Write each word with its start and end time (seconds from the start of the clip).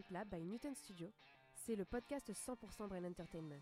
L'Entertainment 0.00 0.10
Lab 0.10 0.28
by 0.28 0.44
Newton 0.44 0.74
Studio, 0.74 1.12
c'est 1.54 1.76
le 1.76 1.84
podcast 1.84 2.32
100% 2.32 2.88
Brain 2.88 3.04
Entertainment. 3.04 3.60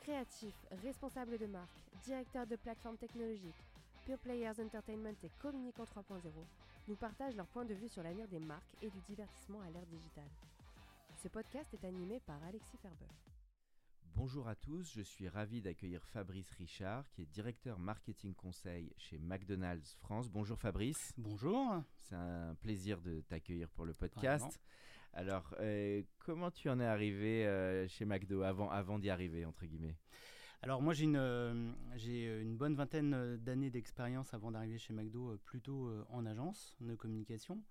Créatifs, 0.00 0.66
responsables 0.82 1.38
de 1.38 1.46
marque, 1.46 1.76
directeurs 2.04 2.46
de 2.46 2.56
plateformes 2.56 2.96
technologiques, 2.96 3.64
Pure 4.06 4.18
Players 4.18 4.60
Entertainment 4.60 5.16
et 5.22 5.30
Communicant 5.40 5.84
3.0 5.84 6.20
nous 6.88 6.96
partagent 6.96 7.36
leur 7.36 7.46
point 7.48 7.64
de 7.64 7.74
vue 7.74 7.88
sur 7.88 8.02
l'avenir 8.02 8.28
des 8.28 8.38
marques 8.38 8.74
et 8.82 8.90
du 8.90 9.00
divertissement 9.00 9.60
à 9.60 9.70
l'ère 9.70 9.86
digitale. 9.86 10.30
Ce 11.22 11.28
podcast 11.28 11.72
est 11.74 11.86
animé 11.86 12.20
par 12.20 12.42
Alexis 12.44 12.78
Ferber. 12.78 13.12
Bonjour 14.16 14.46
à 14.46 14.54
tous, 14.54 14.92
je 14.94 15.02
suis 15.02 15.28
ravi 15.28 15.60
d'accueillir 15.60 16.02
Fabrice 16.04 16.50
Richard, 16.52 17.10
qui 17.10 17.22
est 17.22 17.26
directeur 17.26 17.78
marketing 17.78 18.32
conseil 18.34 18.92
chez 18.96 19.18
McDonald's 19.18 19.94
France. 19.96 20.30
Bonjour 20.30 20.58
Fabrice. 20.58 21.12
Bonjour. 21.18 21.82
C'est 21.98 22.14
un 22.14 22.54
plaisir 22.54 23.00
de 23.00 23.20
t'accueillir 23.22 23.68
pour 23.70 23.84
le 23.84 23.92
podcast. 23.92 24.60
Alors, 25.16 25.54
euh, 25.60 26.02
comment 26.18 26.50
tu 26.50 26.68
en 26.68 26.80
es 26.80 26.84
arrivé 26.84 27.46
euh, 27.46 27.86
chez 27.86 28.04
McDo 28.04 28.42
avant, 28.42 28.98
d'y 28.98 29.10
arriver, 29.10 29.44
entre 29.44 29.64
guillemets? 29.64 29.96
Alors 30.60 30.82
moi 30.82 30.92
j'ai 30.94 31.04
une, 31.04 31.16
euh, 31.16 32.54
bonne 32.56 32.74
vingtaine 32.74 33.36
d'années 33.36 33.70
d'expérience 33.70 34.34
avant 34.34 34.50
d'arriver 34.50 34.78
chez 34.78 34.92
McDo, 34.92 35.38
plutôt 35.44 35.90
en 36.08 36.26
agence 36.26 36.76
de 36.80 36.96
communication. 36.96 37.62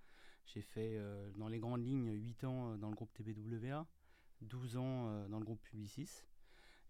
J'ai 0.46 0.62
fait 0.62 0.98
dans 1.36 1.48
les 1.48 1.60
grandes 1.60 1.84
lignes 1.84 2.14
8 2.14 2.44
ans 2.46 2.78
dans 2.78 2.90
le 2.90 2.96
groupe 2.96 3.12
TBWA, 3.14 3.88
12 4.42 4.78
ans 4.78 5.28
dans 5.28 5.40
le 5.40 5.46
groupe 5.46 5.62
Publicis. 5.64 6.24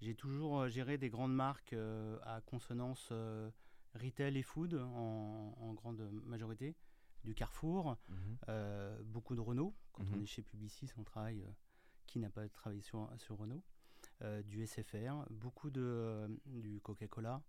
J'ai 0.02 0.14
toujours 0.14 0.68
géré 0.68 0.98
des 0.98 1.10
grandes 1.10 1.34
marques 1.34 1.74
à 2.24 2.42
consonance 2.42 3.14
retail 3.96 4.38
et 4.38 4.44
food 4.44 4.74
en 4.76 5.74
grande 5.74 6.02
majorité, 6.26 6.76
du 7.24 7.34
Carrefour, 7.36 7.98
euh, 8.50 9.02
beaucoup 9.04 9.36
de 9.36 9.40
Renault. 9.42 9.74
Quand 9.94 10.04
on 10.12 10.16
Mhm. 10.18 10.24
est 10.24 10.28
chez 10.28 10.42
Publicis, 10.42 10.90
on 10.98 11.04
travaille. 11.04 11.42
euh, 11.44 11.50
qui 12.06 12.20
n'a 12.20 12.30
pas 12.30 12.48
travaillé 12.50 12.82
sur, 12.82 13.10
sur 13.18 13.38
Renault 13.38 13.64
euh, 14.22 14.44
Du 14.44 14.62
SFR, 14.68 15.26
beaucoup 15.32 15.72
de, 15.72 16.28
du 16.46 16.80
Coca-Cola, 16.82 17.42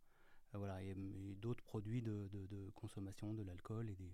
voilà, 0.55 0.83
et, 0.83 0.91
et 0.93 1.35
d'autres 1.35 1.63
produits 1.65 2.01
de, 2.01 2.29
de- 2.33 2.47
de 2.47 2.71
consommation, 2.71 3.35
de 3.35 3.43
l'alcool 3.43 3.91
et 3.91 3.95
des, 3.97 4.13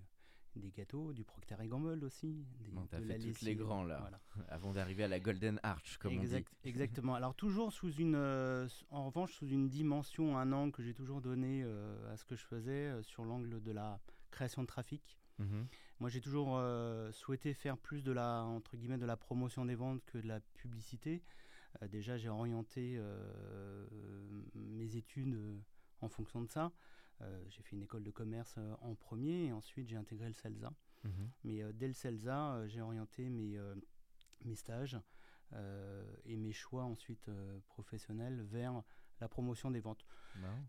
des 0.56 0.70
gâteaux, 0.72 1.12
du 1.12 1.22
Procter 1.24 1.54
Gamble 1.68 2.02
aussi. 2.02 2.46
Des, 2.58 2.70
Bon, 2.72 2.84
t'as 2.86 2.98
de 3.00 3.04
fait 3.04 3.18
toutes 3.18 3.42
les 3.42 3.54
grands, 3.54 3.84
là. 3.84 3.98
voilà. 4.00 4.20
Avant 4.48 4.72
d'arriver 4.72 5.04
à 5.04 5.08
la 5.08 5.20
Golden 5.20 5.60
Arch, 5.62 5.98
comme 5.98 6.14
Exact- 6.14 6.52
Exactement. 6.64 7.14
Alors 7.14 7.36
toujours 7.36 7.70
sous 7.72 7.92
une, 7.92 8.16
euh, 8.16 8.66
en 8.90 9.04
revanche 9.06 9.34
sous 9.34 9.46
une 9.46 9.68
dimension, 9.68 10.36
un 10.38 10.50
angle 10.52 10.72
que 10.72 10.82
j'ai 10.82 10.94
toujours 10.94 11.20
donné 11.20 11.62
euh, 11.62 12.12
à 12.12 12.16
ce 12.16 12.24
que 12.24 12.34
je 12.34 12.44
faisais 12.44 12.88
euh, 12.88 13.02
sur 13.04 13.24
l'angle 13.24 13.62
de 13.62 13.70
la 13.70 14.00
création 14.32 14.62
de 14.62 14.66
trafic. 14.66 15.19
Mhm. 15.40 15.66
Moi, 16.00 16.08
j'ai 16.08 16.20
toujours 16.20 16.56
euh, 16.56 17.12
souhaité 17.12 17.52
faire 17.52 17.76
plus 17.76 18.02
de 18.02 18.12
la 18.12 18.42
entre 18.42 18.76
guillemets 18.76 18.98
de 18.98 19.06
la 19.06 19.16
promotion 19.16 19.64
des 19.64 19.74
ventes 19.74 20.02
que 20.06 20.18
de 20.18 20.28
la 20.28 20.40
publicité. 20.40 21.22
Euh, 21.82 21.88
déjà, 21.88 22.16
j'ai 22.16 22.28
orienté 22.28 22.96
euh, 22.96 23.86
mes 24.54 24.96
études 24.96 25.38
en 26.00 26.08
fonction 26.08 26.40
de 26.42 26.48
ça. 26.48 26.72
J'ai 27.48 27.62
fait 27.62 27.76
une 27.76 27.82
école 27.82 28.02
de 28.02 28.10
commerce 28.10 28.58
en 28.80 28.94
premier 28.94 29.44
et 29.44 29.52
ensuite 29.52 29.86
j'ai 29.86 29.96
intégré 29.96 30.26
le 30.26 30.32
CELSA. 30.32 30.72
Mhm. 31.04 31.30
Mais 31.44 31.72
dès 31.74 31.86
le 31.86 31.92
CELSA, 31.92 32.66
j'ai 32.66 32.80
orienté 32.80 33.28
mes, 33.28 33.60
mes 34.46 34.54
stages 34.54 34.98
et 36.24 36.36
mes 36.38 36.52
choix 36.52 36.84
ensuite 36.84 37.30
professionnels 37.66 38.40
vers 38.40 38.82
la 39.20 39.28
promotion 39.28 39.70
des 39.70 39.80
ventes. 39.80 40.04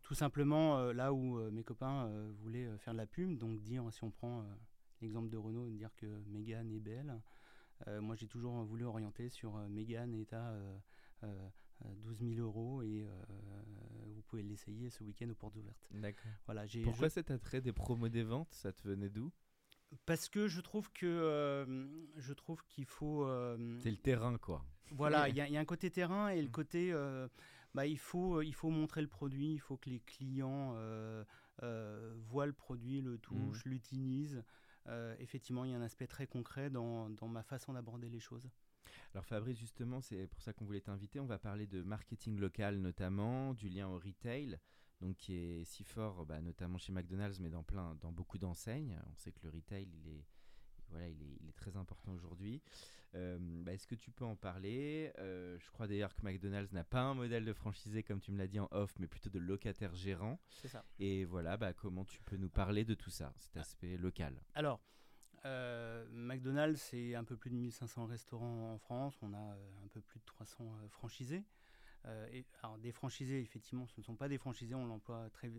Tout 0.04 0.14
simplement 0.14 0.78
euh, 0.78 0.94
là 0.94 1.14
où 1.14 1.38
euh, 1.38 1.52
mes 1.52 1.64
copains 1.64 2.06
euh, 2.06 2.32
voulaient 2.40 2.78
faire 2.80 2.94
de 2.94 2.98
la 2.98 3.06
pub, 3.06 3.38
donc 3.38 3.62
dire, 3.62 3.84
si 3.92 4.04
on 4.04 4.12
prend 4.12 4.44
l'exemple 5.02 5.30
de 5.30 5.38
Renault, 5.38 5.70
dire 5.70 5.96
que 5.96 6.06
Mégane 6.28 6.72
est 6.72 6.80
belle, 6.80 7.20
euh, 7.88 8.02
moi 8.02 8.16
j'ai 8.16 8.28
toujours 8.28 8.64
voulu 8.64 8.86
orienter 8.86 9.30
sur 9.30 9.58
euh, 9.58 9.68
Mégane 9.68 10.14
est 10.14 10.34
à 10.34 10.50
euh, 10.52 10.78
euh, 11.24 11.50
euh, 11.86 11.96
12 11.96 12.20
000 12.20 12.40
euros 12.40 12.82
et 12.84 13.04
euh, 13.04 13.24
vous 14.16 14.22
pouvez 14.24 14.44
l'essayer 14.44 14.90
ce 14.90 15.04
week-end 15.04 15.30
aux 15.30 15.36
portes 15.36 15.56
ouvertes. 15.56 15.88
D'accord. 15.92 16.32
Voilà, 16.46 16.66
Pourquoi 16.84 17.10
je- 17.10 17.14
cet 17.14 17.32
attrait 17.32 17.62
des 17.62 17.74
promos 17.74 18.10
des 18.10 18.24
ventes? 18.24 18.54
Ça 18.54 18.72
te 18.72 18.88
venait 18.88 19.10
d'où? 19.10 19.32
Parce 20.06 20.30
que 20.30 20.48
je 20.48 20.62
trouve 20.62 20.92
que 20.94 21.06
euh, 21.06 21.88
je 22.18 22.34
trouve 22.34 22.64
qu'il 22.66 22.86
faut 22.86 23.26
euh, 23.26 23.80
C'est 23.82 23.92
le 23.92 23.98
terrain, 23.98 24.38
quoi. 24.38 24.64
Voilà, 24.92 25.28
il 25.30 25.36
y, 25.36 25.42
a- 25.42 25.48
il 25.48 25.54
y 25.54 25.58
a 25.58 25.60
un 25.60 25.66
côté 25.66 25.90
terrain 25.90 26.30
et 26.30 26.42
le 26.42 26.48
Mm. 26.48 26.52
côté, 26.52 26.94
euh, 26.94 27.28
bah, 27.74 27.86
il, 27.88 27.98
faut, 27.98 28.42
il 28.42 28.54
faut 28.54 28.70
montrer 28.70 29.02
le 29.02 29.08
produit, 29.08 29.54
il 29.54 29.60
faut 29.60 29.78
que 29.78 29.90
les 29.90 30.00
clients 30.00 30.74
euh, 30.76 31.24
euh, 31.64 32.14
voient 32.30 32.46
le 32.46 32.54
produit, 32.54 33.02
le 33.02 33.18
touchent, 33.18 33.66
l'utilisent. 33.66 34.44
Euh, 34.88 35.16
effectivement, 35.20 35.64
il 35.64 35.72
y 35.72 35.74
a 35.74 35.78
un 35.78 35.82
aspect 35.82 36.08
très 36.08 36.28
concret 36.28 36.70
dans, 36.70 37.10
dans 37.10 37.28
ma 37.28 37.44
façon 37.44 37.74
d'aborder 37.74 38.10
les 38.10 38.20
choses. 38.20 38.50
Alors 39.14 39.26
Fabrice, 39.26 39.58
justement, 39.58 40.02
c'est 40.02 40.28
pour 40.28 40.42
ça 40.42 40.54
qu'on 40.54 40.66
voulait 40.66 40.82
t'inviter. 40.82 41.20
On 41.20 41.26
va 41.26 41.38
parler 41.38 41.68
de 41.68 41.82
marketing 41.84 42.40
local 42.40 42.78
notamment, 42.78 43.54
du 43.54 43.70
lien 43.70 43.88
au 43.88 44.00
retail, 44.00 44.58
donc 45.02 45.18
qui 45.18 45.36
est 45.36 45.64
si 45.66 45.84
fort, 45.84 46.26
bah, 46.26 46.42
notamment 46.42 46.78
chez 46.78 46.92
McDonald's, 46.92 47.40
mais 47.40 47.50
dans 47.50 47.64
plein, 47.64 47.96
dans 48.02 48.12
beaucoup 48.12 48.38
d'enseignes. 48.38 49.00
On 49.12 49.16
sait 49.16 49.32
que 49.32 49.40
le 49.44 49.50
retail, 49.50 49.88
il 49.88 50.08
est, 50.08 50.26
voilà, 50.90 51.10
il 51.10 51.22
est, 51.22 51.38
il 51.42 51.50
est 51.50 51.56
très 51.56 51.76
important 51.78 52.12
aujourd'hui. 52.14 52.62
Euh, 53.16 53.38
bah, 53.40 53.74
Est-ce 53.74 53.88
que 53.88 53.96
tu 53.96 54.12
peux 54.12 54.26
en 54.26 54.36
parler? 54.36 55.12
Euh, 55.20 55.58
Je 55.60 55.70
crois 55.72 55.88
d'ailleurs 55.88 56.16
que 56.16 56.22
McDonald's 56.24 56.72
n'a 56.72 56.84
pas 56.84 57.02
un 57.02 57.14
modèle 57.14 57.46
de 57.46 57.54
franchisé 57.54 58.04
comme 58.04 58.20
tu 58.22 58.32
me 58.32 58.38
l'as 58.38 58.48
dit 58.48 58.60
en 58.60 58.68
off, 58.72 58.94
mais 59.00 59.08
plutôt 59.08 59.30
de 59.30 59.40
locataire 59.40 59.94
gérant. 59.96 60.40
C'est 60.50 60.68
ça. 60.70 60.86
Et 61.00 61.26
voilà, 61.26 61.58
bah, 61.58 61.74
comment 61.74 62.06
tu 62.06 62.22
peux 62.24 62.38
nous 62.38 62.50
parler 62.50 62.86
de 62.86 62.94
tout 62.94 63.10
ça, 63.10 63.34
cet 63.38 63.58
aspect 63.58 63.98
local? 63.98 64.42
Alors, 64.56 64.80
euh, 65.46 66.06
McDonald's, 66.12 66.80
c'est 66.82 67.16
un 67.16 67.24
peu 67.24 67.36
plus 67.36 67.50
de 67.50 67.56
1500 67.56 68.06
restaurants 68.06 68.74
en 68.74 68.78
France. 68.78 69.18
On 69.22 69.34
a 69.34 69.38
euh, 69.38 69.84
un 69.84 69.88
peu 69.88 70.02
plus 70.02 70.20
de 70.20 70.26
300 70.26 70.64
euh, 70.64 70.88
franchisés. 70.90 71.44
Euh, 72.06 72.28
et, 72.32 72.46
alors, 72.64 72.78
des 72.80 72.92
franchisés, 72.92 73.42
effectivement, 73.42 73.86
ce 73.88 74.00
ne 74.00 74.04
sont 74.04 74.16
pas 74.16 74.28
des 74.28 74.38
franchisés, 74.38 74.74
on 74.74 74.86
l'emploie 74.86 75.30
très 75.30 75.52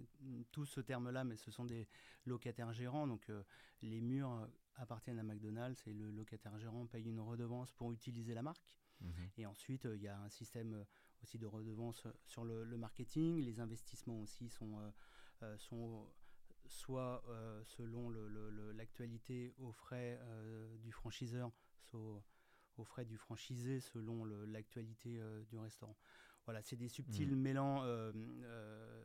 tous 0.51 0.67
ce 0.67 0.81
terme-là, 0.81 1.25
mais 1.25 1.37
ce 1.37 1.51
sont 1.51 1.65
des 1.65 1.87
locataires 2.27 2.73
gérants. 2.73 3.07
Donc, 3.07 3.29
euh, 3.31 3.43
les 3.83 4.01
murs 4.01 4.49
appartiennent 4.77 5.19
à 5.19 5.23
McDonald's 5.23 5.87
et 5.87 5.93
le 5.93 6.11
locataire 6.11 6.59
gérant 6.59 6.87
paye 6.87 7.05
une 7.05 7.21
redevance 7.21 7.73
pour 7.73 7.93
utiliser 7.93 8.35
la 8.35 8.43
marque. 8.43 8.77
Mhm. 9.01 9.31
Et 9.39 9.47
ensuite, 9.47 9.87
euh, 9.87 9.97
il 9.97 10.03
y 10.03 10.09
a 10.09 10.19
un 10.19 10.29
système 10.29 10.75
euh, 10.75 10.85
aussi 11.23 11.39
de 11.39 11.47
redevance 11.47 12.07
sur 12.25 12.45
le, 12.45 12.65
le 12.65 12.77
marketing. 12.77 13.39
Les 13.39 13.61
investissements 13.61 14.21
aussi 14.21 14.49
sont, 14.49 14.79
euh, 15.43 15.57
sont 15.59 16.09
soit 16.67 17.25
selon 17.65 18.09
l'actualité 18.73 19.53
aux 19.59 19.73
frais 19.73 20.21
du 20.79 20.93
franchiseur, 20.93 21.51
soit 21.81 22.23
aux 22.77 22.85
frais 22.85 23.05
du 23.05 23.19
franchisé 23.19 23.81
selon 23.81 24.25
l'actualité 24.25 25.21
du 25.49 25.59
restaurant. 25.59 25.97
Voilà, 26.45 26.61
c'est 26.63 26.77
des 26.77 26.89
subtils 26.89 27.37
mélans, 27.37 27.85
euh, 27.85 28.13
euh, 28.43 29.03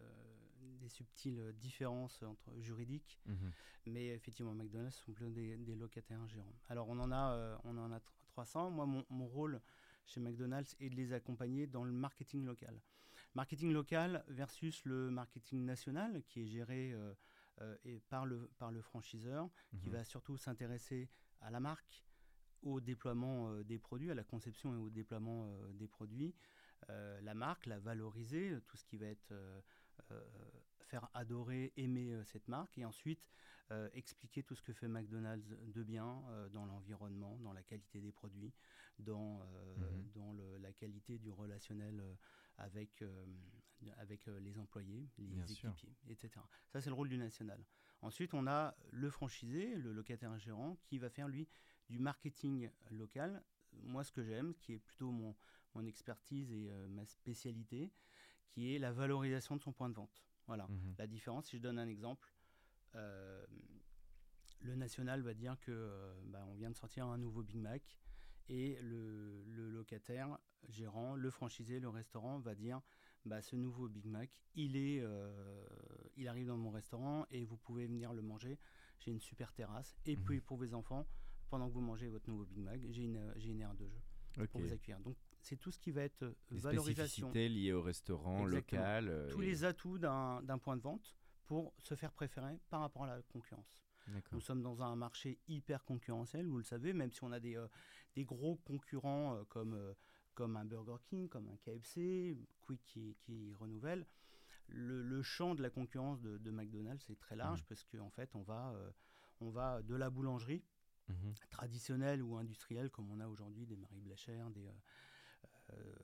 des 0.80 0.90
subtiles 0.90 1.54
différences 1.54 2.22
entre 2.24 2.58
juridiques 2.60 3.20
Mhm. 3.26 3.52
mais 3.86 4.08
effectivement, 4.08 4.54
McDonald's 4.54 4.96
sont 4.98 5.14
plein 5.14 5.30
des, 5.30 5.56
des 5.58 5.76
locataires 5.76 6.28
gérants. 6.28 6.54
Alors, 6.68 6.90
on 6.90 7.00
en 7.00 7.10
a, 7.12 7.32
euh, 7.32 7.58
on 7.64 7.78
en 7.78 7.92
a 7.94 8.00
tr- 8.00 8.12
300. 8.28 8.70
Moi, 8.70 8.86
mon, 8.86 9.06
mon 9.10 9.28
rôle 9.28 9.62
chez 10.06 10.20
McDonald's 10.20 10.76
est 10.82 10.90
de 10.90 10.96
les 10.96 11.14
accompagner 11.14 11.68
dans 11.68 11.86
le 11.86 11.94
marketing 11.94 12.44
local. 12.46 12.82
Marketing 13.34 13.72
local 13.72 14.26
versus 14.28 14.84
le 14.84 15.10
marketing 15.10 15.64
national 15.64 16.22
qui 16.26 16.42
est 16.42 16.48
géré 16.48 16.94
et 17.86 18.00
par, 18.10 18.26
le, 18.26 18.50
par 18.58 18.72
le 18.72 18.82
franchiseur, 18.82 19.50
qui 19.80 19.88
Mhm. 19.88 19.94
va 19.96 20.04
surtout 20.04 20.36
s'intéresser 20.38 21.10
à 21.40 21.50
la 21.50 21.60
marque, 21.62 22.04
au 22.64 22.82
déploiement 22.82 23.50
euh, 23.52 23.64
des 23.64 23.80
produits, 23.80 24.12
à 24.12 24.16
la 24.16 24.24
conception 24.24 24.74
et 24.74 24.78
au 24.78 24.90
déploiement 24.90 25.48
euh, 25.48 25.72
des 25.74 25.88
produits, 25.88 26.36
la 26.88 27.34
marque, 27.34 27.66
la 27.66 27.80
valoriser, 27.80 28.52
euh, 28.52 28.62
tout 28.62 28.78
ce 28.78 28.86
qui 28.86 28.98
va 28.98 29.08
être 29.08 29.32
euh, 29.32 29.62
euh, 30.12 30.22
faire 30.80 31.10
adorer, 31.14 31.74
aimer 31.78 32.14
euh, 32.14 32.24
cette 32.24 32.48
marque, 32.48 32.78
et 32.78 32.86
ensuite 32.86 33.28
euh, 33.72 33.90
expliquer 33.94 34.44
tout 34.44 34.56
ce 34.56 34.62
que 34.64 34.72
fait 34.74 34.88
McDonald's 34.88 35.50
de 35.50 35.84
bien 35.84 36.24
euh, 36.30 36.48
dans 36.50 36.66
l'environnement, 36.66 37.38
dans 37.40 37.52
la 37.54 37.64
qualité 37.64 38.00
des 38.00 38.12
produits, 38.14 38.54
dans, 39.00 39.42
euh, 39.42 39.76
Mhm. 39.78 40.12
dans 40.14 40.34
le- 40.34 40.58
la 40.58 40.72
qualité 40.72 41.18
du 41.20 41.32
relationnel 41.32 42.00
euh, 42.00 42.16
avec, 42.58 43.02
euh, 43.02 43.26
avec 43.98 44.28
euh, 44.28 44.40
les 44.40 44.58
employés, 44.58 45.10
les 45.18 45.26
Bien 45.36 45.48
sûr. 45.48 45.72
équipiers, 45.72 45.96
etc. 46.10 46.30
Ça, 46.70 46.80
c'est 46.82 46.90
le 46.90 46.96
rôle 46.96 47.10
du 47.10 47.18
national. 47.18 47.64
Ensuite, 48.02 48.34
on 48.34 48.48
a 48.48 48.76
le 48.92 49.10
franchisé, 49.10 49.76
le 49.76 49.92
locataire 49.92 50.38
gérant, 50.40 50.78
qui 50.84 50.98
va 51.00 51.10
faire 51.10 51.28
lui 51.28 51.48
du 51.90 52.00
marketing 52.00 52.70
local. 52.92 53.44
Moi, 53.84 54.04
ce 54.04 54.12
que 54.12 54.24
j'aime, 54.24 54.56
qui 54.56 54.74
est 54.74 54.80
plutôt 54.80 55.12
mon, 55.12 55.36
mon 55.76 55.86
expertise 55.86 56.52
et 56.52 56.70
euh, 56.70 56.88
ma 56.88 57.06
spécialité, 57.06 57.92
qui 58.50 58.74
est 58.76 58.80
la 58.80 58.92
valorisation 58.92 59.56
de 59.56 59.62
son 59.62 59.72
point 59.72 59.90
de 59.90 59.96
vente. 59.96 60.24
Voilà. 60.48 60.68
Mhm. 60.68 60.96
La 60.98 61.08
différence, 61.08 61.48
si 61.48 61.58
je 61.58 61.62
donne 61.62 61.78
un 61.80 61.88
exemple, 61.88 62.34
euh, 62.96 63.46
le 64.62 64.76
national 64.76 65.22
va 65.22 65.34
dire 65.34 65.60
que 65.60 65.72
euh, 65.72 66.14
bah, 66.26 66.46
on 66.50 66.56
vient 66.56 66.70
de 66.70 66.76
sortir 66.76 67.06
un 67.08 67.18
nouveau 67.18 67.44
Big 67.44 67.58
Mac 67.58 68.00
et 68.50 68.80
le, 68.82 69.44
le 69.46 69.70
locataire, 69.70 70.40
gérant, 70.70 71.16
le 71.16 71.30
franchisé, 71.30 71.80
le 71.80 71.90
restaurant 71.90 72.40
va 72.40 72.56
dire 72.56 72.82
bah, 73.26 73.42
ce 73.42 73.56
nouveau 73.56 73.90
Big 73.90 74.06
Mac, 74.06 74.30
il, 74.56 74.78
est, 74.78 75.02
euh, 75.02 75.68
il 76.16 76.28
arrive 76.28 76.48
dans 76.48 76.58
mon 76.58 76.72
restaurant 76.72 77.26
et 77.30 77.44
vous 77.46 77.58
pouvez 77.58 77.86
venir 77.86 78.14
le 78.14 78.22
manger. 78.22 78.58
J'ai 79.00 79.12
une 79.12 79.20
super 79.20 79.52
terrasse. 79.54 79.98
Et 80.06 80.16
Mhm. 80.16 80.24
puis 80.24 80.42
pour 80.42 80.58
vos 80.58 80.74
enfants, 80.74 81.06
pendant 81.50 81.68
que 81.68 81.74
vous 81.74 81.82
mangez 81.82 82.08
votre 82.08 82.30
nouveau 82.30 82.46
Big 82.46 82.60
Mac, 82.60 82.80
j'ai 82.90 83.04
une, 83.04 83.34
une 83.36 83.62
aire 83.62 83.76
de 83.76 83.88
jeu 83.88 84.00
pour 84.48 84.62
vous 84.62 84.72
accueillir. 84.74 85.00
Donc 85.02 85.18
c'est 85.48 85.56
tout 85.58 85.72
ce 85.72 85.80
qui 85.80 85.92
va 85.92 86.02
être 86.02 86.24
euh, 86.24 86.34
Les 86.52 86.60
valorisation 86.60 87.32
liées 87.32 87.72
au 87.74 87.82
restaurant 87.82 88.44
Exactement. 88.46 88.82
local. 88.82 89.08
euh, 89.08 89.30
tous 89.32 89.42
et- 89.42 89.46
les 89.46 89.64
atouts 89.64 89.98
d'un 89.98 90.42
d'un 90.44 90.58
point 90.58 90.76
de 90.76 90.82
vente 90.82 91.16
pour 91.46 91.74
se 91.80 91.96
faire 91.96 92.12
préférer 92.12 92.60
par 92.70 92.82
rapport 92.82 93.04
à 93.04 93.08
la 93.08 93.22
concurrence. 93.24 93.74
Nous 94.32 94.40
sommes 94.42 94.62
dans 94.62 94.82
un 94.84 94.96
marché 94.96 95.38
hyper 95.50 95.84
concurrentiel, 95.84 96.48
vous 96.48 96.58
le 96.58 96.64
savez, 96.64 96.94
même 96.94 97.12
si 97.12 97.24
on 97.26 97.32
a 97.34 97.40
des, 97.42 97.58
euh, 97.58 97.68
des 98.16 98.24
gros 98.24 98.56
concurrents 98.58 99.36
euh, 99.36 99.44
comme, 99.46 99.78
comme 100.34 100.56
un 100.56 100.64
Burger 100.66 100.96
King, 101.06 101.28
comme 101.28 101.48
un 101.50 101.58
KFC, 101.58 102.38
Quick 102.62 102.82
qui, 102.86 103.16
qui 103.22 103.54
renouvelle. 103.54 104.06
Le, 104.70 105.02
le 105.02 105.22
champ 105.24 105.56
de 105.56 105.62
la 105.62 105.70
concurrence 105.70 106.22
de, 106.22 106.38
de 106.38 106.52
McDonald's 106.52 107.10
est 107.10 107.20
très 107.20 107.36
large 107.38 107.62
Mhm. 107.62 107.66
parce 107.68 107.84
qu'en 107.86 108.10
fait, 108.10 108.34
on 108.36 108.44
va, 108.44 108.74
on 109.42 109.50
va 109.50 109.82
de 109.82 109.96
la 109.96 110.10
boulangerie 110.10 110.64
Mhm. 111.10 111.34
traditionnelle 111.50 112.22
ou 112.22 112.36
industrielle, 112.36 112.90
comme 112.90 113.10
on 113.12 113.20
a 113.22 113.28
aujourd'hui 113.28 113.66
des 113.66 113.78
Marie 113.78 114.02
Blachère, 114.02 114.50
des, 114.52 114.68
euh, 114.68 114.72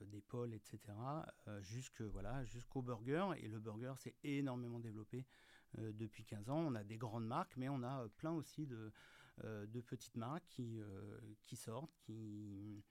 des 0.02 0.22
Paul, 0.22 0.54
etc., 0.54 0.80
euh, 1.48 1.62
jusque, 1.62 2.02
voilà, 2.02 2.44
jusqu'au 2.46 2.82
burger. 2.82 3.30
Et 3.38 3.48
le 3.48 3.60
burger 3.60 3.94
s'est 3.98 4.16
énormément 4.24 4.80
développé 4.80 5.26
euh, 5.80 5.92
depuis 5.94 6.24
15 6.24 6.50
ans. 6.50 6.58
On 6.60 6.76
a 6.76 6.84
des 6.84 6.98
grandes 6.98 7.26
marques, 7.26 7.56
mais 7.58 7.70
on 7.70 7.84
a 7.84 8.04
euh, 8.04 8.08
plein 8.10 8.32
aussi 8.32 8.66
de, 8.68 8.92
euh, 9.44 9.66
de 9.66 9.82
petites 9.82 10.18
marques 10.18 10.46
qui, 10.48 10.80
euh, 10.80 11.20
qui 11.44 11.56
sortent, 11.56 11.96
qui, 12.00 12.84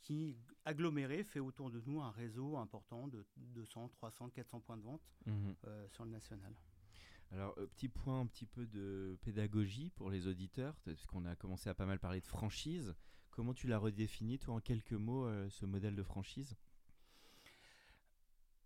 qui, 0.00 0.36
aggloméré, 0.64 1.24
fait 1.24 1.40
autour 1.40 1.70
de 1.70 1.80
nous 1.86 2.00
un 2.00 2.10
réseau 2.10 2.56
important 2.56 3.08
de 3.08 3.26
200, 3.36 3.88
300, 3.88 4.30
400 4.30 4.60
points 4.60 4.76
de 4.76 4.82
vente 4.82 5.02
Mhm. 5.26 5.54
euh, 5.66 5.88
sur 5.88 6.04
le 6.04 6.10
national. 6.10 6.54
Alors, 7.32 7.54
euh, 7.58 7.66
petit 7.66 7.88
point 7.88 8.20
un 8.20 8.26
petit 8.26 8.46
peu 8.46 8.66
de 8.66 9.18
pédagogie 9.22 9.90
pour 9.96 10.10
les 10.10 10.26
auditeurs, 10.26 10.76
parce 10.84 11.04
qu'on 11.06 11.24
a 11.24 11.34
commencé 11.36 11.68
à 11.68 11.74
pas 11.74 11.86
mal 11.86 11.98
parler 11.98 12.20
de 12.20 12.26
franchise. 12.26 12.94
Comment 13.30 13.52
tu 13.52 13.66
l'as 13.66 13.78
redéfini, 13.78 14.38
toi, 14.38 14.54
en 14.54 14.60
quelques 14.60 14.92
mots, 14.92 15.26
euh, 15.26 15.48
ce 15.50 15.66
modèle 15.66 15.94
de 15.96 16.02
franchise? 16.02 16.56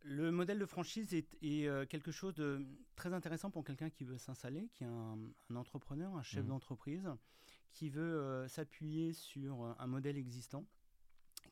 Le 0.02 0.30
modèle 0.30 0.58
de 0.58 0.66
franchise 0.66 1.12
est, 1.12 1.36
est, 1.42 1.66
euh, 1.66 1.84
quelque 1.84 2.10
chose 2.10 2.34
de 2.34 2.64
très 2.96 3.12
intéressant 3.12 3.50
pour 3.50 3.64
quelqu'un 3.64 3.90
qui 3.90 4.04
veut 4.04 4.16
s'installer, 4.16 4.68
qui 4.74 4.84
est 4.84 4.86
un, 4.86 5.18
un 5.50 5.56
entrepreneur, 5.56 6.14
un 6.16 6.22
chef 6.22 6.44
Mhm. 6.44 6.48
d'entreprise, 6.50 7.08
qui 7.72 7.90
veut 7.90 8.02
euh, 8.20 8.48
s'appuyer 8.48 9.12
sur 9.12 9.74
un 9.78 9.86
modèle 9.86 10.16
existant, 10.16 10.64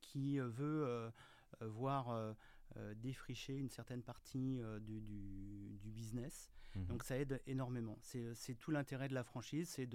qui 0.00 0.38
veut 0.38 0.84
euh, 0.86 1.10
voir 1.60 2.34
défricher 2.94 3.54
une 3.56 3.70
certaine 3.70 4.02
partie 4.02 4.60
euh, 4.60 4.78
du, 4.80 5.00
du- 5.00 5.78
du 5.80 5.90
business. 5.90 6.50
Mhm. 6.76 6.86
Donc 6.86 7.02
ça 7.04 7.16
aide 7.18 7.40
énormément. 7.46 7.96
C'est 8.02 8.34
c'est 8.34 8.54
tout 8.54 8.70
l'intérêt 8.70 9.08
de 9.08 9.14
la 9.14 9.24
franchise, 9.24 9.68
c'est 9.68 9.88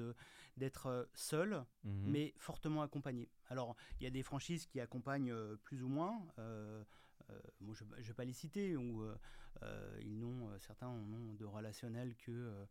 d'être 0.57 0.87
euh, 0.87 1.05
seul, 1.13 1.63
Mhm. 1.83 2.11
mais 2.11 2.33
fortement 2.37 2.81
accompagné. 2.81 3.29
Alors, 3.49 3.75
il 3.99 4.03
y 4.03 4.07
a 4.07 4.09
des 4.09 4.23
franchises 4.23 4.65
qui 4.65 4.79
accompagnent 4.79 5.31
euh, 5.31 5.55
plus 5.63 5.83
ou 5.83 5.87
moins. 5.87 6.25
euh, 6.39 6.83
euh, 7.29 7.39
moi, 7.61 7.73
je 7.75 7.85
ne 7.85 8.01
vais 8.01 8.13
pas 8.13 8.25
les 8.25 8.33
citer, 8.33 8.75
ou 8.75 9.01
euh, 9.03 9.15
euh, 9.61 9.97
ils 10.01 10.17
n'ont, 10.19 10.49
euh, 10.49 10.57
certains 10.59 10.87
n'ont 10.91 11.33
de 11.35 11.45
relationnel 11.45 12.15
que 12.17 12.31
euh, 12.31 12.65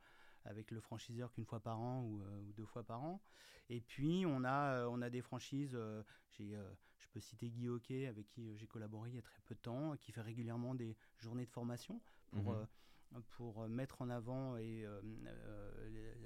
avec 0.44 0.70
le 0.72 0.80
franchiseur 0.80 1.32
qu'une 1.32 1.46
fois 1.46 1.60
par 1.60 1.80
an 1.80 2.02
ou, 2.02 2.22
euh, 2.22 2.40
ou 2.40 2.52
deux 2.52 2.66
fois 2.66 2.82
par 2.82 3.02
an. 3.02 3.22
Et 3.70 3.80
puis, 3.80 4.24
on 4.26 4.44
a, 4.44 4.74
euh, 4.74 4.88
on 4.90 5.00
a 5.00 5.08
des 5.08 5.22
franchises, 5.22 5.74
euh, 5.74 6.02
j'ai, 6.32 6.54
euh, 6.54 6.68
peux 7.12 7.20
citer 7.20 7.50
Guy 7.50 7.68
Hockey, 7.68 8.06
avec 8.06 8.26
qui 8.28 8.48
euh, 8.48 8.56
j'ai 8.56 8.66
collaboré 8.66 9.10
il 9.10 9.16
y 9.16 9.18
a 9.18 9.22
très 9.22 9.40
peu 9.42 9.54
de 9.54 9.60
temps, 9.60 9.96
qui 9.96 10.12
fait 10.12 10.22
régulièrement 10.22 10.74
des 10.74 10.96
journées 11.18 11.46
de 11.46 11.50
formation 11.50 12.00
pour, 12.30 12.52
Mhm. 12.52 12.66
euh, 13.14 13.20
pour 13.30 13.62
euh, 13.62 13.68
mettre 13.68 14.00
en 14.02 14.08
avant 14.10 14.56
et, 14.56 14.84
euh, 14.84 15.00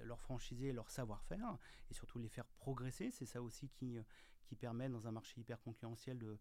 leurs 0.04 0.20
franchisés 0.20 0.68
et 0.68 0.72
leur 0.72 0.88
savoir-faire 0.90 1.58
et 1.90 1.94
surtout 1.94 2.18
les 2.18 2.28
faire 2.28 2.46
progresser. 2.46 3.10
C'est 3.10 3.26
ça 3.26 3.42
aussi 3.42 3.68
qui, 3.68 3.98
qui 4.44 4.54
permet 4.56 4.88
dans 4.88 5.06
un 5.08 5.12
marché 5.12 5.40
hyper 5.40 5.60
concurrentiel 5.60 6.18
de, 6.18 6.38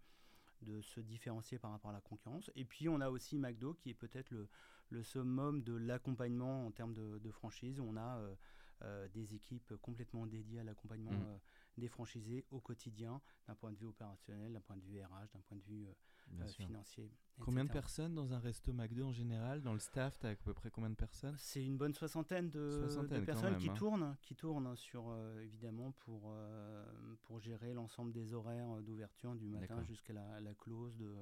de 0.61 0.81
se 0.81 0.99
différencier 0.99 1.57
par 1.59 1.71
rapport 1.71 1.89
à 1.91 1.93
la 1.93 2.01
concurrence. 2.01 2.51
Et 2.55 2.65
puis 2.65 2.87
on 2.89 3.01
a 3.01 3.09
aussi 3.09 3.37
McDo 3.37 3.73
qui 3.73 3.89
est 3.89 3.95
peut-être 3.95 4.29
le, 4.31 4.47
le 4.89 5.03
summum 5.03 5.63
de 5.63 5.73
l'accompagnement 5.73 6.67
en 6.67 6.71
termes 6.71 6.93
de, 6.93 7.17
de 7.19 7.31
franchise. 7.31 7.79
On 7.79 7.97
a 7.97 8.19
euh, 8.19 8.35
euh, 8.83 9.07
des 9.09 9.33
équipes 9.33 9.73
complètement 9.81 10.27
dédiées 10.27 10.59
à 10.59 10.63
l'accompagnement 10.63 11.11
Mm. 11.11 11.39
Des 11.77 11.87
franchisés 11.87 12.45
au 12.51 12.59
quotidien, 12.59 13.21
d'un 13.47 13.55
point 13.55 13.71
de 13.71 13.77
vue 13.77 13.87
opérationnel, 13.87 14.53
d'un 14.53 14.61
point 14.61 14.77
de 14.77 14.83
vue 14.83 15.01
RH, 15.01 15.31
d'un 15.33 15.41
point 15.41 15.57
de 15.57 15.63
vue 15.63 15.85
euh, 15.85 15.93
euh, 16.41 16.47
financier. 16.47 17.11
Combien 17.39 17.65
de 17.65 17.69
personnes 17.69 18.15
dans 18.15 18.33
un 18.33 18.39
resto 18.39 18.71
McDo 18.71 19.07
en 19.07 19.11
général 19.11 19.61
Dans 19.61 19.73
le 19.73 19.79
staff, 19.79 20.17
tu 20.17 20.25
as 20.25 20.29
à 20.29 20.35
peu 20.35 20.53
près 20.53 20.71
combien 20.71 20.89
de 20.89 20.95
personnes? 20.95 21.35
C'est 21.37 21.63
une 21.63 21.77
bonne 21.77 21.93
soixantaine 21.93 22.49
de, 22.49 22.69
Soixantaine, 22.69 23.25
personnes 23.25 23.51
même, 23.51 23.59
qui 23.59 23.69
hein. 23.69 23.73
tournent, 23.73 24.17
qui 24.21 24.35
tournent 24.35 24.75
sur 24.75 25.09
euh, 25.09 25.41
évidemment 25.41 25.91
pour 25.91 26.31
euh, 26.31 26.85
pour 27.23 27.39
gérer 27.39 27.73
l'ensemble 27.73 28.13
des 28.13 28.33
horaires 28.33 28.81
d'ouverture 28.81 29.35
du 29.35 29.47
matin 29.47 29.83
jusqu'à 29.83 30.13
la, 30.13 30.39
la 30.39 30.53
close 30.53 30.95
de 30.95 31.13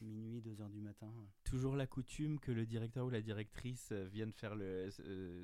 minuit 0.00 0.40
2 0.42 0.60
heures 0.60 0.70
du 0.70 0.80
matin. 0.80 1.12
Toujours 1.44 1.76
la 1.76 1.86
coutume 1.86 2.40
que 2.40 2.50
le 2.50 2.66
directeur 2.66 3.06
ou 3.06 3.10
la 3.10 3.20
directrice 3.20 3.92
vienne 3.92 4.32
faire 4.32 4.56
le 4.56 4.90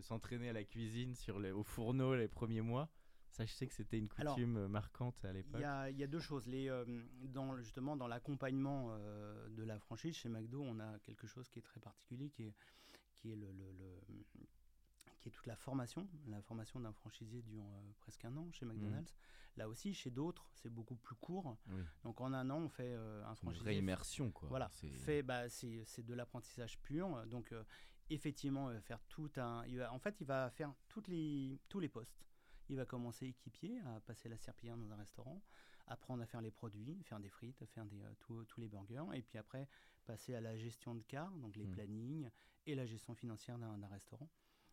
s'entraîner 0.02 0.48
à 0.48 0.52
la 0.52 0.64
cuisine 0.64 1.14
sur 1.14 1.38
le, 1.38 1.54
au 1.54 1.62
fourneau 1.62 2.14
les 2.16 2.28
premiers 2.28 2.62
mois? 2.62 2.90
Ça, 3.30 3.44
je 3.44 3.52
sais 3.52 3.66
que 3.66 3.74
c'était 3.74 3.98
une 3.98 4.08
coutume 4.08 4.56
euh, 4.56 4.68
marquante 4.68 5.22
à 5.24 5.32
l'époque. 5.32 5.60
il 5.90 5.98
y 5.98 6.02
a 6.04 6.06
deux 6.06 6.20
choses. 6.20 6.46
Les, 6.46 6.68
euh, 6.70 6.84
dans, 7.28 7.56
justement, 7.58 7.96
dans 7.96 8.06
l'accompagnement 8.08 8.88
euh, 8.92 9.48
de 9.50 9.62
la 9.62 9.78
franchise, 9.78 10.16
chez 10.16 10.28
McDo, 10.28 10.62
on 10.62 10.80
a 10.80 10.98
quelque 11.00 11.26
chose 11.26 11.48
qui 11.50 11.58
est 11.58 11.62
très 11.62 11.80
particulier, 11.80 12.30
qui 12.30 12.44
est, 12.44 12.54
qui 13.18 13.32
est, 13.32 13.36
le, 13.36 13.52
le- 13.52 13.72
le- 13.72 14.00
qui 15.20 15.28
est 15.28 15.32
toute 15.32 15.46
la 15.46 15.56
formation. 15.56 16.08
La 16.28 16.40
formation 16.40 16.80
d'un 16.80 16.92
franchisé 16.92 17.42
dure 17.42 17.64
euh, 17.64 17.92
presque 18.00 18.24
un 18.24 18.34
an 18.36 18.50
chez 18.52 18.64
McDonald's. 18.64 19.14
Là 19.58 19.68
aussi, 19.68 19.92
chez 19.94 20.10
d'autres, 20.10 20.48
c'est 20.54 20.68
beaucoup 20.70 20.96
plus 20.96 21.16
court. 21.16 21.56
Oui. 21.68 21.82
Donc 22.04 22.20
en 22.20 22.32
un 22.32 22.48
an, 22.50 22.58
on 22.62 22.68
fait 22.68 22.94
un 22.94 23.28
Une 23.30 23.36
franchisé. 23.36 23.64
vraie 23.64 23.76
immersion, 23.76 24.30
quoi. 24.30 24.48
Voilà, 24.48 24.68
C'est- 24.70 25.22
bah, 25.22 25.48
c'est 25.48 26.04
de 26.04 26.14
l'apprentissage 26.14 26.78
pur. 26.80 27.26
Donc, 27.26 27.54
effectivement, 28.10 28.70
il 28.70 28.74
va 28.74 28.80
faire 28.82 29.02
tout 29.08 29.30
un. 29.36 29.64
il 29.66 29.78
va- 29.78 29.92
en 29.92 29.98
fait, 29.98 30.20
il 30.20 30.26
va 30.26 30.50
faire 30.50 30.72
toutes 30.88 31.08
les, 31.08 31.58
tous 31.68 31.80
les 31.80 31.88
postes. 31.88 32.22
Il 32.68 32.76
va 32.76 32.84
commencer 32.84 33.26
équipier, 33.26 33.78
à 33.80 34.00
passer 34.00 34.28
la 34.28 34.36
serpillière 34.36 34.76
dans 34.76 34.90
un 34.92 34.96
restaurant, 34.96 35.40
apprendre 35.86 36.22
à 36.22 36.26
faire 36.26 36.40
les 36.40 36.50
produits, 36.50 37.00
faire 37.04 37.20
des 37.20 37.28
frites, 37.28 37.64
faire 37.66 37.84
des, 37.86 38.02
euh, 38.02 38.12
tous- 38.18 38.44
tous 38.46 38.60
les 38.60 38.68
burgers, 38.68 39.04
et 39.14 39.22
puis 39.22 39.38
après, 39.38 39.68
passer 40.04 40.34
à 40.34 40.40
la 40.40 40.56
gestion 40.56 40.94
de 40.94 41.02
car, 41.02 41.30
donc 41.36 41.56
les 41.56 41.66
Mm. 41.66 41.70
plannings, 41.70 42.30
et 42.66 42.74
la 42.74 42.86
gestion 42.86 43.14
financière 43.14 43.58
d'un 43.58 43.86
restaurant. 43.86 44.28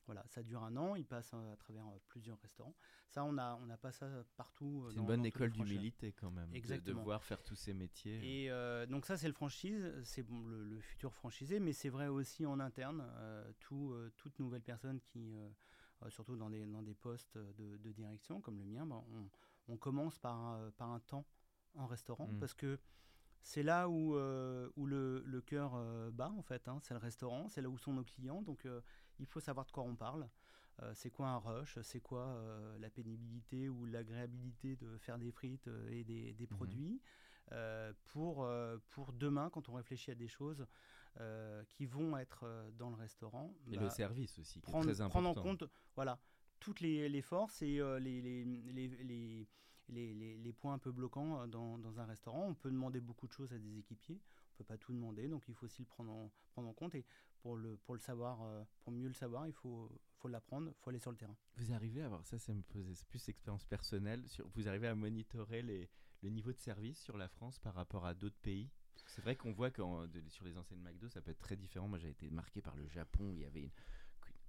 Voilà, 0.05 0.25
ça 0.27 0.43
dure 0.43 0.61
un 0.63 0.75
an, 0.75 0.95
il 0.95 1.05
passe 1.05 1.31
euh, 1.33 1.53
à 1.53 1.55
travers 1.55 1.87
euh, 1.87 1.97
plusieurs 2.07 2.37
restaurants. 2.41 2.75
Ça, 3.07 3.23
on 3.23 3.31
n'a 3.31 3.57
on 3.61 3.69
a 3.69 3.77
pas 3.77 3.91
ça 3.93 4.25
partout. 4.35 4.85
C'est 4.89 4.97
une 4.99 5.05
bonne 5.05 5.19
dans 5.19 5.23
école 5.23 5.51
d'humilité 5.51 6.11
quand 6.11 6.29
même. 6.31 6.47
de- 6.47 6.51
De, 6.53 6.57
Exactement. 6.57 7.03
voir 7.03 7.23
faire 7.23 7.41
tous 7.41 7.55
ces 7.55 7.73
métiers. 7.73 8.43
Et 8.43 8.51
euh, 8.51 8.85
donc 8.85 9.05
ça, 9.05 9.15
c'est 9.15 9.27
le 9.27 9.33
franchise, 9.33 9.93
c'est 10.03 10.27
le, 10.27 10.65
le 10.65 10.81
futur 10.81 11.13
franchisé, 11.13 11.59
mais 11.61 11.71
c'est 11.71 11.87
vrai 11.89 12.07
aussi 12.07 12.45
en 12.45 12.59
interne. 12.59 13.01
euh, 13.15 13.49
tout, 13.59 13.91
euh, 13.93 14.11
toute 14.17 14.37
nouvelle 14.39 14.63
personne 14.63 14.99
qui, 14.99 15.37
surtout 16.09 16.35
dans 16.35 16.49
des, 16.49 16.65
dans 16.65 16.81
des 16.81 16.93
postes 16.95 17.37
de, 17.37 17.77
de 17.77 17.91
direction 17.91 18.41
comme 18.41 18.57
le 18.59 18.65
mien, 18.65 18.85
ben, 18.85 19.03
on, 19.13 19.73
on 19.73 19.77
commence 19.77 20.19
par, 20.19 20.53
euh, 20.53 20.69
par 20.71 20.89
un 20.91 20.99
temps 20.99 21.25
en 21.75 21.87
restaurant 21.87 22.27
Mm. 22.27 22.39
parce 22.39 22.53
que 22.53 22.79
c'est 23.41 23.63
là 23.63 23.89
où, 23.89 24.15
euh, 24.15 24.69
où 24.77 24.85
le, 24.85 25.21
le 25.25 25.41
cœur 25.41 25.73
euh, 25.75 26.11
bat 26.11 26.29
en 26.31 26.41
fait. 26.43 26.67
hein, 26.67 26.79
c'est 26.81 26.93
le 26.93 26.99
restaurant, 26.99 27.49
c'est 27.49 27.61
là 27.61 27.69
où 27.69 27.77
sont 27.77 27.93
nos 27.93 28.03
clients, 28.03 28.41
donc 28.41 28.65
euh, 28.65 28.81
il 29.19 29.25
faut 29.25 29.39
savoir 29.41 29.65
de 29.65 29.71
quoi 29.71 29.83
on 29.83 29.95
parle. 29.95 30.29
Euh, 30.81 30.91
c'est 30.95 31.11
quoi 31.11 31.27
un 31.27 31.37
rush 31.37 31.77
C'est 31.81 31.99
quoi 31.99 32.21
euh, 32.25 32.77
la 32.79 32.89
pénibilité 32.89 33.69
ou 33.69 33.85
l'agréabilité 33.85 34.75
de 34.75 34.97
faire 34.97 35.19
des 35.19 35.31
frites 35.31 35.67
euh, 35.67 35.89
et 35.91 36.03
des, 36.03 36.33
des 36.33 36.47
Mhm. 36.47 36.55
produits 36.57 37.01
euh, 37.51 37.93
pour, 38.05 38.43
euh, 38.43 38.77
pour 38.89 39.13
demain, 39.13 39.49
quand 39.51 39.69
on 39.69 39.73
réfléchit 39.73 40.11
à 40.11 40.15
des 40.15 40.27
choses 40.29 40.65
euh, 41.19 41.63
qui 41.69 41.85
vont 41.85 42.17
être 42.17 42.43
euh, 42.43 42.71
dans 42.71 42.89
le 42.89 42.95
restaurant, 42.95 43.53
Et 43.67 43.75
bah, 43.75 43.83
le 43.83 43.89
service 43.89 44.39
aussi, 44.39 44.61
qui 44.61 44.71
prendre, 44.71 44.89
est 44.89 44.93
très 44.93 45.09
prendre 45.09 45.29
important. 45.29 45.41
en 45.41 45.57
compte 45.57 45.63
voilà, 45.95 46.19
toutes 46.59 46.79
les, 46.79 47.07
les 47.09 47.21
forces 47.21 47.61
et 47.61 47.79
euh, 47.79 47.99
les, 47.99 49.43
points 50.53 50.73
un 50.73 50.79
peu 50.79 50.91
bloquants 50.91 51.47
dans, 51.47 51.77
dans 51.77 51.99
un 51.99 52.05
restaurant. 52.05 52.47
On 52.47 52.55
peut 52.55 52.71
demander 52.71 52.99
beaucoup 52.99 53.27
de 53.27 53.33
choses 53.33 53.53
à 53.53 53.59
des 53.59 53.77
équipiers. 53.77 54.19
On 54.53 54.57
peut 54.57 54.63
pas 54.63 54.77
tout 54.77 54.93
demander, 54.93 55.27
donc 55.27 55.43
il 55.47 55.53
faut 55.53 55.65
aussi 55.65 55.81
le 55.81 55.87
prendre 55.87 56.11
en, 56.11 56.31
prendre 56.51 56.69
en 56.69 56.73
compte. 56.73 56.95
Et 56.95 57.05
pour 57.41 57.57
le, 57.57 57.77
pour 57.77 57.93
le 57.95 57.99
savoir, 57.99 58.41
euh, 58.43 58.63
pour 58.81 58.93
mieux 58.93 59.07
le 59.07 59.13
savoir, 59.13 59.47
il 59.47 59.53
faut, 59.53 59.91
faut 60.15 60.27
l'apprendre, 60.27 60.69
il 60.69 60.81
faut 60.81 60.89
aller 60.89 60.99
sur 60.99 61.11
le 61.11 61.17
terrain. 61.17 61.35
Vous 61.57 61.73
arrivez 61.73 62.01
à 62.01 62.05
avoir 62.05 62.25
ça, 62.25 62.37
posait 62.69 62.93
plus 63.09 63.27
expérience 63.29 63.65
personnelle. 63.65 64.27
Sur, 64.27 64.47
vous 64.49 64.67
arrivez 64.67 64.87
à 64.87 64.95
monitorer 64.95 65.61
le 65.61 66.29
niveau 66.29 66.51
de 66.51 66.59
service 66.59 66.99
sur 67.01 67.17
la 67.17 67.27
France 67.27 67.59
par 67.59 67.73
rapport 67.73 68.05
à 68.05 68.13
d'autres 68.13 68.39
pays? 68.41 68.71
C'est 69.07 69.21
vrai 69.21 69.35
qu'on 69.35 69.51
voit 69.51 69.69
que 69.69 69.81
sur 70.29 70.45
les 70.45 70.57
enseignes 70.57 70.81
McDo, 70.81 71.07
ça 71.09 71.21
peut 71.21 71.31
être 71.31 71.39
très 71.39 71.55
différent. 71.55 71.87
Moi, 71.87 71.99
j'ai 71.99 72.09
été 72.09 72.29
marqué 72.29 72.61
par 72.61 72.75
le 72.75 72.87
Japon, 72.87 73.29
où 73.29 73.35
il 73.35 73.41
y 73.41 73.45
avait 73.45 73.61
une 73.61 73.71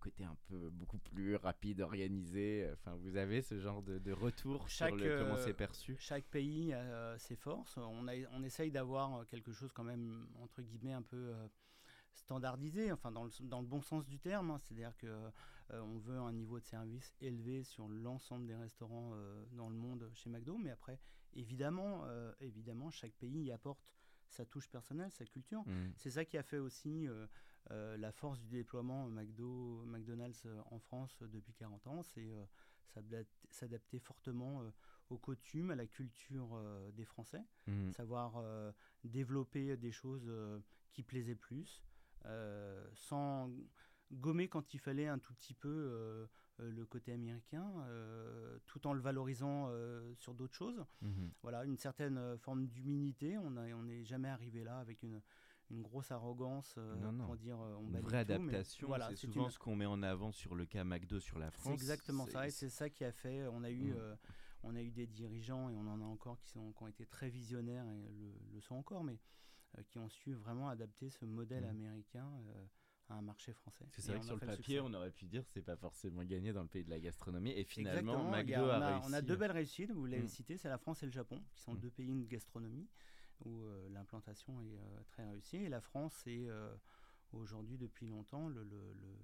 côté 0.04 0.24
un 0.24 0.36
peu 0.48 0.70
beaucoup 0.70 0.98
plus 0.98 1.36
rapide, 1.36 1.80
organisé. 1.80 2.68
Enfin, 2.74 2.94
vous 2.96 3.16
avez 3.16 3.40
ce 3.40 3.58
genre 3.58 3.82
de, 3.82 4.12
retour 4.12 4.68
sur 4.68 4.94
le, 4.94 5.18
comment 5.18 5.36
c'est 5.36 5.54
perçu 5.54 5.96
Chaque 5.98 6.26
pays 6.26 6.74
a 6.74 7.18
ses 7.18 7.36
forces. 7.36 7.76
On, 7.78 8.06
a, 8.06 8.12
on 8.32 8.42
essaye 8.42 8.70
d'avoir 8.70 9.26
quelque 9.26 9.52
chose 9.52 9.72
quand 9.72 9.84
même, 9.84 10.26
entre 10.42 10.60
guillemets, 10.60 10.92
un 10.92 11.02
peu 11.02 11.16
euh, 11.16 11.48
standardisé, 12.12 12.92
enfin 12.92 13.10
dans 13.10 13.24
le, 13.24 13.30
dans 13.40 13.60
le, 13.60 13.66
bon 13.66 13.80
sens 13.80 14.06
du 14.06 14.18
terme. 14.18 14.50
Hein. 14.50 14.58
C'est-à-dire 14.58 14.96
que 14.98 15.06
euh, 15.06 15.80
on 15.80 15.98
veut 15.98 16.18
un 16.18 16.32
niveau 16.32 16.60
de 16.60 16.66
service 16.66 17.14
élevé 17.20 17.64
sur 17.64 17.88
l'ensemble 17.88 18.46
des 18.46 18.56
restaurants 18.56 19.12
euh, 19.14 19.44
dans 19.52 19.70
le 19.70 19.76
monde 19.76 20.10
chez 20.14 20.28
McDo. 20.28 20.58
Mais 20.58 20.70
après, 20.70 21.00
évidemment, 21.32 22.04
évidemment, 22.40 22.90
chaque 22.90 23.14
pays 23.14 23.44
y 23.44 23.52
apporte 23.52 23.80
sa 24.34 24.44
touche 24.44 24.68
personnelle, 24.68 25.10
sa 25.10 25.24
culture. 25.24 25.62
Mmh. 25.66 25.92
C'est 25.96 26.10
ça 26.10 26.24
qui 26.24 26.36
a 26.36 26.42
fait 26.42 26.58
aussi 26.58 27.08
euh, 27.70 27.96
la 27.96 28.12
force 28.12 28.38
du 28.40 28.48
déploiement 28.48 29.08
McDo, 29.08 29.84
McDonald's 29.86 30.44
euh, 30.44 30.60
en 30.70 30.78
France 30.78 31.16
euh, 31.22 31.28
depuis 31.28 31.54
40 31.54 31.86
ans, 31.86 32.02
c'est 32.02 32.30
s'adapter 33.50 33.98
fortement 33.98 34.62
aux 35.10 35.18
coutumes, 35.18 35.72
à 35.72 35.74
la 35.74 35.86
culture 35.86 36.56
des 36.92 37.04
Français, 37.04 37.42
mmh. 37.66 37.90
savoir 37.90 38.40
développer 39.02 39.76
des 39.76 39.90
choses 39.90 40.32
qui 40.92 41.02
plaisaient 41.02 41.34
plus, 41.34 41.82
sans 42.94 43.50
gommer 44.12 44.46
quand 44.46 44.74
il 44.74 44.78
fallait 44.78 45.08
un 45.08 45.18
tout 45.18 45.34
petit 45.34 45.54
peu 45.54 46.28
le 46.58 46.84
côté 46.86 47.12
américain, 47.12 47.66
tout 48.66 48.86
en 48.86 48.92
le 48.92 49.00
valorisant 49.00 49.70
sur 50.16 50.34
d'autres 50.34 50.54
choses. 50.54 50.84
Mmh. 51.02 51.26
Voilà, 51.42 51.64
une 51.64 51.76
certaine 51.76 52.38
forme 52.38 52.66
d'humilité. 52.66 53.36
On 53.38 53.82
n'est 53.82 54.04
jamais 54.04 54.28
arrivé 54.28 54.64
là 54.64 54.78
avec 54.78 55.02
une, 55.02 55.20
une 55.70 55.82
grosse 55.82 56.10
arrogance 56.10 56.74
euh, 56.78 57.12
pour 57.24 57.36
dire 57.36 57.60
euh, 57.60 57.76
on 57.78 57.88
une 57.88 58.00
vraie 58.00 58.18
adaptation 58.18 58.86
voilà, 58.86 59.08
c'est 59.10 59.16
souvent 59.16 59.48
ce 59.48 59.58
qu'on 59.58 59.76
met 59.76 59.86
en 59.86 60.02
avant 60.02 60.32
sur 60.32 60.54
le 60.54 60.66
cas 60.66 60.84
McDo 60.84 61.20
sur 61.20 61.38
la 61.38 61.50
France 61.50 61.66
c'est 61.66 61.72
exactement 61.72 62.26
ça 62.26 62.46
et 62.46 62.50
c'est 62.50 62.68
ça 62.68 62.90
qui 62.90 63.04
a 63.04 63.12
fait 63.12 63.46
on 63.48 63.64
a 63.64 63.70
eu 63.70 63.92
mm. 63.92 63.96
euh, 63.96 64.16
on 64.62 64.74
a 64.74 64.82
eu 64.82 64.90
des 64.90 65.06
dirigeants 65.06 65.68
et 65.70 65.76
on 65.76 65.86
en 65.86 66.00
a 66.00 66.04
encore 66.04 66.38
qui 66.40 66.48
sont 66.48 66.72
qui 66.72 66.82
ont 66.82 66.88
été 66.88 67.06
très 67.06 67.28
visionnaires 67.28 67.86
et 67.90 68.12
le, 68.52 68.60
sont 68.60 68.76
encore 68.76 69.04
mais 69.04 69.18
qui 69.88 69.98
ont 69.98 70.08
su 70.08 70.34
vraiment 70.34 70.68
adapter 70.68 71.10
ce 71.10 71.24
modèle 71.24 71.64
mm. 71.64 71.70
américain 71.70 72.30
à 73.08 73.14
un 73.14 73.22
marché 73.22 73.52
français. 73.52 73.84
C'est 73.90 74.08
vrai 74.08 74.20
que 74.20 74.26
sur 74.26 74.36
le 74.36 74.46
papier, 74.46 74.80
on 74.80 74.92
aurait 74.94 75.10
pu 75.10 75.26
dire 75.26 75.44
c'est 75.46 75.62
pas 75.62 75.76
forcément 75.76 76.24
gagné 76.24 76.52
dans 76.52 76.62
le 76.62 76.68
pays 76.68 76.84
de 76.84 76.90
la 76.90 77.00
gastronomie. 77.00 77.52
Et 77.52 77.64
finalement, 77.64 78.30
McDo 78.30 78.64
a, 78.64 78.76
a, 78.76 78.88
réussi. 78.94 79.08
On 79.10 79.12
a 79.12 79.22
deux 79.22 79.36
belles 79.36 79.52
réussites, 79.52 79.90
vous 79.90 80.06
l'avez 80.06 80.22
mm. 80.22 80.28
cité, 80.28 80.56
c'est 80.56 80.68
la 80.68 80.78
France 80.78 81.02
et 81.02 81.06
le 81.06 81.12
Japon, 81.12 81.42
qui 81.52 81.60
sont 81.60 81.74
deux 81.74 81.90
pays 81.90 82.14
de 82.14 82.26
gastronomie 82.26 82.88
où 83.44 83.64
euh, 83.64 83.88
l'implantation 83.90 84.60
est 84.60 84.76
euh, 84.76 85.02
très 85.08 85.28
réussie. 85.28 85.56
Et 85.56 85.68
la 85.68 85.80
France 85.80 86.26
est 86.26 86.48
euh, 86.48 86.74
aujourd'hui 87.32 87.78
depuis 87.78 88.06
longtemps 88.06 88.48
le, 88.48 88.62
le, 88.64 88.94
le, 88.94 89.16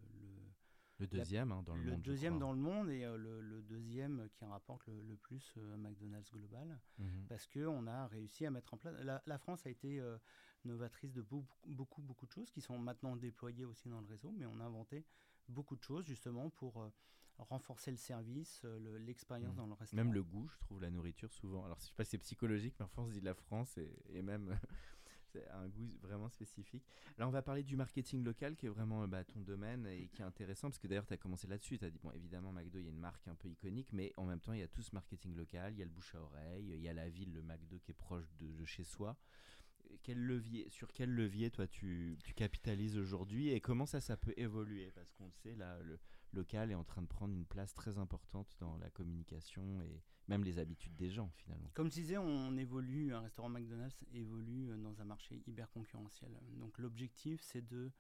le 0.99 1.07
deuxième 1.07 1.53
hein, 1.53 1.63
dans 1.65 1.77
le, 1.77 1.83
le 1.83 1.91
monde. 1.93 2.03
deuxième 2.03 2.39
dans 2.39 2.53
le 2.53 2.59
monde 2.59 2.91
et 2.91 3.05
le, 3.05 3.63
deuxième 3.63 4.29
qui 4.35 4.45
rapporte 4.45 4.87
le, 4.89 5.17
plus 5.17 5.57
McDonald's 5.79 6.31
global 6.31 6.79
mhm. 6.99 7.27
parce 7.29 7.47
que 7.47 7.67
on 7.67 7.87
a 7.87 8.07
réussi 8.09 8.45
à 8.45 8.51
mettre 8.51 8.75
en 8.75 8.77
place. 8.77 8.95
La, 9.27 9.39
France 9.39 9.65
a 9.67 9.71
été 9.71 10.03
novatrice 10.65 11.13
de 11.13 11.23
beaucoup, 11.23 11.69
beaucoup, 11.69 12.03
beaucoup 12.03 12.27
de 12.27 12.33
choses 12.33 12.51
qui 12.51 12.61
sont 12.61 12.79
maintenant 12.79 13.17
déployées 13.17 13.65
aussi 13.65 13.89
dans 13.89 14.01
le 14.01 14.07
réseau, 14.07 14.33
mais 14.37 14.47
on 14.47 14.61
a 14.61 14.65
inventé 14.65 15.05
beaucoup 15.49 15.77
de 15.77 15.83
choses 15.83 16.07
justement 16.07 16.51
pour 16.51 16.91
renforcer 17.45 17.91
le 17.91 17.97
service, 17.97 18.63
euh, 18.65 18.99
l'expérience 18.99 19.55
mmh. 19.55 19.59
dans 19.59 19.67
le 19.67 19.75
restaurant. 19.75 20.05
Même 20.05 20.15
le 20.15 20.23
goût, 20.23 20.49
je 20.49 20.59
trouve, 20.59 20.81
la 20.81 20.91
nourriture 20.91 21.33
souvent. 21.33 21.65
Alors, 21.65 21.79
je 21.81 21.87
sais 21.87 21.93
pas 21.97 22.05
si 22.05 22.11
c'est 22.11 22.19
psychologique, 22.19 22.75
mais 22.79 22.85
en 22.85 22.89
France, 22.89 23.13
dit 23.13 23.21
la 23.21 23.35
France 23.35 23.79
et, 23.79 24.23
même. 24.23 24.59
c'est 25.33 25.49
un 25.51 25.69
goût 25.69 25.89
vraiment 26.01 26.29
spécifique. 26.29 26.85
Là, 27.17 27.29
on 27.29 27.31
va 27.31 27.41
parler 27.41 27.63
du 27.63 27.77
marketing 27.77 28.25
local 28.25 28.57
qui 28.57 28.67
est 28.67 28.69
vraiment 28.69 29.07
bah, 29.07 29.23
ton 29.23 29.41
domaine 29.41 29.87
et 29.87 30.09
qui 30.09 30.23
est 30.23 30.25
intéressant 30.25 30.69
parce 30.69 30.81
que 30.81 30.89
d'ailleurs, 30.89 31.07
tu 31.07 31.15
as 31.15 31.19
commencé 31.19 31.47
là-dessus. 31.47 31.79
Tu 31.79 31.85
as 31.85 31.91
dit, 31.91 32.01
bon, 32.03 32.11
évidemment, 32.11 32.53
McDo, 32.53 32.81
il 32.81 32.87
y 32.87 32.89
a 32.89 32.91
une 32.91 32.99
marque 32.99 33.29
un 33.29 33.37
peu 33.37 33.49
iconique, 33.49 33.93
mais 33.93 34.13
en 34.17 34.25
même 34.25 34.41
temps, 34.41 34.53
il 34.53 34.59
y 34.59 34.65
a 34.65 34.69
tout 34.69 34.83
ce 34.83 34.93
marketing 34.93 35.37
local, 35.37 35.73
il 35.73 35.79
y 35.79 35.83
a 35.83 35.85
le 35.85 35.91
bouche 35.93 36.17
à 36.17 36.21
oreille, 36.21 36.73
il 36.75 36.81
y 36.81 36.89
a 36.89 36.93
la 36.93 37.09
ville, 37.09 37.33
le 37.33 37.43
McDo 37.43 37.79
qui 37.79 37.93
est 37.93 37.95
proche 37.95 38.27
de, 38.41 38.65
chez 38.65 38.83
soi. 38.83 39.17
Quel 40.03 40.19
levier, 40.19 40.69
sur 40.71 40.93
quel 40.93 41.11
levier, 41.15 41.51
toi, 41.51 41.67
tu, 41.67 42.19
tu 42.25 42.35
capitalises 42.35 42.97
aujourd'hui 42.97 43.51
et 43.51 43.61
comment 43.61 43.87
ça, 43.87 44.01
ça 44.01 44.17
peut 44.17 44.35
évoluer? 44.37 44.91
Parce 44.93 45.13
qu'on 45.13 45.27
le 45.27 45.33
sait, 45.33 45.55
là, 45.55 45.79
le, 45.83 45.99
local 46.33 46.71
est 46.71 46.75
en 46.75 46.85
train 46.85 47.03
de 47.03 47.07
prendre 47.07 47.35
une 47.35 47.47
place 47.47 47.75
très 47.75 47.99
importante 47.99 48.57
dans 48.61 48.77
la 48.79 48.91
communication 48.91 49.83
et 49.83 50.03
même 50.29 50.45
les 50.45 50.59
habitudes 50.59 50.95
des 50.97 51.11
gens 51.11 51.31
finalement. 51.37 51.71
Comme 51.75 51.89
je 51.89 51.95
disais, 51.95 52.19
on 52.19 52.57
évolue, 52.57 53.13
un 53.15 53.21
restaurant 53.21 53.49
McDonald's 53.49 54.05
évolue 54.13 54.71
dans 54.79 55.01
un 55.01 55.05
marché 55.05 55.43
hyper 55.47 55.71
concurrentiel. 55.71 56.31
Donc 56.59 56.79
l'objectif, 56.79 57.41
c'est 57.43 57.67
de, 57.67 57.91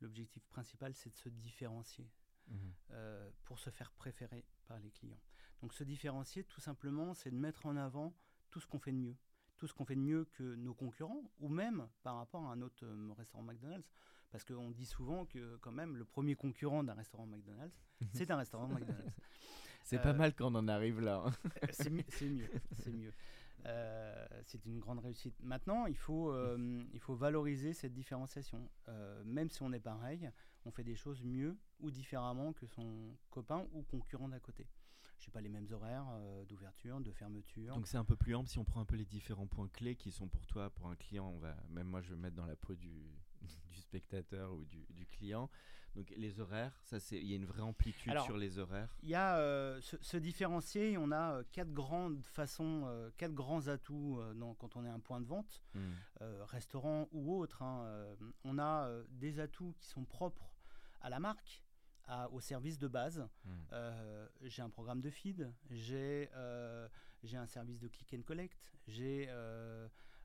l'objectif 0.00 0.46
principal, 0.46 0.94
c'est 0.94 1.10
de 1.10 1.16
se 1.16 1.28
différencier. 1.28 2.08
Mmh. 2.48 2.56
Euh, 2.90 3.30
pour 3.44 3.60
se 3.60 3.70
faire 3.70 3.92
préférer 3.92 4.44
par 4.66 4.80
les 4.80 4.90
clients. 4.90 5.20
Donc 5.60 5.72
se 5.72 5.84
différencier, 5.84 6.42
tout 6.42 6.60
simplement, 6.60 7.14
c'est 7.14 7.30
de 7.30 7.36
mettre 7.36 7.66
en 7.66 7.76
avant 7.76 8.12
tout 8.50 8.58
ce 8.58 8.66
qu'on 8.66 8.80
fait 8.80 8.90
de 8.90 8.96
mieux 8.96 9.16
tout 9.62 9.68
ce 9.68 9.74
qu'on 9.74 9.84
fait 9.84 9.94
de 9.94 10.00
mieux 10.00 10.24
que 10.32 10.56
nos 10.56 10.74
concurrents, 10.74 11.22
ou 11.38 11.48
même 11.48 11.86
par 12.02 12.16
rapport 12.16 12.42
à 12.42 12.50
un 12.50 12.62
autre 12.62 12.84
euh, 12.84 13.12
restaurant 13.16 13.44
McDonald's. 13.44 13.88
Parce 14.32 14.42
qu'on 14.42 14.72
dit 14.72 14.86
souvent 14.86 15.24
que 15.24 15.56
quand 15.58 15.70
même 15.70 15.96
le 15.96 16.04
premier 16.04 16.34
concurrent 16.34 16.82
d'un 16.82 16.94
restaurant 16.94 17.26
McDonald's, 17.26 17.80
c'est 18.12 18.28
un 18.32 18.38
restaurant 18.38 18.66
McDonald's. 18.66 19.14
C'est 19.84 20.00
pas 20.00 20.10
euh, 20.10 20.14
mal 20.14 20.34
quand 20.34 20.52
on 20.52 20.58
en 20.58 20.66
arrive 20.66 21.00
là. 21.00 21.24
Hein. 21.26 21.32
c'est 21.70 21.90
mieux, 21.90 22.04
c'est 22.72 22.92
mieux. 22.92 23.12
Euh, 23.66 24.26
c'est 24.46 24.64
une 24.64 24.78
grande 24.78 25.00
réussite. 25.00 25.34
Maintenant, 25.42 25.86
il 25.86 25.96
faut, 25.96 26.30
euh, 26.30 26.84
il 26.92 27.00
faut 27.00 27.14
valoriser 27.14 27.72
cette 27.72 27.92
différenciation. 27.92 28.68
même 29.24 29.50
si 29.50 29.62
on 29.62 29.72
est 29.72 29.80
pareil, 29.80 30.30
on 30.64 30.70
fait 30.70 30.84
des 30.84 30.94
choses 30.94 31.22
mieux 31.22 31.56
ou 31.80 31.90
différemment 31.90 32.52
que 32.52 32.66
son 32.66 33.16
copain 33.30 33.66
ou 33.72 33.82
concurrent 33.82 34.28
d'à 34.28 34.38
côté. 34.38 34.66
Je 35.22 35.26
sais 35.26 35.30
pas 35.30 35.40
les 35.40 35.48
mêmes 35.48 35.68
horaires 35.70 36.04
d'ouverture, 36.48 37.00
de 37.00 37.12
fermeture. 37.12 37.76
Donc 37.76 37.86
c'est 37.86 37.96
un 37.96 38.04
peu 38.04 38.16
plus 38.16 38.34
ample 38.34 38.48
si 38.48 38.58
on 38.58 38.64
prend 38.64 38.80
un 38.80 38.84
peu 38.84 38.96
les 38.96 39.04
différents 39.04 39.46
points 39.46 39.68
clés 39.68 39.94
qui 39.94 40.10
sont 40.10 40.26
pour 40.26 40.44
toi, 40.48 40.68
pour 40.70 40.88
un 40.88 40.96
client. 40.96 41.32
On 41.32 41.38
va, 41.38 41.54
même 41.70 41.86
moi, 41.86 42.00
je 42.00 42.08
vais 42.10 42.16
me 42.16 42.22
mettre 42.22 42.34
dans 42.34 42.44
la 42.44 42.56
peau 42.56 42.74
du, 42.74 43.06
du 43.70 43.80
spectateur 43.80 44.52
ou 44.52 44.64
du, 44.64 44.84
du, 44.90 45.06
client. 45.06 45.48
Donc 45.94 46.12
les 46.16 46.40
horaires, 46.40 46.76
ça 46.82 46.98
c'est, 46.98 47.18
il 47.18 47.26
y 47.28 47.34
a 47.34 47.36
une 47.36 47.44
vraie 47.44 47.62
amplitude 47.62 48.18
sur 48.24 48.36
les 48.36 48.58
horaires. 48.58 48.92
Il 49.04 49.10
y 49.10 49.14
a 49.14 49.36
euh, 49.36 49.80
se, 49.80 50.16
différencier. 50.16 50.98
On 50.98 51.12
a 51.12 51.34
euh, 51.34 51.42
quatre 51.52 51.72
grandes 51.72 52.20
façons, 52.24 52.82
euh, 52.86 53.08
quatre 53.16 53.34
grands 53.34 53.68
atouts 53.68 54.20
quand 54.58 54.74
on 54.74 54.84
est 54.84 54.90
un 54.90 54.98
point 54.98 55.20
de 55.20 55.26
vente, 55.26 55.62
hmm. 55.76 55.92
restaurant 56.46 57.08
ou 57.12 57.38
autre. 57.38 57.62
Hein, 57.62 57.86
on 58.42 58.58
a 58.58 58.90
des 59.10 59.38
atouts 59.38 59.72
qui 59.78 59.86
sont 59.86 60.04
propres 60.04 60.52
à 61.00 61.10
la 61.10 61.20
marque. 61.20 61.62
À, 62.06 62.28
au 62.30 62.40
service 62.40 62.78
de 62.78 62.88
base. 62.88 63.26
Hmm. 63.44 63.76
j'ai 64.42 64.60
un 64.60 64.70
programme 64.70 65.00
de 65.00 65.10
feed, 65.10 65.52
j'ai 65.70 66.28
j'ai 67.22 67.36
un 67.36 67.46
service 67.46 67.78
de 67.78 67.88
click 67.88 68.12
and 68.14 68.22
collect, 68.22 68.72
j'ai 68.88 69.28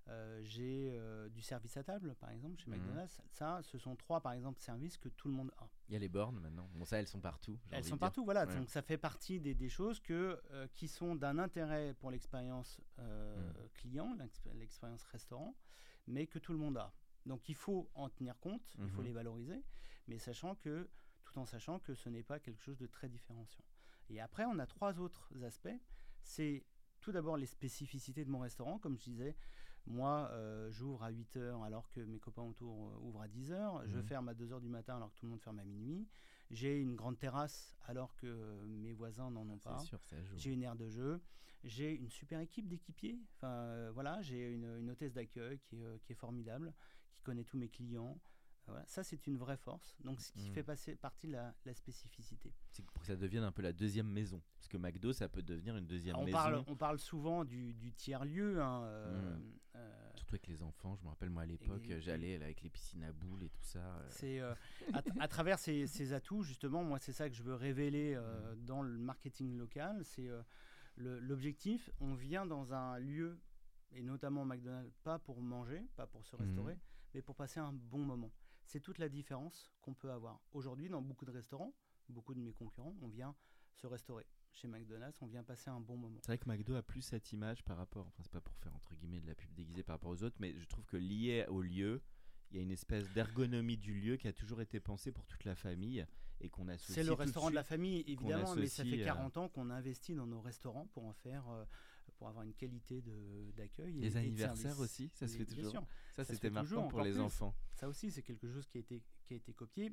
euh, 0.10 0.40
j'ai 0.44 0.92
euh, 0.94 1.28
du 1.30 1.42
service 1.42 1.76
à 1.76 1.84
table, 1.84 2.16
par 2.16 2.30
exemple, 2.32 2.58
chez 2.60 2.70
mhm. 2.70 2.78
McDonald's. 2.78 3.22
Ça, 3.32 3.60
ce 3.64 3.78
sont 3.78 3.96
trois, 3.96 4.22
par 4.22 4.34
exemple, 4.34 4.60
services 4.60 4.98
que 4.98 5.10
tout 5.10 5.28
le 5.28 5.34
monde 5.34 5.52
a. 5.58 5.68
Il 5.90 5.94
y 5.94 5.96
a 5.96 6.00
les 6.00 6.08
bornes 6.08 6.40
maintenant. 6.40 6.70
Bon, 6.76 6.86
ça, 6.86 7.00
elles 7.00 7.08
sont 7.08 7.20
partout. 7.20 7.58
Elles 7.72 7.84
sont 7.84 7.98
partout, 7.98 8.24
voilà. 8.24 8.46
Donc, 8.46 8.70
ça 8.70 8.82
fait 8.82 8.98
partie 8.98 9.40
des, 9.40 9.54
des 9.54 9.70
choses 9.70 10.00
que, 10.00 10.42
euh, 10.52 10.68
qui 10.74 10.88
sont 10.88 11.16
d'un 11.16 11.38
intérêt 11.40 11.94
pour 11.94 12.12
l'expérience 12.12 12.80
mhm. 12.98 13.70
client, 13.74 14.18
l'expérience 14.56 15.04
restaurant, 15.06 15.56
mais 16.08 16.28
que 16.28 16.40
tout 16.40 16.54
le 16.54 16.60
monde 16.60 16.78
a. 16.78 16.94
Donc, 17.26 17.50
il 17.50 17.56
faut 17.56 17.90
en 17.94 18.10
tenir 18.10 18.40
compte, 18.40 18.64
il 18.80 18.90
faut 18.90 19.02
mhm. 19.02 19.08
les 19.08 19.14
valoriser, 19.14 19.64
mais 20.08 20.18
sachant 20.20 20.56
que, 20.56 20.90
tout 21.32 21.40
en 21.40 21.46
sachant 21.46 21.80
que 21.80 21.94
ce 21.94 22.10
n'est 22.10 22.24
pas 22.24 22.40
quelque 22.40 22.62
chose 22.62 22.78
de 22.78 22.88
très 22.88 23.10
différenciant. 23.10 23.64
Et 24.10 24.20
après, 24.22 24.46
on 24.46 24.60
a 24.60 24.66
trois 24.66 25.00
autres 25.00 25.32
aspects. 25.44 25.80
C'est 26.22 26.66
tout 27.02 27.12
d'abord 27.12 27.38
les 27.38 27.46
spécificités 27.46 28.26
de 28.26 28.30
mon 28.30 28.40
restaurant, 28.40 28.80
comme 28.80 28.98
je 28.98 29.04
disais, 29.04 29.36
moi, 29.86 30.30
euh, 30.32 30.70
j'ouvre 30.72 31.04
à 31.04 31.10
8 31.10 31.38
h 31.38 31.64
alors 31.64 31.90
que 31.90 32.02
mes 32.02 32.20
copains 32.20 32.44
autour 32.44 32.90
euh, 32.90 33.00
ouvrent 33.02 33.22
à 33.22 33.28
10 33.28 33.52
h 33.52 33.88
Je 33.88 33.98
mhm. 33.98 34.04
ferme 34.04 34.30
à 34.30 34.34
2 34.34 34.48
h 34.48 34.60
du 34.60 34.70
matin 34.70 34.98
alors 34.98 35.14
que 35.14 35.20
tout 35.20 35.26
le 35.26 35.32
monde 35.32 35.42
ferme 35.42 35.60
à 35.60 35.64
minuit. 35.64 36.08
J'ai 36.52 36.78
une 36.80 36.96
grande 36.96 37.18
terrasse 37.18 37.76
alors 37.86 38.16
que 38.16 38.66
mes 38.66 38.94
voisins 38.94 39.32
n'en 39.32 39.48
ont 39.48 39.58
pas. 39.58 39.82
J'ai 40.36 40.52
une 40.52 40.64
aire 40.64 40.76
de 40.76 40.90
jeu. 40.90 41.22
J'ai 41.64 41.94
une 41.94 42.10
super 42.10 42.40
équipe 42.40 42.68
d'équipiers. 42.68 43.20
Enfin, 43.36 43.48
euh, 43.48 43.92
voilà, 43.94 44.22
j'ai 44.22 44.52
une, 44.52 44.90
hôtesse 44.90 45.14
d'accueil 45.14 45.60
qui, 45.60 45.82
est 45.82 46.14
formidable, 46.14 46.74
qui 47.14 47.22
connaît 47.22 47.44
tous 47.44 47.58
mes 47.58 47.70
clients. 47.70 48.18
Voilà, 48.68 48.86
ça, 48.86 49.04
c'est 49.04 49.26
une 49.28 49.38
vraie 49.38 49.56
force. 49.58 49.96
Donc, 50.04 50.20
ce 50.22 50.32
qui 50.34 50.50
Mm. 50.50 50.54
fait 50.54 50.64
passer 50.64 50.96
partie 50.96 51.28
de 51.28 51.32
la, 51.34 51.54
la 51.66 51.74
spécificité. 51.74 52.54
C'est 52.70 52.84
pour 52.86 53.00
que 53.00 53.06
ça 53.08 53.16
devienne 53.16 53.44
un 53.44 53.52
peu 53.52 53.62
la 53.62 53.72
deuxième 53.74 54.10
maison. 54.12 54.42
Parce 54.58 54.68
que 54.68 54.76
McDo, 54.78 55.14
ça 55.14 55.30
peut 55.30 55.42
devenir 55.42 55.78
une 55.78 55.88
deuxième 55.88 56.18
on, 56.18 56.26
maison. 56.26 56.38
parle, 56.38 56.64
on 56.68 56.76
parle 56.76 57.00
souvent 57.00 57.46
du, 57.46 57.74
du 57.74 57.94
tiers-lieu. 57.94 58.62
hein, 58.62 58.84
euh, 58.84 59.38
Mm. 59.38 59.52
euh, 59.78 60.10
Surtout 60.16 60.36
avec 60.36 60.48
les 60.48 60.62
enfants. 60.64 60.96
Je 60.98 61.04
me 61.04 61.08
rappelle, 61.10 61.30
moi, 61.30 61.44
à 61.44 61.46
l'époque, 61.46 61.88
j'allais 62.00 62.36
avec 62.36 62.62
les 62.62 62.70
piscines 62.70 63.04
à 63.04 63.12
boules 63.14 63.44
et 63.44 63.50
tout 63.50 63.64
ça. 63.64 63.80
euh, 63.80 64.08
C'est 64.10 64.40
euh, 64.42 64.54
à, 65.20 65.28
travers 65.30 65.60
ces, 65.60 65.88
ces 65.88 66.12
atouts, 66.12 66.44
justement, 66.44 66.84
moi, 66.84 67.00
c'est 67.00 67.14
ça 67.14 67.30
que 67.30 67.36
je 67.36 67.44
veux 67.44 67.56
révéler 67.56 68.16
euh, 68.16 68.54
dans 68.58 68.82
le 68.82 68.98
marketing 68.98 69.58
local. 69.58 70.04
C'est 70.04 70.28
l'objectif. 70.98 71.90
On 72.00 72.14
vient 72.16 72.46
dans 72.46 72.74
un 72.74 73.00
lieu, 73.00 73.40
et 73.92 74.02
notamment 74.02 74.46
McDonald's, 74.46 74.92
pas 75.04 75.20
pour 75.20 75.42
manger, 75.42 75.86
pas 75.96 76.08
pour 76.08 76.26
se 76.26 76.36
restaurer, 76.36 76.78
mais 77.14 77.22
pour 77.22 77.36
passer 77.36 77.60
un 77.60 77.72
bon 77.74 78.00
moment. 78.00 78.32
C'est 78.68 78.82
toute 78.82 78.98
la 79.00 79.10
différence 79.10 79.72
qu'on 79.82 79.94
peut 79.94 80.12
avoir. 80.12 80.42
Aujourd'hui, 80.52 80.90
dans 80.90 81.02
beaucoup 81.02 81.26
de 81.26 81.32
restaurants, 81.32 81.74
beaucoup 82.10 82.34
de 82.34 82.40
mes 82.42 82.52
concurrents, 82.54 82.96
on 83.02 83.08
vient 83.08 83.34
se 83.74 83.88
restaurer. 83.88 84.26
Chez 84.52 84.68
McDonald's, 84.68 85.22
on 85.22 85.28
vient 85.28 85.44
passer 85.44 85.70
un 85.70 85.80
bon 85.80 85.96
moment. 85.98 86.18
C'est 86.22 86.28
vrai 86.28 86.38
que 86.38 86.50
McDo 86.50 86.76
a 86.76 86.82
plus 86.82 87.02
cette 87.02 87.32
image 87.32 87.64
par 87.64 87.78
rapport, 87.78 88.08
enfin 88.08 88.24
c'est 88.24 88.32
pas 88.32 88.42
pour 88.42 88.56
faire 88.58 88.76
entre 88.76 88.94
guillemets 88.96 89.22
de 89.22 89.28
la 89.28 89.36
pub 89.36 89.54
déguisée 89.54 89.84
par 89.84 89.96
rapport 89.96 90.10
aux 90.12 90.24
autres, 90.24 90.36
mais 90.40 90.58
je 90.58 90.66
trouve 90.68 90.86
que 90.86 90.98
lié 90.98 91.46
au 91.48 91.62
lieu, 91.62 92.02
il 92.50 92.58
y 92.58 92.60
a 92.60 92.64
une 92.64 92.72
espèce 92.72 93.08
d'ergonomie 93.14 93.78
du 93.78 93.94
lieu 93.94 94.18
qui 94.18 94.28
a 94.28 94.34
toujours 94.34 94.62
été 94.62 94.80
pensée 94.80 95.12
pour 95.12 95.26
toute 95.28 95.44
la 95.46 95.56
famille 95.56 96.06
et 96.42 96.50
qu'on 96.50 96.68
associe. 96.68 96.96
C'est 96.96 97.04
le 97.04 97.10
de 97.10 97.14
restaurant 97.22 97.50
de 97.50 97.56
la 97.56 97.64
famille, 97.64 98.04
évidemment, 98.08 98.56
mais 98.56 98.68
ça 98.68 98.84
fait 98.84 99.02
à- 99.04 99.06
40 99.06 99.38
ans 99.38 99.50
qu'on 99.50 99.70
investit 99.70 100.16
dans 100.16 100.28
nos 100.28 100.42
restaurants 100.42 100.88
pour 100.88 101.06
en 101.06 101.14
faire, 101.14 101.48
euh, 101.50 101.66
pour 102.18 102.28
avoir 102.28 102.44
une 102.44 102.54
qualité 102.54 103.02
d'accueil. 103.56 103.98
et 103.98 104.02
Les 104.02 104.18
anniversaires 104.18 104.80
aussi, 104.80 105.10
ça 105.14 105.28
se 105.28 105.38
fait 105.38 105.46
toujours. 105.46 105.72
sûr. 105.72 105.86
Ça, 106.12 106.26
c'était 106.26 106.50
marquant 106.50 106.88
pour 106.88 107.02
les 107.02 107.12
plus. 107.12 107.22
enfants. 107.22 107.54
Ça 107.76 107.88
aussi, 107.88 108.12
c'est 108.12 108.24
quelque 108.24 108.52
chose 108.52 108.68
qui 108.68 108.78
a, 108.78 108.82
été, 108.82 109.02
qui 109.26 109.34
a 109.34 109.38
été 109.38 109.54
copié, 109.54 109.92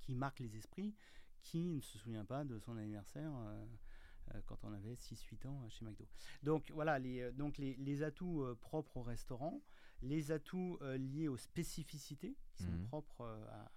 qui 0.00 0.14
marque 0.14 0.40
les 0.40 0.56
esprits. 0.56 0.94
Qui 1.40 1.76
ne 1.76 1.80
se 1.80 1.96
souvient 1.98 2.24
pas 2.24 2.44
de 2.44 2.58
son 2.58 2.76
anniversaire 2.76 3.30
euh, 3.32 3.64
euh, 4.34 4.40
quand 4.44 4.64
on 4.64 4.72
avait 4.72 4.94
6-8 4.94 5.46
ans 5.46 5.62
euh, 5.62 5.68
chez 5.70 5.84
McDo 5.84 6.04
Donc 6.42 6.70
voilà, 6.72 6.98
les, 6.98 7.30
donc 7.32 7.56
les, 7.58 7.74
les 7.76 8.02
atouts 8.02 8.44
propres 8.60 8.96
au 8.98 9.02
restaurant, 9.02 9.62
les 10.02 10.32
atouts 10.32 10.78
liés 10.98 11.28
aux 11.28 11.36
spécificités 11.38 12.36
qui 12.52 12.64
sont 12.64 12.76
propres, 12.88 13.24
à, 13.50 13.70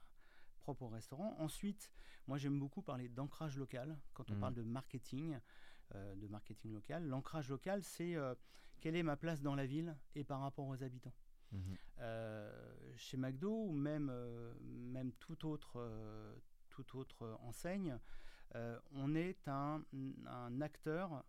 propres 0.61 0.81
au 0.81 0.87
restaurant. 0.89 1.35
Ensuite, 1.39 1.91
moi 2.27 2.37
j'aime 2.39 2.59
beaucoup 2.59 2.81
parler 2.81 3.07
d'ancrage 3.07 3.57
local 3.57 3.97
quand 4.15 4.29
on 4.31 4.33
Mhm. 4.33 4.39
parle 4.41 4.53
de 4.55 4.63
marketing, 4.63 5.37
euh, 5.95 6.15
de 6.15 6.27
marketing 6.27 6.73
local. 6.73 7.05
L'ancrage 7.07 7.49
local, 7.49 7.83
c'est 7.83 8.15
euh, 8.15 8.33
quelle 8.79 8.95
est 8.95 9.03
ma 9.03 9.17
place 9.17 9.41
dans 9.41 9.55
la 9.55 9.65
ville 9.65 9.95
et 10.15 10.23
par 10.23 10.39
rapport 10.41 10.67
aux 10.67 10.83
habitants. 10.83 11.13
Mhm. 11.51 11.75
Euh, 11.99 12.93
chez 12.95 13.17
McDo 13.17 13.65
ou 13.67 13.73
même, 13.73 14.11
même 14.61 15.11
toute 15.13 15.43
autre, 15.43 15.85
toute 16.69 16.95
autre 16.95 17.37
enseigne, 17.41 17.97
on 18.91 19.15
est 19.15 19.47
un, 19.47 19.83
un 20.25 20.61
acteur 20.61 21.23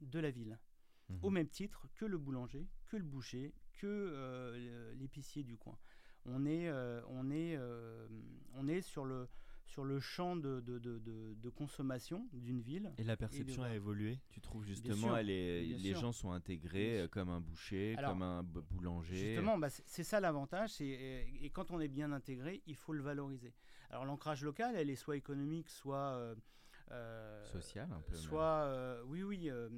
de 0.00 0.18
la 0.18 0.30
ville, 0.30 0.58
Mhm. 1.10 1.18
au 1.22 1.30
même 1.30 1.48
titre 1.48 1.86
que 1.94 2.06
le 2.06 2.18
boulanger, 2.18 2.66
que 2.86 2.96
le 2.96 3.04
boucher, 3.04 3.54
que 3.74 4.92
l'épicier 4.96 5.44
du 5.44 5.56
coin. 5.56 5.78
On 6.24 6.46
est, 6.46 6.70
on 7.08 7.30
est, 7.30 7.58
on 8.54 8.68
est 8.68 8.80
sur, 8.80 9.04
le, 9.04 9.28
sur 9.64 9.84
le 9.84 9.98
champ 10.00 10.36
de, 10.36 10.60
de, 10.60 10.78
de- 10.78 11.48
consommation 11.50 12.28
d'une 12.32 12.60
ville. 12.60 12.92
Et 12.98 13.04
la 13.04 13.16
perception 13.16 13.62
a 13.62 13.74
évolué 13.74 14.18
Tu 14.30 14.40
trouves 14.40 14.64
justement 14.64 15.08
sûr, 15.08 15.16
elle 15.16 15.30
est- 15.30 15.62
les 15.64 15.90
sûr. 15.92 16.00
gens 16.00 16.12
sont 16.12 16.32
intégrés 16.32 17.00
euh, 17.02 17.08
comme 17.08 17.28
un 17.28 17.40
boucher, 17.40 17.94
Alors, 17.96 18.10
comme 18.10 18.22
un 18.22 18.42
boulanger 18.42 19.14
Justement, 19.16 19.56
bah, 19.58 19.70
c'est 19.70 20.02
ça 20.04 20.20
l'avantage. 20.20 20.80
Et, 20.80 21.44
et 21.44 21.50
quand 21.50 21.70
on 21.70 21.80
est 21.80 21.88
bien 21.88 22.12
intégré, 22.12 22.62
il 22.66 22.76
faut 22.76 22.92
le 22.92 23.02
valoriser. 23.02 23.54
Alors 23.90 24.04
l'ancrage 24.04 24.42
local, 24.44 24.74
elle 24.76 24.90
est 24.90 24.96
soit 24.96 25.16
économique, 25.16 25.68
soit 25.70 26.16
euh, 26.16 26.34
euh, 26.90 27.44
social 27.44 27.88
un 27.92 28.00
peu. 28.00 28.14
soit 28.16 28.64
euh, 28.66 29.02
oui, 29.06 29.22
oui, 29.22 29.48
euh, 29.50 29.68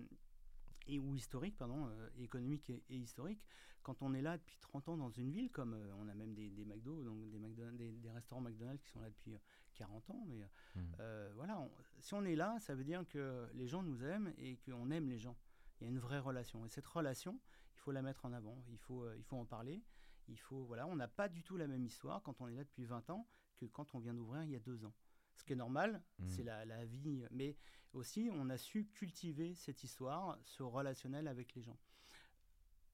et 0.89 0.99
ou 0.99 1.15
historique, 1.15 1.57
pardon, 1.57 1.87
euh, 1.89 2.09
économique 2.19 2.71
et, 2.71 2.83
et 2.89 2.97
historique. 2.97 3.45
Quand 3.83 4.03
on 4.03 4.15
est 4.15 4.23
là 4.23 4.39
depuis 4.39 4.59
30 4.61 4.89
ans 4.89 4.97
dans 4.97 5.11
une 5.11 5.31
ville, 5.31 5.51
comme 5.51 5.75
euh, 5.75 5.93
on 5.99 6.09
a 6.09 6.15
même 6.15 6.35
des, 6.35 6.51
des 6.51 6.65
McDo, 6.65 7.05
donc 7.05 7.29
des, 7.31 7.39
McDo- 7.39 7.77
des, 7.77 7.93
des 7.93 8.11
restaurants 8.11 8.41
McDonald's 8.41 8.83
qui 8.83 8.89
sont 8.91 9.01
là 9.01 9.11
depuis 9.11 9.35
euh, 9.35 9.39
40 9.77 10.11
ans, 10.11 10.25
mais 10.27 10.41
Mhm. 10.75 10.97
euh, 11.01 11.33
voilà, 11.37 11.59
on- 11.61 11.71
si 12.01 12.15
on 12.15 12.25
est 12.25 12.35
là, 12.37 12.59
ça 12.61 12.75
veut 12.75 12.85
dire 12.85 13.07
que 13.09 13.47
les 13.55 13.67
gens 13.69 13.83
nous 13.83 14.03
aiment 14.05 14.33
et 14.39 14.57
qu'on 14.59 14.91
aime 14.91 15.09
les 15.09 15.19
gens. 15.19 15.37
Il 15.81 15.85
y 15.85 15.87
a 15.87 15.91
une 15.91 15.99
vraie 15.99 16.19
relation. 16.19 16.65
Et 16.65 16.69
cette 16.69 16.87
relation, 16.87 17.39
il 17.75 17.79
faut 17.81 17.93
la 17.93 18.03
mettre 18.03 18.25
en 18.25 18.33
avant. 18.33 18.63
Il 18.69 18.79
faut, 18.79 19.05
euh, 19.05 19.15
il 19.17 19.23
faut 19.23 19.37
en 19.37 19.45
parler. 19.47 19.83
Il 20.29 20.39
faut, 20.41 20.65
voilà, 20.65 20.87
on 20.87 20.97
n'a 20.97 21.09
pas 21.09 21.29
du 21.29 21.43
tout 21.45 21.57
la 21.57 21.67
même 21.69 21.85
histoire 21.85 22.23
quand 22.23 22.41
on 22.41 22.49
est 22.49 22.55
là 22.55 22.65
depuis 22.65 22.85
20 22.85 23.09
ans 23.11 23.29
que 23.57 23.67
quand 23.67 23.95
on 23.95 23.99
vient 24.01 24.15
d'ouvrir 24.15 24.43
il 24.43 24.51
y 24.51 24.57
a 24.57 24.61
deux 24.61 24.85
ans. 24.85 24.95
Ce 25.37 25.45
qui 25.45 25.53
est 25.53 25.57
normal, 25.57 26.03
Mhm. 26.19 26.29
c'est 26.29 26.43
la, 26.43 26.65
la 26.65 26.85
vie. 26.87 27.27
Mais 27.31 27.57
aussi, 27.93 28.29
on 28.33 28.49
a 28.51 28.57
su 28.57 28.87
cultiver 28.87 29.55
cette 29.55 29.85
histoire, 29.85 30.39
ce 30.45 30.63
relationnel 30.63 31.29
avec 31.29 31.55
les 31.55 31.63
gens. 31.63 31.79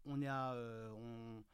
On 0.04 0.20
est 0.20 0.26
à, 0.26 0.52
euh, 0.54 0.90
on- 0.90 1.44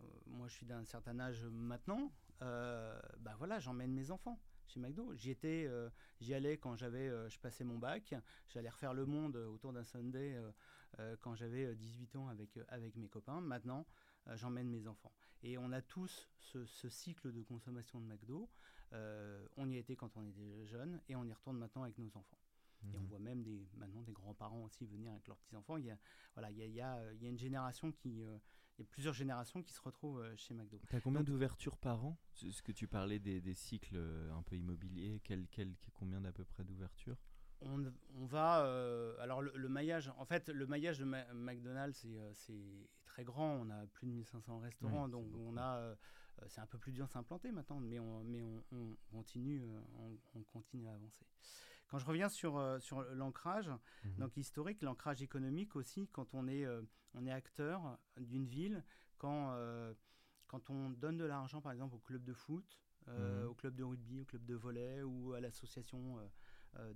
euh, 0.00 0.08
moi, 0.26 0.46
je 0.48 0.54
suis 0.54 0.66
d'un 0.66 0.84
certain 0.84 1.18
âge 1.20 1.44
maintenant. 1.44 2.12
euh, 2.42 3.00
bah 3.20 3.34
voilà, 3.38 3.58
j'emmène 3.58 3.92
mes 3.94 4.10
enfants 4.10 4.38
chez 4.68 4.80
McDo. 4.80 5.12
Euh, 5.44 5.90
j'y 6.20 6.34
allais 6.34 6.56
quand 6.56 6.76
j'avais, 6.76 7.08
euh, 7.08 7.28
je 7.28 7.38
passais 7.38 7.64
mon 7.64 7.78
bac. 7.78 8.14
J'allais 8.48 8.68
refaire 8.68 8.94
le 8.94 9.06
monde 9.06 9.36
autour 9.36 9.72
d'un 9.72 9.84
Sunday 9.84 10.34
euh, 10.34 10.50
euh, 10.98 11.16
quand 11.20 11.34
j'avais 11.34 11.66
euh, 11.66 11.74
18 11.74 12.16
ans 12.16 12.28
avec, 12.28 12.56
euh, 12.56 12.64
avec 12.68 12.96
mes 12.96 13.08
copains. 13.08 13.40
Maintenant, 13.40 13.86
euh, 14.28 14.36
j'emmène 14.36 14.68
mes 14.68 14.86
enfants. 14.86 15.12
Et 15.42 15.58
on 15.58 15.72
a 15.72 15.82
tous 15.82 16.28
ce, 16.38 16.88
cycle 16.88 17.32
de 17.32 17.42
consommation 17.42 18.00
de 18.00 18.06
McDo. 18.06 18.48
Euh, 18.92 19.46
on 19.56 19.68
y 19.68 19.76
était 19.76 19.96
quand 19.96 20.16
on 20.16 20.26
était 20.26 20.64
jeunes 20.66 21.00
et 21.08 21.16
on 21.16 21.24
y 21.24 21.32
retourne 21.32 21.58
maintenant 21.58 21.82
avec 21.82 21.98
nos 21.98 22.16
enfants. 22.16 22.38
Et 22.92 22.96
on 22.96 23.00
Mhm. 23.00 23.06
voit 23.08 23.18
même 23.18 23.42
des, 23.42 23.66
maintenant 23.76 24.02
des 24.02 24.12
grands-parents 24.12 24.62
aussi 24.62 24.86
venir 24.86 25.12
avec 25.12 25.26
leurs 25.26 25.38
petits-enfants. 25.38 25.76
Il 25.76 25.86
y 25.86 25.90
a, 25.90 25.98
voilà, 26.34 26.50
il 26.50 26.56
y 26.58 26.62
a, 26.62 26.66
il 26.66 26.74
y 26.74 26.80
a, 26.80 27.12
il 27.14 27.22
y 27.22 27.26
a 27.26 27.28
une 27.28 27.38
génération 27.38 27.90
qui, 27.92 28.22
euh, 28.22 28.38
il 28.78 28.82
y 28.82 28.84
a 28.84 28.86
plusieurs 28.88 29.14
générations 29.14 29.62
qui 29.62 29.72
se 29.72 29.80
retrouvent 29.80 30.20
euh, 30.20 30.36
chez 30.36 30.54
McDo. 30.54 30.78
T'as 30.88 31.00
combien 31.00 31.20
Donc- 31.20 31.28
d'ouvertures 31.28 31.78
par 31.78 32.04
an? 32.04 32.16
Ce 32.34 32.62
que 32.62 32.72
tu 32.72 32.86
parlais 32.86 33.18
des, 33.18 33.40
des 33.40 33.54
cycles 33.54 33.96
euh, 33.96 34.30
un 34.32 34.42
peu 34.42 34.56
immobiliers, 34.56 35.20
quel, 35.24 35.48
quel, 35.48 35.74
combien 35.94 36.20
d'à 36.20 36.32
peu 36.32 36.44
près 36.44 36.64
d'ouvertures? 36.64 37.16
On, 37.62 37.90
on 38.14 38.26
va, 38.26 38.66
euh, 38.66 39.16
alors 39.18 39.40
le, 39.40 39.50
le 39.56 39.68
maillage, 39.70 40.12
en 40.18 40.26
fait, 40.26 40.50
le 40.50 40.66
maillage 40.66 40.98
de 40.98 41.04
Ma- 41.06 41.32
McDonald's 41.32 42.06
c'est, 42.34 42.54
très 43.06 43.24
grand. 43.24 43.54
On 43.62 43.70
a 43.70 43.86
plus 43.86 44.06
de 44.06 44.12
1500 44.12 44.58
restaurants, 44.58 45.06
Oui, 45.06 45.10
donc 45.10 45.26
c'est 45.32 45.40
on 45.40 45.56
a, 45.56 45.78
euh, 45.78 45.96
c'est 46.48 46.60
un 46.60 46.66
peu 46.66 46.76
plus 46.76 46.92
dur 46.92 47.06
de 47.06 47.12
s'implanter 47.12 47.50
maintenant, 47.52 47.80
mais 47.80 47.98
on, 47.98 48.22
mais 48.24 48.42
on, 48.42 48.62
on 48.72 48.96
continue, 49.10 49.62
on, 49.98 50.18
on 50.34 50.42
continue 50.42 50.86
à 50.86 50.92
avancer. 50.92 51.24
Quand 51.88 51.98
je 51.98 52.06
reviens 52.06 52.28
sur, 52.28 52.56
euh, 52.56 52.78
sur 52.80 53.02
l'ancrage, 53.14 53.70
Mhm. 54.04 54.18
donc 54.18 54.36
historique, 54.36 54.82
l'ancrage 54.82 55.22
économique 55.22 55.76
aussi, 55.76 56.08
quand 56.08 56.34
on 56.34 56.48
est, 56.48 56.64
euh, 56.64 56.82
on 57.14 57.24
est 57.26 57.30
acteur 57.30 57.98
d'une 58.18 58.44
ville, 58.46 58.84
quand, 59.18 59.52
euh, 59.52 59.94
quand 60.48 60.68
on 60.70 60.90
donne 60.90 61.16
de 61.16 61.24
l'argent 61.24 61.60
par 61.60 61.72
exemple 61.72 61.94
au 61.94 62.00
club 62.00 62.24
de 62.24 62.32
foot, 62.32 62.80
Mhm. 63.06 63.44
au 63.46 63.54
club 63.54 63.76
de 63.76 63.84
rugby, 63.84 64.20
au 64.20 64.24
club 64.24 64.44
de 64.44 64.54
volley 64.56 65.02
ou 65.02 65.32
à 65.34 65.40
l'association 65.40 66.18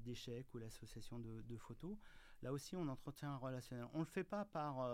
d'échecs 0.01 0.53
ou 0.55 0.59
l'association 0.59 1.21
de, 1.21 1.41
de 1.43 1.57
photos, 1.57 1.97
là 2.43 2.53
aussi 2.53 2.75
on 2.77 2.89
entretient 2.89 3.31
un 3.31 3.37
relationnel. 3.37 3.87
On 3.95 4.01
ne 4.01 4.05
le 4.05 4.11
fait 4.11 4.25
pas 4.25 4.45
par... 4.45 4.85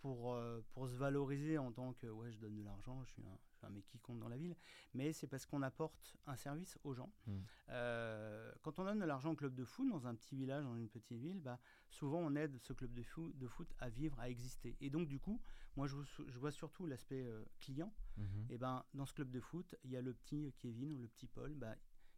pour, 0.00 0.36
pour 0.72 0.88
se 0.88 0.94
valoriser 0.96 1.58
en 1.58 1.72
tant 1.72 1.92
que 1.94 2.06
ouais 2.08 2.30
je 2.32 2.38
donne 2.38 2.56
de 2.56 2.62
l'argent, 2.62 3.02
je 3.04 3.10
suis 3.12 3.24
un, 3.26 3.38
mec 3.70 3.86
qui 3.86 3.98
compte 3.98 4.18
dans 4.18 4.28
la 4.28 4.36
ville, 4.36 4.56
mais 4.94 5.12
c'est 5.12 5.26
parce 5.26 5.46
qu'on 5.46 5.62
apporte 5.62 6.16
un 6.26 6.36
service 6.36 6.78
aux 6.84 6.94
gens. 6.94 7.10
Mm. 7.26 7.32
Euh, 7.70 8.52
quand 8.62 8.78
on 8.78 8.84
donne 8.84 8.98
de 8.98 9.04
l'argent 9.04 9.32
au 9.32 9.36
club 9.36 9.54
de 9.54 9.64
foot 9.64 9.88
dans 9.88 10.06
un 10.06 10.14
petit 10.14 10.36
village, 10.36 10.64
dans 10.64 10.76
une 10.76 10.88
petite 10.88 11.18
ville, 11.18 11.40
bah, 11.40 11.58
souvent 11.88 12.18
on 12.18 12.34
aide 12.34 12.58
ce 12.60 12.72
club 12.72 12.92
de 12.92 13.02
foot, 13.02 13.36
de 13.36 13.48
foot 13.48 13.72
à 13.78 13.88
vivre, 13.88 14.18
à 14.20 14.28
exister. 14.28 14.76
Et 14.80 14.90
donc 14.90 15.08
du 15.08 15.18
coup, 15.18 15.40
moi 15.76 15.86
je, 15.86 15.96
vois 16.38 16.52
surtout 16.52 16.86
l'aspect 16.86 17.24
euh, 17.24 17.44
client. 17.60 17.92
Mhm. 18.16 18.46
Et 18.50 18.58
ben 18.58 18.84
dans 18.94 19.06
ce 19.06 19.14
club 19.14 19.30
de 19.30 19.40
foot, 19.40 19.74
il 19.84 19.90
y 19.90 19.96
a 19.96 20.02
le 20.02 20.12
petit 20.12 20.52
Kevin 20.58 20.92
ou 20.92 20.98
le 20.98 21.08
petit 21.08 21.26
Paul, 21.26 21.54
bah, 21.54 21.74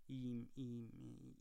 il, 0.08 0.46
il, 0.56 0.88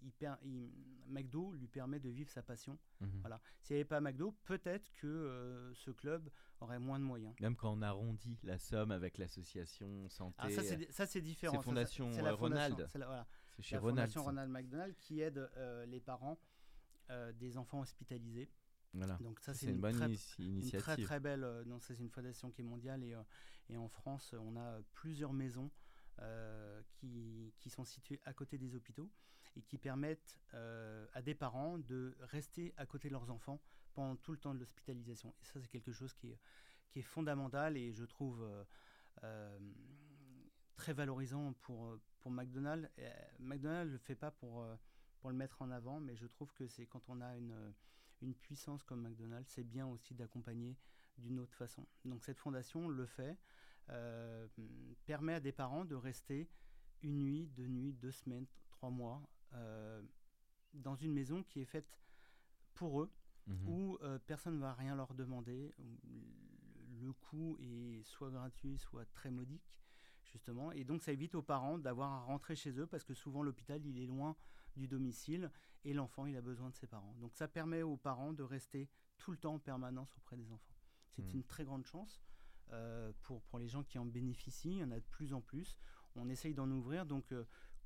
il 0.03 0.11
per- 0.13 0.35
il- 0.43 0.71
McDo 1.07 1.51
lui 1.53 1.67
permet 1.67 1.99
de 1.99 2.09
vivre 2.09 2.29
sa 2.31 2.41
passion. 2.41 2.77
Mhm. 3.01 3.19
Voilà. 3.21 3.41
S'il 3.61 3.75
n'y 3.75 3.81
avait 3.81 3.87
pas 3.87 3.99
McDo, 4.01 4.31
peut-être 4.45 4.91
que 4.93 5.07
euh, 5.07 5.73
ce 5.73 5.91
club 5.91 6.29
aurait 6.61 6.79
moins 6.79 6.97
de 6.99 7.03
moyens. 7.03 7.35
Même 7.41 7.55
quand 7.55 7.71
on 7.73 7.81
arrondit 7.81 8.39
la 8.43 8.57
somme 8.57 8.91
avec 8.91 9.17
l'association 9.17 10.07
santé, 10.09 10.35
Ah, 10.39 10.49
ça, 10.49 10.63
c'est, 10.63 11.05
c'est 11.05 11.21
différent. 11.21 11.55
Ça, 11.57 11.61
Fondation, 11.61 12.11
c'est 12.13 12.21
la 12.21 12.31
euh, 12.33 12.37
fondation- 12.37 12.73
Ronald. 12.75 12.87
C'est 12.89 12.99
la, 12.99 13.05
voilà, 13.05 13.27
c'est 13.55 13.61
chez 13.63 13.75
la 13.75 13.81
Ronald. 13.81 13.97
Fondation. 14.11 14.23
Ronald 14.23 14.51
McDonald 14.51 14.95
qui 14.97 15.19
aide 15.19 15.37
euh, 15.57 15.85
les 15.85 15.99
parents 15.99 16.39
euh, 17.09 17.33
des 17.33 17.57
enfants 17.57 17.81
hospitalisés. 17.81 18.49
Voilà. 18.93 19.17
Donc 19.21 19.39
ça, 19.39 19.53
C'est 19.53 19.67
une 19.71 19.81
bonne 19.81 19.95
très, 19.95 20.07
inici- 20.07 20.35
une 20.39 20.53
initiative. 20.59 20.79
très 20.83 20.97
très 20.97 21.19
belle. 21.19 21.43
euh, 21.43 21.65
non, 21.65 21.79
c'est 21.79 21.95
une 21.99 22.09
fondation 22.09 22.49
qui 22.51 22.61
est 22.61 22.65
mondiale 22.65 23.03
et, 23.03 23.13
euh, 23.13 23.21
et 23.69 23.75
en 23.77 23.89
France, 23.89 24.33
on 24.39 24.55
a 24.55 24.79
plusieurs 24.93 25.33
maisons 25.33 25.69
euh, 26.21 26.81
qui, 26.93 27.69
sont 27.69 27.85
situées 27.85 28.21
à 28.25 28.33
côté 28.33 28.57
des 28.57 28.75
hôpitaux 28.75 29.09
et 29.55 29.61
qui 29.61 29.77
permettent 29.77 30.39
euh, 30.53 31.07
à 31.13 31.21
des 31.21 31.33
parents 31.33 31.77
de 31.79 32.15
rester 32.21 32.73
à 32.77 32.85
côté 32.85 33.07
de 33.07 33.13
leurs 33.13 33.31
enfants 33.31 33.59
pendant 33.93 34.15
tout 34.17 34.31
le 34.31 34.37
temps 34.37 34.53
de 34.53 34.59
l'hospitalisation. 34.59 35.33
Et 35.41 35.45
ça, 35.45 35.59
c'est 35.59 35.67
quelque 35.67 35.91
chose 35.91 36.13
qui 36.13 36.29
est, 36.29 37.01
fondamental 37.01 37.75
et 37.75 37.91
je 37.91 38.05
trouve 38.05 38.47
euh, 39.23 39.59
très 40.75 40.93
valorisant 40.93 41.53
pour, 41.61 41.97
pour 42.19 42.29
McDonald's. 42.29 42.87
McDonald's 43.39 43.87
ne 43.87 43.93
le 43.93 43.97
fait 43.97 44.15
pas 44.15 44.29
pour, 44.29 44.63
pour 45.19 45.31
le 45.31 45.35
mettre 45.35 45.63
en 45.63 45.71
avant, 45.71 45.99
mais 45.99 46.15
je 46.15 46.27
trouve 46.27 46.53
que 46.53 46.67
c'est 46.67 46.85
quand 46.85 47.09
on 47.09 47.19
a 47.21 47.35
une, 47.35 47.73
une 48.23 48.33
puissance 48.33 48.83
comme 48.83 49.01
McDonald's, 49.01 49.49
c'est 49.49 49.63
bien 49.63 49.87
aussi 49.87 50.13
d'accompagner 50.13 50.77
d'une 51.17 51.39
autre 51.39 51.55
façon. 51.55 51.85
Donc 52.05 52.23
cette 52.23 52.39
fondation 52.39 52.87
le 52.87 53.05
fait, 53.05 53.37
permet 55.05 55.33
à 55.33 55.39
des 55.39 55.51
parents 55.51 55.85
de 55.85 55.95
rester 55.95 56.49
une 57.01 57.19
nuit, 57.19 57.47
deux 57.47 57.67
nuits, 57.67 57.93
deux 57.93 58.11
semaines, 58.11 58.47
trois 58.71 58.89
mois 58.89 59.21
dans 60.73 60.95
une 60.95 61.13
maison 61.13 61.43
qui 61.43 61.61
est 61.61 61.65
faite 61.65 61.99
pour 62.73 63.01
eux, 63.01 63.11
mhm. 63.47 63.69
où 63.69 63.97
euh, 64.01 64.19
personne 64.19 64.55
ne 64.55 64.61
va 64.61 64.73
rien 64.73 64.95
leur 64.95 65.13
demander. 65.13 65.73
Le 67.01 67.13
coût 67.13 67.57
est 67.59 68.03
soit 68.03 68.29
gratuit, 68.29 68.77
soit 68.77 69.05
très 69.13 69.29
modique, 69.29 69.75
justement. 70.23 70.71
Et 70.71 70.83
donc, 70.83 71.03
ça 71.03 71.11
évite 71.11 71.35
aux 71.35 71.41
parents 71.41 71.77
d'avoir 71.77 72.11
à 72.11 72.19
rentrer 72.21 72.55
chez 72.55 72.77
eux 72.79 72.87
parce 72.87 73.03
que 73.03 73.13
souvent, 73.13 73.43
l'hôpital, 73.43 73.85
il 73.85 73.99
est 73.99 74.05
loin 74.05 74.35
du 74.75 74.87
domicile 74.87 75.51
et 75.83 75.93
l'enfant, 75.93 76.25
il 76.25 76.35
a 76.35 76.41
besoin 76.41 76.69
de 76.69 76.75
ses 76.75 76.87
parents. 76.87 77.15
Donc, 77.19 77.35
ça 77.35 77.47
permet 77.47 77.83
aux 77.83 77.97
parents 77.97 78.33
de 78.33 78.43
rester 78.43 78.89
tout 79.17 79.31
le 79.31 79.37
temps 79.37 79.55
en 79.55 79.59
permanence 79.59 80.15
auprès 80.17 80.37
des 80.37 80.51
enfants. 80.51 80.75
C'est 81.09 81.23
mhm. 81.23 81.35
une 81.35 81.43
très 81.43 81.65
grande 81.65 81.85
chance 81.85 82.21
euh, 82.21 82.32
pour, 83.23 83.41
pour 83.43 83.59
les 83.59 83.67
gens 83.67 83.83
qui 83.83 83.99
en 83.99 84.05
bénéficient. 84.05 84.71
Il 84.71 84.77
y 84.79 84.83
en 84.83 84.91
a 84.91 84.99
de 84.99 85.05
plus 85.11 85.33
en 85.33 85.41
plus. 85.41 85.77
On 86.15 86.29
essaye 86.29 86.53
d'en 86.53 86.69
ouvrir. 86.69 87.05
Donc, 87.05 87.31
euh, 87.31 87.43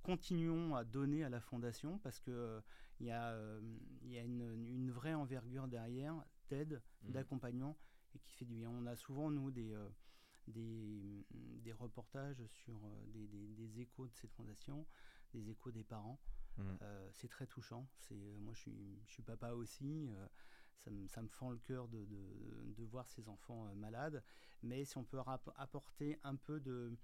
continuons 0.07 0.73
à 0.73 0.85
donner 0.85 1.25
à 1.25 1.29
la 1.29 1.41
fondation 1.41 1.99
parce 1.99 2.21
que 2.21 2.31
euh, 2.31 2.61
il 3.01 3.07
y 3.07 3.11
a, 3.11 3.31
euh, 3.31 3.61
y 4.03 4.17
a 4.17 4.23
une, 4.23 4.89
vraie 4.89 5.13
envergure 5.13 5.67
derrière 5.67 6.15
d'aide, 6.49 6.81
mmh. 7.03 7.11
d'accompagnement 7.11 7.77
et 8.15 8.19
qui 8.19 8.33
fait 8.33 8.45
du 8.45 8.55
bien. 8.55 8.69
On 8.69 8.85
a 8.85 8.95
souvent 8.95 9.29
nous 9.29 9.51
des 9.51 9.73
euh, 9.73 9.89
des, 10.47 11.25
des, 11.29 11.73
reportages 11.73 12.41
sur 12.47 12.79
des, 13.07 13.27
des, 13.27 13.81
échos 13.81 14.07
de 14.07 14.13
cette 14.13 14.31
fondation, 14.31 14.87
des 15.33 15.49
échos 15.49 15.71
des 15.71 15.83
parents. 15.83 16.21
Mmh. 16.57 16.63
c'est 17.11 17.27
très 17.27 17.45
touchant. 17.45 17.85
C'est 17.97 18.39
moi 18.39 18.53
je 18.55 18.61
suis, 18.61 19.01
je 19.05 19.11
suis 19.11 19.23
papa 19.23 19.51
aussi. 19.51 20.09
Ça 20.79 20.91
me, 20.91 21.07
ça 21.07 21.21
me, 21.21 21.27
fend 21.27 21.49
le 21.49 21.57
cœur 21.57 21.87
de, 21.87 22.05
de, 22.05 22.73
de 22.77 22.83
voir 22.85 23.09
ces 23.09 23.27
enfants 23.27 23.73
malades. 23.75 24.23
Mais 24.63 24.85
si 24.85 24.97
on 24.97 25.03
peut 25.03 25.19
apporter 25.57 26.17
un 26.23 26.35
peu 26.35 26.59
de, 26.59 26.97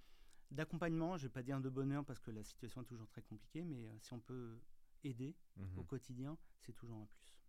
d'accompagnement, 0.51 1.17
je 1.17 1.23
ne 1.23 1.27
vais 1.27 1.33
pas 1.33 1.43
dire 1.43 1.59
de 1.59 1.69
bonheur 1.69 2.05
parce 2.05 2.19
que 2.19 2.31
la 2.31 2.43
situation 2.43 2.81
est 2.81 2.85
toujours 2.85 3.07
très 3.07 3.21
compliquée, 3.21 3.63
mais 3.63 3.87
euh, 3.87 3.97
si 3.99 4.13
on 4.13 4.19
peut 4.19 4.59
aider 5.03 5.35
au 5.57 5.81
mhm. 5.81 5.85
quotidien, 5.85 6.37
c'est 6.59 6.73
toujours 6.73 6.97
un 6.97 7.05
plus. 7.05 7.39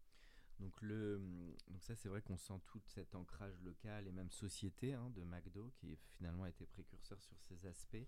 Donc, 0.60 0.80
le, 0.82 1.20
donc 1.68 1.82
ça, 1.82 1.96
c'est 1.96 2.08
vrai 2.08 2.22
qu'on 2.22 2.36
sent 2.36 2.60
tout 2.66 2.80
cet 2.86 3.14
ancrage 3.14 3.60
local 3.62 4.06
et 4.06 4.12
même 4.12 4.30
société 4.30 4.94
hein, 4.94 5.10
de 5.10 5.24
McDo 5.24 5.72
qui 5.76 5.96
finalement 6.10 6.44
a 6.44 6.48
été 6.48 6.64
précurseur 6.66 7.20
sur 7.22 7.36
ces 7.40 7.66
aspects. 7.66 8.06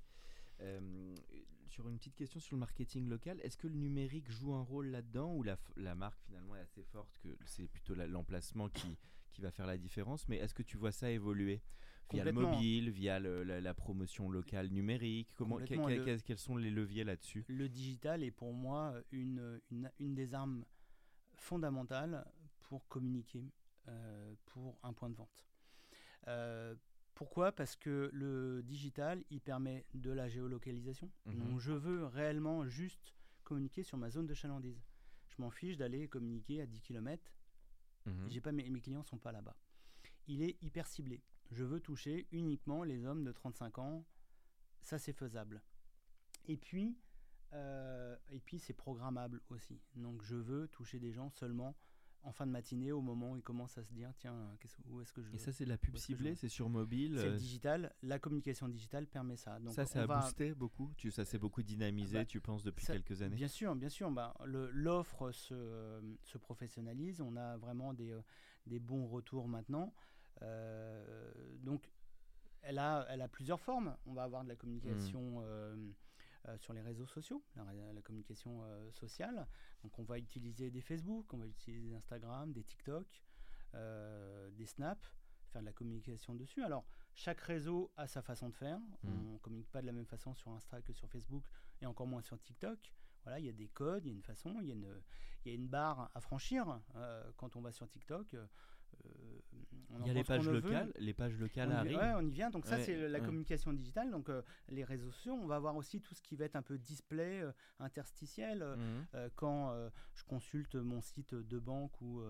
Euh, 0.60 1.14
sur 1.68 1.88
une 1.88 1.98
petite 1.98 2.14
question 2.14 2.40
sur 2.40 2.56
le 2.56 2.60
marketing 2.60 3.08
local, 3.08 3.38
est-ce 3.42 3.58
que 3.58 3.66
le 3.66 3.74
numérique 3.74 4.30
joue 4.30 4.54
un 4.54 4.62
rôle 4.62 4.86
là-dedans 4.86 5.34
ou 5.34 5.42
la, 5.42 5.58
la, 5.76 5.94
marque 5.94 6.20
finalement 6.22 6.56
est 6.56 6.60
assez 6.60 6.82
forte 6.84 7.18
que 7.18 7.28
c'est 7.44 7.66
plutôt 7.68 7.94
l'emplacement 7.94 8.68
qui, 8.68 8.96
qui 9.32 9.42
va 9.42 9.50
faire 9.50 9.66
la 9.66 9.76
différence 9.76 10.28
Mais 10.28 10.36
est-ce 10.36 10.54
que 10.54 10.62
tu 10.62 10.76
vois 10.76 10.92
ça 10.92 11.10
évoluer? 11.10 11.62
Via 12.12 12.24
le 12.24 12.32
mobile, 12.32 12.90
via 12.90 13.18
la, 13.18 13.74
promotion 13.74 14.30
locale 14.30 14.68
numérique? 14.68 15.28
Comment, 15.34 15.58
Quels 15.58 16.38
sont 16.38 16.56
les 16.56 16.70
leviers 16.70 17.04
là-dessus? 17.04 17.44
Le 17.48 17.68
digital 17.68 18.22
est 18.22 18.30
pour 18.30 18.52
moi 18.52 18.94
une, 19.10 19.60
une, 19.70 19.90
une, 19.98 20.14
des 20.14 20.32
armes 20.32 20.64
fondamentales 21.34 22.24
pour 22.60 22.86
communiquer 22.86 23.52
euh, 23.88 24.34
pour 24.46 24.78
un 24.82 24.92
point 24.92 25.10
de 25.10 25.16
vente. 25.16 25.46
Euh, 26.28 26.74
pourquoi? 27.16 27.50
Parce 27.50 27.74
que 27.74 28.08
le 28.12 28.62
digital, 28.62 29.24
il 29.30 29.40
permet 29.40 29.84
de 29.94 30.12
la 30.12 30.28
géolocalisation. 30.28 31.10
Mhm. 31.24 31.38
Donc 31.38 31.58
je 31.58 31.72
veux 31.72 32.06
réellement 32.06 32.64
juste 32.68 33.16
communiquer 33.42 33.82
sur 33.82 33.98
ma 33.98 34.10
zone 34.10 34.26
de 34.26 34.34
chalandise. 34.34 34.80
Je 35.28 35.42
m'en 35.42 35.50
fiche 35.50 35.76
d'aller 35.76 36.06
communiquer 36.06 36.60
à 36.60 36.66
10 36.66 36.80
km. 36.80 37.32
Mhm. 38.06 38.28
J'ai 38.28 38.40
pas 38.40 38.52
mes, 38.52 38.70
mes 38.70 38.80
clients 38.80 39.02
sont 39.02 39.18
pas 39.18 39.32
là-bas. 39.32 39.56
Il 40.28 40.42
est 40.42 40.62
hyper 40.62 40.86
ciblé 40.86 41.20
je 41.50 41.64
veux 41.64 41.80
toucher 41.80 42.26
uniquement 42.32 42.84
les 42.84 43.04
hommes 43.04 43.24
de 43.24 43.32
35 43.32 43.78
ans. 43.78 44.04
Ça, 44.82 44.98
c'est 44.98 45.12
faisable. 45.12 45.62
Et 46.46 46.56
puis, 46.56 46.98
euh, 47.52 48.16
et 48.30 48.40
puis 48.40 48.58
c'est 48.58 48.72
programmable 48.72 49.40
aussi. 49.48 49.80
Donc, 49.94 50.22
je 50.22 50.36
veux 50.36 50.68
toucher 50.68 50.98
des 50.98 51.12
gens 51.12 51.30
seulement 51.30 51.76
en 52.26 52.32
fin 52.32 52.46
de 52.46 52.50
matinée, 52.50 52.90
au 52.90 53.00
moment 53.00 53.32
où 53.32 53.36
ils 53.36 53.42
commencent 53.42 53.78
à 53.78 53.84
se 53.84 53.92
dire 53.92 54.12
tiens, 54.16 54.34
où 54.90 55.00
est-ce 55.00 55.12
que 55.12 55.22
je. 55.22 55.32
Et 55.32 55.38
ça, 55.38 55.52
c'est 55.52 55.64
la 55.64 55.78
pub 55.78 55.96
ciblée, 55.96 56.34
c'est 56.34 56.48
sur 56.48 56.68
mobile 56.68 57.16
C'est 57.18 57.28
euh 57.28 57.36
digital. 57.36 57.94
La 58.02 58.18
communication 58.18 58.68
digitale 58.68 59.06
permet 59.06 59.36
ça. 59.36 59.60
Donc, 59.60 59.72
ça, 59.72 59.86
ça 59.86 60.02
a 60.02 60.06
boosté 60.06 60.52
beaucoup 60.52 60.92
tu, 60.96 61.10
Ça 61.10 61.24
s'est 61.24 61.38
beaucoup 61.38 61.62
dynamisé, 61.62 62.18
bah, 62.18 62.24
tu 62.24 62.40
penses, 62.40 62.64
depuis 62.64 62.84
quelques 62.84 63.22
années 63.22 63.36
Bien 63.36 63.48
sûr, 63.48 63.74
bien 63.76 63.88
sûr. 63.88 64.10
Bah, 64.10 64.34
L'offre 64.44 65.30
se, 65.30 66.00
se, 66.24 66.38
professionnalise. 66.38 67.20
On 67.20 67.36
a 67.36 67.56
vraiment 67.56 67.94
des, 67.94 68.10
euh, 68.10 68.20
des 68.66 68.80
bons 68.80 69.06
retours 69.06 69.48
maintenant. 69.48 69.94
Euh, 70.42 71.32
donc, 71.62 71.88
elle 72.62 72.78
a, 72.78 73.06
elle 73.08 73.22
a 73.22 73.28
plusieurs 73.28 73.60
formes. 73.60 73.96
On 74.04 74.14
va 74.14 74.24
avoir 74.24 74.42
de 74.42 74.48
la 74.48 74.56
communication. 74.56 75.40
Mm. 75.40 75.92
Euh, 76.46 76.52
euh, 76.52 76.58
sur 76.58 76.72
les 76.72 76.80
réseaux 76.80 77.06
sociaux, 77.06 77.42
la, 77.56 77.64
communication 78.02 78.62
sociale. 78.92 79.46
Donc 79.82 79.98
on 79.98 80.04
va 80.04 80.18
utiliser 80.18 80.70
des 80.70 80.80
Facebook, 80.80 81.32
on 81.32 81.38
va 81.38 81.46
utiliser 81.46 81.88
des 81.88 81.94
Instagram, 81.94 82.52
des 82.52 82.64
TikTok, 82.64 83.06
des 83.72 84.66
Snap, 84.66 84.98
faire 85.52 85.60
de 85.60 85.66
la 85.66 85.72
communication 85.72 86.34
dessus. 86.34 86.62
Alors 86.62 86.84
chaque 87.14 87.40
réseau 87.40 87.90
a 87.96 88.06
sa 88.06 88.22
façon 88.22 88.48
de 88.48 88.54
faire. 88.54 88.78
Mm. 88.78 89.28
On 89.28 89.32
ne 89.34 89.38
communique 89.38 89.70
pas 89.70 89.80
de 89.80 89.86
la 89.86 89.92
même 89.92 90.06
façon 90.06 90.34
sur 90.34 90.50
Insta 90.52 90.80
que 90.82 90.92
sur 90.92 91.08
Facebook 91.08 91.44
et 91.80 91.86
encore 91.86 92.06
moins 92.06 92.22
sur 92.22 92.40
TikTok. 92.40 92.92
Voilà, 93.24 93.40
il 93.40 93.46
y 93.46 93.48
a 93.48 93.52
des 93.52 93.68
codes, 93.68 94.04
il 94.04 94.08
y 94.08 94.12
a 94.12 94.14
une 94.14 94.22
façon, 94.22 94.60
il 94.60 94.68
y 94.68 94.70
a 94.70 94.74
une, 94.74 95.02
y 95.44 95.50
a 95.50 95.54
une 95.54 95.66
barre 95.68 96.10
à 96.14 96.20
franchir 96.20 96.80
quand 97.36 97.56
on 97.56 97.60
va 97.60 97.72
sur 97.72 97.88
TikTok. 97.88 98.34
Euh, 98.34 98.46
il 100.00 100.06
y 100.06 100.10
a 100.10 100.14
les 100.14 100.24
pages 100.24 100.48
locales, 100.48 100.92
les 100.98 101.14
pages 101.14 101.38
locales 101.38 101.68
on 101.70 101.76
arrivent. 101.76 101.96
Ouais, 101.96 102.12
on 102.16 102.26
y 102.26 102.30
vient. 102.30 102.50
Donc 102.50 102.66
ça, 102.66 102.78
c'est 102.78 103.08
la 103.08 103.20
communication 103.20 103.72
digitale. 103.72 104.10
Donc 104.10 104.28
euh, 104.28 104.42
les 104.68 104.84
réseaux 104.84 105.10
sociaux, 105.10 105.34
on 105.34 105.46
va 105.46 105.58
voir 105.58 105.76
aussi 105.76 106.00
tout 106.00 106.14
ce 106.14 106.22
qui 106.22 106.36
va 106.36 106.44
être 106.44 106.56
un 106.56 106.62
peu 106.62 106.78
display 106.78 107.40
euh, 107.40 107.52
interstitiel. 107.78 108.64
Mhm. 108.76 109.30
quand 109.34 109.74
je 110.14 110.24
consulte 110.24 110.74
mon 110.74 111.00
site 111.00 111.34
de 111.34 111.58
banque 111.58 112.00
ou 112.00 112.22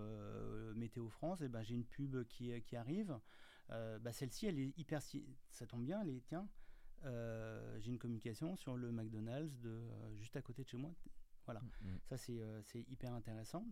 Météo 0.75 1.09
France, 1.09 1.41
et 1.41 1.45
eh 1.45 1.47
ben 1.47 1.61
j'ai 1.61 1.75
une 1.75 1.85
pub 1.85 2.23
qui, 2.27 2.61
qui 2.61 2.75
arrive. 2.75 3.17
Bah, 3.69 4.11
celle-ci, 4.11 4.47
elle 4.47 4.59
est 4.59 4.77
hyper. 4.77 5.01
Ça 5.49 5.65
tombe 5.65 5.83
bien, 5.83 6.01
elle 6.01 6.09
est 6.09 6.23
tiens. 6.25 6.47
j'ai 7.03 7.91
une 7.91 7.99
communication 7.99 8.55
sur 8.55 8.77
le 8.77 8.91
McDonald's 8.91 9.59
de 9.59 9.79
juste 10.15 10.35
à 10.35 10.41
côté 10.41 10.63
de 10.63 10.69
chez 10.69 10.77
moi. 10.77 10.93
Voilà, 11.45 11.61
mhm. 11.61 11.99
ça 12.03 12.17
c'est 12.17 12.85
hyper 12.89 13.13
intéressant. 13.13 13.65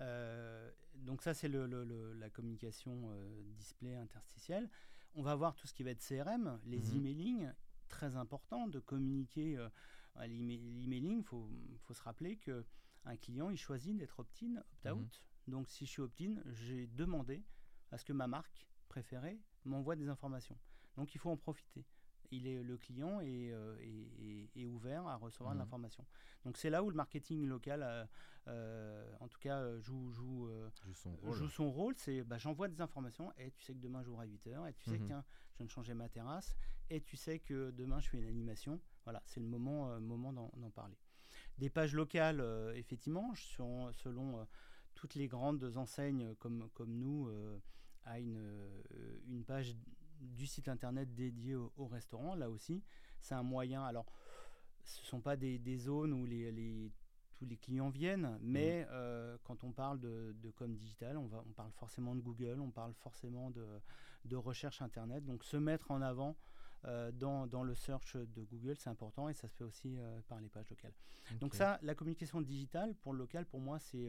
Euh, 0.00 0.70
donc 0.94 1.22
ça, 1.22 1.34
c'est 1.34 1.48
la 1.48 2.30
communication 2.30 3.10
euh, 3.10 3.42
display 3.56 3.96
interstitielle. 3.96 4.68
On 5.14 5.22
va 5.22 5.34
voir 5.34 5.54
tout 5.54 5.66
ce 5.66 5.74
qui 5.74 5.82
va 5.82 5.90
être 5.90 6.04
CRM, 6.06 6.60
les 6.64 6.80
mhm. 6.80 6.96
emailing, 6.96 7.52
très 7.88 8.16
important 8.16 8.66
de 8.66 8.80
communiquer. 8.80 9.56
Euh, 9.56 9.68
l'emailing, 10.26 11.18
il 11.18 11.24
faut, 11.24 11.48
faut, 11.82 11.94
se 11.94 12.02
rappeler 12.02 12.36
que 12.36 12.64
un 13.04 13.16
client, 13.16 13.50
il 13.50 13.56
choisit 13.56 13.96
d'être 13.96 14.20
opt-in, 14.20 14.56
opt-out. 14.56 15.22
Mhm. 15.46 15.52
Donc 15.52 15.68
si 15.68 15.86
je 15.86 15.90
suis 15.90 16.02
opt-in, 16.02 16.36
j'ai 16.52 16.86
demandé 16.86 17.44
à 17.90 17.98
ce 17.98 18.04
que 18.04 18.12
ma 18.12 18.26
marque 18.26 18.66
préférée 18.88 19.40
m'envoie 19.64 19.96
des 19.96 20.08
informations. 20.08 20.58
Donc 20.96 21.14
il 21.14 21.18
faut 21.18 21.30
en 21.30 21.36
profiter 21.36 21.84
il 22.30 22.46
est, 22.46 22.62
le 22.62 22.76
client 22.76 23.20
est, 23.20 23.52
euh, 23.52 23.76
est, 24.54 24.66
ouvert 24.66 25.06
à 25.06 25.16
recevoir 25.16 25.52
de 25.52 25.58
mhm. 25.58 25.64
l'information. 25.64 26.04
Donc 26.44 26.56
c'est 26.56 26.70
là 26.70 26.82
où 26.82 26.90
le 26.90 26.96
marketing 26.96 27.46
local, 27.46 27.82
euh, 27.82 28.04
euh, 28.48 29.14
en 29.20 29.28
tout 29.28 29.38
cas, 29.38 29.78
joue, 29.80 30.10
joue, 30.10 30.48
joue 31.32 31.48
son 31.48 31.70
rôle. 31.70 31.94
c'est 31.96 32.22
bah, 32.22 32.38
j'envoie 32.38 32.68
des 32.68 32.80
informations 32.80 33.32
et 33.38 33.50
tu 33.52 33.62
sais 33.62 33.74
que 33.74 33.80
demain 33.80 34.02
j'ouvre 34.02 34.20
à 34.20 34.26
8h 34.26 34.68
et 34.68 34.74
tu 34.74 34.84
sais 34.84 34.96
que 34.96 35.02
mhm. 35.02 35.08
tiens, 35.08 35.24
je 35.52 35.58
viens 35.58 35.66
de 35.66 35.70
changer 35.70 35.94
ma 35.94 36.08
terrasse 36.08 36.54
et 36.90 37.00
tu 37.00 37.16
sais 37.16 37.38
que 37.38 37.70
demain 37.70 38.00
je 38.00 38.08
fais 38.08 38.18
une 38.18 38.28
animation. 38.28 38.80
Voilà, 39.04 39.22
c'est 39.26 39.40
le 39.40 39.46
moment, 39.46 40.00
moment 40.00 40.32
d'en 40.32 40.70
parler. 40.70 40.96
Des 41.58 41.70
pages 41.70 41.94
locales, 41.94 42.42
effectivement, 42.74 43.34
selon, 43.34 43.92
selon 43.92 44.46
toutes 44.94 45.14
les 45.14 45.28
grandes 45.28 45.76
enseignes 45.76 46.34
comme, 46.36 46.68
comme 46.74 46.96
nous, 46.96 47.28
à 48.04 48.18
une, 48.18 48.42
une 49.28 49.44
page 49.44 49.76
du 50.24 50.46
site 50.46 50.68
internet 50.68 51.14
dédié 51.14 51.54
au, 51.54 51.86
restaurant. 51.86 52.34
Là 52.34 52.50
aussi, 52.50 52.82
c'est 53.20 53.34
un 53.34 53.42
moyen. 53.42 53.84
Alors, 53.84 54.06
ce 54.84 55.00
ne 55.00 55.06
sont 55.06 55.20
pas 55.20 55.36
des, 55.36 55.76
zones 55.78 56.12
où 56.12 56.26
les, 56.26 56.92
tous 57.36 57.46
les 57.46 57.56
clients 57.56 57.90
viennent, 57.90 58.38
mais 58.40 58.84
mmh. 58.84 58.88
euh, 58.90 59.38
quand 59.44 59.64
on 59.64 59.72
parle 59.72 60.00
de, 60.00 60.50
com 60.56 60.74
digital, 60.74 61.16
on, 61.16 61.26
va, 61.26 61.42
on 61.48 61.52
parle 61.52 61.72
forcément 61.72 62.14
de 62.14 62.20
Google, 62.20 62.60
on 62.60 62.70
parle 62.70 62.94
forcément 62.94 63.50
de, 63.50 63.66
de 64.24 64.36
recherche 64.36 64.82
internet. 64.82 65.24
Donc, 65.24 65.44
se 65.44 65.56
mettre 65.56 65.90
en 65.90 66.02
avant. 66.02 66.36
Euh, 66.86 67.10
dans, 67.12 67.46
dans, 67.46 67.62
le 67.62 67.74
search 67.74 68.14
de 68.14 68.42
Google, 68.42 68.76
c'est 68.76 68.90
important 68.90 69.30
et 69.30 69.32
ça 69.32 69.48
se 69.48 69.56
fait 69.56 69.64
aussi 69.64 69.96
euh, 69.96 70.20
par 70.28 70.38
les 70.42 70.50
pages 70.50 70.68
locales. 70.68 70.92
Donc 71.40 71.54
ça, 71.54 71.78
la 71.80 71.94
communication 71.94 72.42
digitale 72.42 72.94
pour 72.96 73.14
le 73.14 73.20
local, 73.20 73.46
pour 73.46 73.58
moi, 73.58 73.78
c'est 73.78 74.06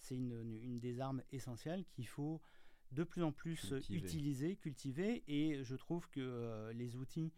c'est 0.00 0.16
une, 0.16 0.60
une, 0.62 0.80
des 0.80 1.00
armes 1.00 1.22
essentielles 1.30 1.84
qu'il 1.84 2.06
faut 2.06 2.40
de 2.92 3.04
plus 3.04 3.22
en 3.22 3.32
plus 3.32 3.74
utilisé, 3.88 4.56
cultivé, 4.56 5.22
et 5.28 5.62
je 5.62 5.76
trouve 5.76 6.08
que 6.10 6.70
les 6.74 6.96
outils 6.96 7.32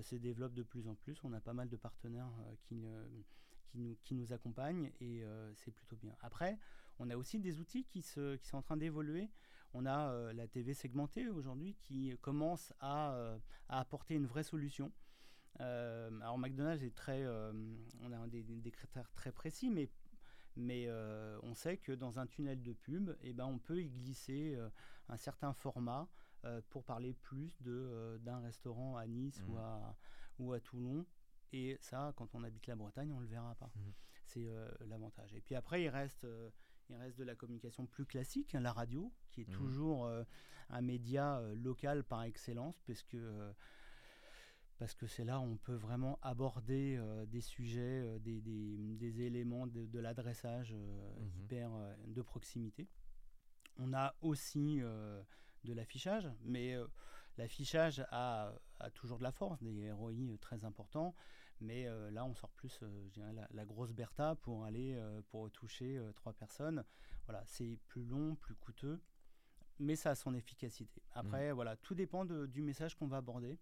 se 0.00 0.16
développent 0.16 0.54
de 0.54 0.62
plus 0.62 0.88
en 0.88 0.94
plus. 0.94 1.22
On 1.24 1.32
a 1.32 1.40
pas 1.40 1.52
mal 1.52 1.68
de 1.68 1.76
partenaires 1.76 2.32
qui, 2.62 2.84
qui, 3.66 3.78
nous, 3.78 3.96
qui 4.02 4.14
nous 4.14 4.32
accompagnent, 4.32 4.90
et 5.00 5.22
c'est 5.56 5.72
plutôt 5.72 5.96
bien. 5.96 6.14
Après, 6.20 6.58
on 6.98 7.10
a 7.10 7.16
aussi 7.16 7.38
des 7.38 7.60
outils 7.60 7.84
qui, 7.84 8.02
se, 8.02 8.36
qui 8.36 8.48
sont 8.48 8.58
en 8.58 8.62
train 8.62 8.76
d'évoluer. 8.76 9.30
On 9.74 9.86
a 9.86 10.32
la 10.32 10.46
TV 10.46 10.72
segmentée 10.72 11.28
aujourd'hui 11.28 11.74
qui 11.80 12.16
commence 12.20 12.72
à, 12.80 13.36
à, 13.68 13.80
apporter 13.80 14.14
une 14.14 14.26
vraie 14.26 14.44
solution. 14.44 14.92
alors 15.58 16.38
McDonald's 16.38 16.82
est 16.82 16.94
très, 16.94 17.26
on 18.00 18.12
a 18.12 18.26
des, 18.28 18.42
des, 18.42 18.70
critères 18.70 19.10
très 19.12 19.32
précis, 19.32 19.70
mais 19.70 19.90
mais 20.56 20.86
euh, 20.86 21.38
on 21.42 21.54
sait 21.54 21.76
que 21.78 21.92
dans 21.92 22.18
un 22.18 22.26
tunnel 22.26 22.62
de 22.62 22.72
pub, 22.72 23.16
eh 23.22 23.32
ben, 23.32 23.46
on 23.46 23.58
peut 23.58 23.82
y 23.82 23.88
glisser 23.88 24.54
euh, 24.56 24.68
un 25.08 25.16
certain 25.16 25.52
format 25.52 26.08
euh, 26.44 26.60
pour 26.70 26.84
parler 26.84 27.12
plus 27.12 27.56
d'un 27.62 28.40
restaurant 28.40 28.96
à 28.96 29.06
Nice 29.06 29.42
ou, 29.48 29.54
mmh. 29.54 29.58
à, 29.58 29.96
ou 30.38 30.52
à 30.52 30.60
Toulon. 30.60 31.06
Et 31.52 31.76
ça, 31.80 32.12
quand 32.16 32.34
on 32.34 32.44
habite 32.44 32.66
la 32.66 32.76
Bretagne, 32.76 33.12
on 33.12 33.16
ne 33.16 33.22
le 33.22 33.28
verra 33.28 33.54
pas. 33.54 33.70
Mmh. 33.74 33.80
C'est 34.26 34.48
l'avantage. 34.86 35.34
Et 35.34 35.40
puis 35.40 35.54
après, 35.54 35.82
il 35.82 35.88
reste, 35.88 36.26
il 36.88 36.96
reste 36.96 37.18
de 37.18 37.24
la 37.24 37.34
communication 37.34 37.86
plus 37.86 38.06
classique, 38.06 38.54
hein, 38.54 38.60
la 38.60 38.72
radio, 38.72 39.12
qui 39.30 39.42
est 39.42 39.48
mmh. 39.48 39.52
toujours 39.52 40.10
un 40.70 40.80
média 40.80 41.40
local 41.54 42.02
par 42.02 42.22
excellence, 42.22 42.78
puisque 42.80 43.16
parce 44.78 44.94
que 44.94 45.06
c'est 45.06 45.24
là 45.24 45.38
où 45.40 45.44
on 45.44 45.56
peut 45.56 45.74
vraiment 45.74 46.18
aborder 46.22 46.96
euh, 46.98 47.26
des 47.26 47.40
sujets, 47.40 48.02
euh, 48.02 48.18
des, 48.18 48.40
des, 48.40 49.22
éléments 49.22 49.66
de, 49.66 49.98
l'adressage 49.98 50.72
euh, 50.74 51.20
mhm. 51.20 51.42
hyper 51.42 51.70
de 52.06 52.22
proximité. 52.22 52.88
On 53.78 53.92
a 53.92 54.14
aussi 54.20 54.80
de 55.64 55.72
l'affichage, 55.72 56.30
mais 56.44 56.76
l'affichage 57.38 58.06
a, 58.12 58.54
a, 58.78 58.90
toujours 58.90 59.18
de 59.18 59.24
la 59.24 59.32
force, 59.32 59.60
des 59.60 59.90
ROI 59.90 60.12
très 60.40 60.64
importants, 60.64 61.12
mais 61.60 61.88
là 62.12 62.24
on 62.24 62.34
sort 62.34 62.50
plus 62.50 62.84
la, 63.16 63.48
la, 63.50 63.64
grosse 63.64 63.92
Bertha 63.92 64.36
pour 64.36 64.64
aller 64.64 64.96
pour 65.28 65.50
toucher 65.50 66.00
trois 66.14 66.32
personnes. 66.34 66.84
Voilà, 67.26 67.42
c'est 67.46 67.80
plus 67.88 68.04
long, 68.04 68.36
plus 68.36 68.54
coûteux, 68.54 69.02
mais 69.80 69.96
ça 69.96 70.10
a 70.10 70.14
son 70.14 70.34
efficacité. 70.34 71.02
Après, 71.10 71.48
mhm. 71.48 71.54
voilà, 71.54 71.76
tout 71.76 71.96
dépend 71.96 72.24
du 72.24 72.62
message 72.62 72.94
qu'on 72.94 73.08
va 73.08 73.16
aborder. 73.16 73.58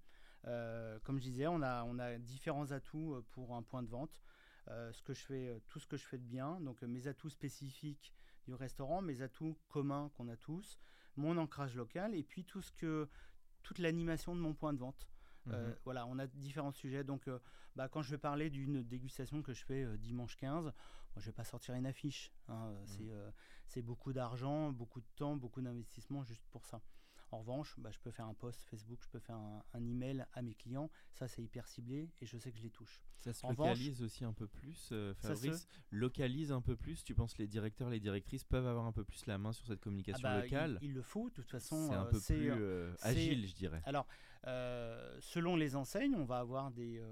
Euh, 0.46 0.98
comme 1.04 1.18
je 1.18 1.24
disais, 1.24 1.46
on 1.46 1.62
a, 1.62 1.84
on 1.84 1.98
a 1.98 2.18
différents 2.18 2.72
atouts 2.72 3.14
euh, 3.14 3.24
pour 3.30 3.54
un 3.54 3.62
point 3.62 3.82
de 3.82 3.88
vente. 3.88 4.20
Euh, 4.68 4.92
ce 4.92 5.02
que 5.02 5.12
je 5.12 5.20
fais, 5.20 5.60
tout 5.68 5.78
ce 5.80 5.86
que 5.86 5.96
je 5.96 6.06
fais 6.06 6.18
de 6.18 6.24
bien, 6.24 6.60
donc 6.60 6.82
mes 6.82 7.08
atouts 7.08 7.30
spécifiques 7.30 8.12
du 8.46 8.54
restaurant, 8.54 9.02
mes 9.02 9.22
atouts 9.22 9.56
communs 9.68 10.10
qu'on 10.14 10.28
a 10.28 10.36
tous, 10.36 10.78
mon 11.16 11.36
ancrage 11.36 11.74
local 11.74 12.14
et 12.14 12.22
puis 12.22 12.44
tout 12.44 12.62
ce 12.62 12.70
que, 12.72 13.08
toute 13.62 13.78
l'animation 13.78 14.34
de 14.36 14.40
mon 14.40 14.54
point 14.54 14.72
de 14.72 14.78
vente. 14.78 15.08
Mhm. 15.46 15.74
voilà, 15.82 16.06
on 16.06 16.20
a 16.20 16.28
différents 16.28 16.70
sujets. 16.70 17.02
Donc, 17.02 17.28
bah, 17.74 17.88
quand 17.88 18.00
je 18.00 18.12
vais 18.12 18.18
parler 18.18 18.48
d'une 18.48 18.84
dégustation 18.84 19.42
que 19.42 19.52
je 19.52 19.64
fais 19.64 19.98
dimanche 19.98 20.36
15, 20.36 20.66
moi, 20.66 20.72
je 21.16 21.26
vais 21.26 21.32
pas 21.32 21.42
sortir 21.42 21.74
une 21.74 21.86
affiche. 21.86 22.32
Hein. 22.46 22.72
Mhm. 23.00 23.32
C'est 23.66 23.82
beaucoup 23.82 24.12
d'argent, 24.12 24.70
beaucoup 24.70 25.00
de 25.00 25.08
temps, 25.16 25.34
beaucoup 25.34 25.60
d'investissement 25.60 26.22
juste 26.22 26.46
pour 26.52 26.64
ça. 26.64 26.80
En 27.32 27.38
revanche, 27.38 27.74
bah, 27.78 27.90
je 27.90 27.98
peux 27.98 28.10
faire 28.10 28.26
un 28.26 28.34
post 28.34 28.62
Facebook, 28.68 29.00
je 29.02 29.08
peux 29.08 29.18
faire 29.18 29.36
un, 29.36 29.86
email 29.86 30.26
à 30.34 30.42
mes 30.42 30.54
clients. 30.54 30.90
Ça, 31.12 31.28
c'est 31.28 31.42
hyper 31.42 31.66
ciblé 31.66 32.10
et 32.20 32.26
je 32.26 32.36
sais 32.36 32.52
que 32.52 32.58
je 32.58 32.62
les 32.62 32.70
touche. 32.70 33.02
Ça 33.16 33.32
se 33.32 33.46
localise 33.46 34.02
aussi 34.02 34.22
un 34.24 34.34
peu 34.34 34.46
plus, 34.46 34.90
euh, 34.92 35.14
Fabrice. 35.14 35.66
Localise 35.90 36.52
un 36.52 36.60
peu 36.60 36.76
plus. 36.76 37.02
Tu 37.04 37.14
penses 37.14 37.32
que 37.32 37.38
les 37.38 37.48
directeurs, 37.48 37.88
les 37.88 38.00
directrices 38.00 38.44
peuvent 38.44 38.66
avoir 38.66 38.84
un 38.84 38.92
peu 38.92 39.02
plus 39.02 39.24
la 39.24 39.38
main 39.38 39.52
sur 39.52 39.66
cette 39.66 39.80
communication 39.80 40.28
ah 40.28 40.36
bah, 40.36 40.42
locale 40.42 40.78
il, 40.82 40.92
le 40.92 41.00
faut, 41.00 41.30
de 41.30 41.34
toute 41.34 41.50
façon. 41.50 41.88
C'est 41.88 41.94
un 41.94 42.04
euh, 42.04 42.10
peu 42.10 42.20
plus 42.20 42.50
euh, 42.50 42.94
agile, 43.00 43.48
je 43.48 43.54
dirais. 43.54 43.82
Alors, 43.86 44.06
selon 45.20 45.56
les 45.56 45.74
enseignes, 45.74 46.14
on 46.14 46.26
va 46.26 46.38
avoir 46.38 46.70
des, 46.70 47.02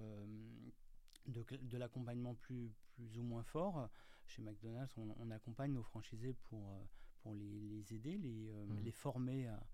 de, 1.28 1.42
de 1.62 1.78
l'accompagnement 1.78 2.34
plus, 2.34 2.70
plus 2.92 3.16
ou 3.16 3.22
moins 3.22 3.42
fort. 3.42 3.88
Chez 4.26 4.42
McDonald's, 4.42 4.94
on, 4.98 5.30
accompagne 5.30 5.72
nos 5.72 5.82
franchisés 5.82 6.34
pour, 6.50 6.86
pour 7.22 7.34
les, 7.34 7.58
les 7.58 7.94
aider, 7.94 8.18
les, 8.18 8.52
mmh. 8.52 8.84
les 8.84 8.92
former 8.92 9.46
à 9.46 9.66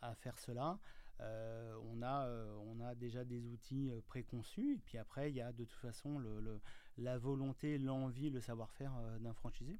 à, 0.00 0.14
faire 0.14 0.38
cela. 0.38 0.78
Euh, 1.20 1.76
on, 1.92 2.02
a, 2.02 2.26
euh, 2.26 2.56
on 2.66 2.80
a 2.80 2.94
déjà 2.94 3.24
des 3.24 3.46
outils 3.46 3.90
euh, 3.90 4.00
préconçus, 4.06 4.74
et 4.74 4.78
puis 4.78 4.98
après, 4.98 5.30
il 5.30 5.36
y 5.36 5.40
a 5.40 5.52
de 5.52 5.64
toute 5.64 5.80
façon 5.80 6.18
le, 6.18 6.60
la 6.98 7.18
volonté, 7.18 7.78
l'envie, 7.78 8.30
le 8.30 8.40
savoir-faire 8.40 8.92
d'un 9.20 9.32
franchisé. 9.32 9.78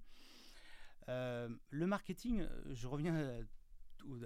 le 1.08 1.86
marketing, 1.86 2.46
je 2.70 2.86
reviens 2.86 3.44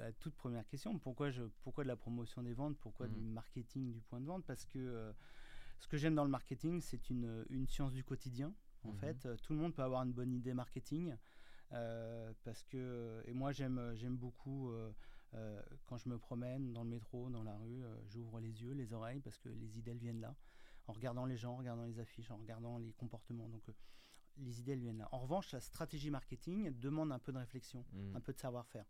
à 0.02 0.12
toute 0.12 0.34
première 0.34 0.66
question, 0.66 0.98
pourquoi, 0.98 1.30
je, 1.30 1.44
pourquoi 1.62 1.84
de 1.84 1.88
la 1.88 1.96
promotion 1.96 2.42
des 2.42 2.52
ventes, 2.52 2.76
pourquoi 2.78 3.08
du 3.08 3.20
mmh. 3.20 3.32
marketing 3.32 3.92
du 3.92 4.00
point 4.00 4.20
de 4.20 4.26
vente? 4.26 4.44
Parce 4.44 4.64
que 4.66 5.12
ce 5.80 5.88
que 5.88 5.96
j'aime 5.96 6.14
dans 6.14 6.24
le 6.24 6.30
marketing, 6.30 6.80
c'est 6.80 7.08
une, 7.10 7.44
une, 7.48 7.66
science 7.68 7.92
du 7.92 8.04
quotidien. 8.04 8.52
En 8.84 8.92
mmh. 8.92 8.98
fait, 8.98 9.28
tout 9.42 9.54
le 9.54 9.60
monde 9.60 9.74
peut 9.74 9.82
avoir 9.82 10.02
une 10.02 10.12
bonne 10.12 10.32
idée 10.32 10.52
marketing. 10.52 11.14
parce 11.70 12.64
que, 12.64 13.22
et 13.26 13.32
moi 13.32 13.52
j'aime, 13.52 13.92
j'aime 13.94 14.16
beaucoup 14.16 14.72
euh, 15.34 15.62
quand 15.86 15.98
je 15.98 16.08
me 16.08 16.18
promène 16.18 16.72
dans 16.72 16.82
le 16.82 16.90
métro, 16.90 17.28
dans 17.30 17.42
la 17.42 17.56
rue, 17.56 17.84
euh, 17.84 17.96
j'ouvre 18.06 18.40
les 18.40 18.62
yeux, 18.62 18.72
les 18.72 18.92
oreilles, 18.92 19.20
parce 19.20 19.38
que 19.38 19.48
les 19.48 19.78
idées 19.78 19.90
elles 19.90 19.98
viennent 19.98 20.20
là, 20.20 20.34
en 20.86 20.92
regardant 20.92 21.26
les 21.26 21.36
gens, 21.36 21.54
en 21.54 21.56
regardant 21.56 21.84
les 21.84 21.98
affiches, 21.98 22.30
en 22.30 22.36
regardant 22.36 22.78
les 22.78 22.92
comportements. 22.92 23.48
Donc 23.48 23.68
euh, 23.68 23.72
les 24.38 24.60
idées 24.60 24.72
elles 24.72 24.80
viennent 24.80 24.98
là. 24.98 25.08
En 25.12 25.18
revanche, 25.18 25.52
la 25.52 25.60
stratégie 25.60 26.10
marketing 26.10 26.70
demande 26.78 27.12
un 27.12 27.18
peu 27.18 27.32
de 27.32 27.38
réflexion, 27.38 27.84
mmh. 27.92 28.16
un 28.16 28.20
peu 28.20 28.32
de 28.32 28.38
savoir-faire. 28.38 28.86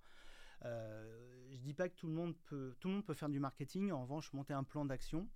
Je 0.62 1.60
dis 1.62 1.72
pas 1.72 1.88
que 1.88 1.94
tout 1.94 2.08
le 2.08 2.12
monde 2.12 2.36
peut, 2.46 2.76
tout 2.80 2.88
le 2.88 2.94
monde 2.94 3.04
peut 3.04 3.14
faire 3.14 3.28
du 3.28 3.38
marketing. 3.38 3.92
En 3.92 4.02
revanche, 4.02 4.32
monter 4.32 4.52
un 4.52 4.64
plan 4.64 4.84
d'action, 4.84 5.28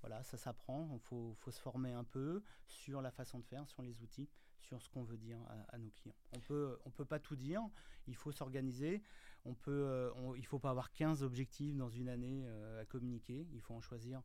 voilà, 0.00 0.22
ça 0.22 0.36
s'apprend. 0.36 0.88
Il 0.94 1.00
faut, 1.00 1.34
faut, 1.40 1.50
se 1.50 1.60
former 1.60 1.92
un 1.92 2.04
peu 2.04 2.42
sur 2.66 3.02
la 3.02 3.10
façon 3.10 3.40
de 3.40 3.44
faire, 3.44 3.68
sur 3.68 3.82
les 3.82 4.02
outils, 4.02 4.28
sur 4.60 4.82
ce 4.82 4.88
qu'on 4.90 5.04
veut 5.04 5.16
dire 5.16 5.38
à, 5.48 5.74
à, 5.74 5.78
nos 5.78 5.90
clients. 5.90 6.14
On 6.36 6.40
peut, 6.40 6.78
on 6.84 6.90
peut 6.90 7.04
pas 7.04 7.18
tout 7.18 7.36
dire. 7.36 7.62
Il 8.06 8.16
faut 8.16 8.32
s'organiser 8.32 9.02
on 9.44 9.54
peut, 9.54 9.70
euh, 9.86 10.10
il 10.36 10.42
ne 10.42 10.46
faut 10.46 10.58
pas 10.58 10.70
avoir 10.70 10.92
15 10.92 11.22
objectifs 11.22 11.74
dans 11.76 11.88
une 11.88 12.08
année 12.08 12.44
euh, 12.46 12.82
à 12.82 12.84
communiquer. 12.84 13.46
Il 13.52 13.60
faut 13.60 13.74
en 13.74 13.80
choisir, 13.80 14.22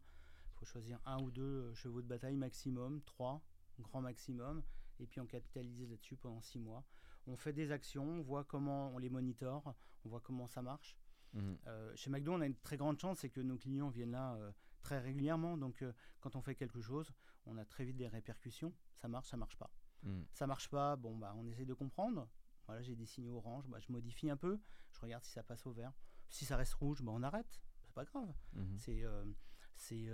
faut 0.56 0.66
choisir 0.66 1.00
un 1.06 1.22
ou 1.22 1.32
deux 1.32 1.42
euh, 1.42 1.74
chevaux 1.74 2.02
de 2.02 2.08
bataille 2.08 2.36
maximum, 2.36 3.02
trois, 3.04 3.42
grand 3.80 4.02
maximum, 4.02 4.64
et 5.00 5.08
puis 5.08 5.20
on 5.22 5.26
capitalise 5.26 5.90
là-dessus 5.90 6.18
pendant 6.18 6.42
six 6.42 6.60
mois. 6.60 6.84
On 7.28 7.38
fait 7.38 7.54
des 7.54 7.72
actions, 7.72 8.06
on 8.06 8.22
voit 8.22 8.44
comment 8.44 8.94
on 8.94 8.98
les 8.98 9.10
monitore, 9.10 9.76
on 10.04 10.10
voit 10.10 10.20
comment 10.20 10.48
ça 10.48 10.62
marche. 10.62 10.98
Mmh. 11.34 11.56
chez 11.96 12.12
McDo, 12.12 12.34
on 12.34 12.42
a 12.42 12.46
une 12.46 12.56
très 12.58 12.78
grande 12.78 13.00
chance, 13.00 13.20
c'est 13.20 13.30
que 13.30 13.42
nos 13.42 13.58
clients 13.58 13.90
viennent 13.90 14.12
là 14.12 14.38
très 14.82 15.00
régulièrement. 15.00 15.58
Donc, 15.58 15.84
quand 16.20 16.36
on 16.36 16.42
fait 16.42 16.54
quelque 16.54 16.80
chose, 16.80 17.12
on 17.48 17.58
a 17.58 17.66
très 17.66 17.86
vite 17.86 17.96
des 17.96 18.08
répercussions. 18.08 18.72
Ça 18.98 19.08
marche, 19.08 19.30
ça 19.30 19.38
marche 19.38 19.56
pas. 19.56 19.72
Mmh. 20.04 20.22
Ça 20.34 20.48
marche 20.48 20.70
pas, 20.70 20.96
bon, 20.96 21.18
bah, 21.18 21.34
on 21.38 21.48
essaie 21.48 21.66
de 21.66 21.74
comprendre. 21.74 22.28
Voilà, 22.66 22.82
j'ai 22.82 22.96
des 22.96 23.06
signaux 23.06 23.38
orange, 23.38 23.68
bah, 23.68 23.80
je 23.80 23.92
modifie 23.92 24.30
un 24.30 24.38
peu, 24.38 24.60
je 24.92 25.00
regarde 25.00 25.24
si 25.24 25.32
ça 25.32 25.44
passe 25.44 25.66
au 25.66 25.72
vert. 25.72 25.94
Si 26.30 26.46
ça 26.46 26.58
reste 26.58 26.74
rouge, 26.76 27.02
bah, 27.02 27.12
on 27.14 27.24
arrête, 27.24 27.62
c'est 27.84 27.94
pas 27.94 28.06
grave. 28.06 28.34
Euh, 28.58 28.62
euh, 28.90 29.26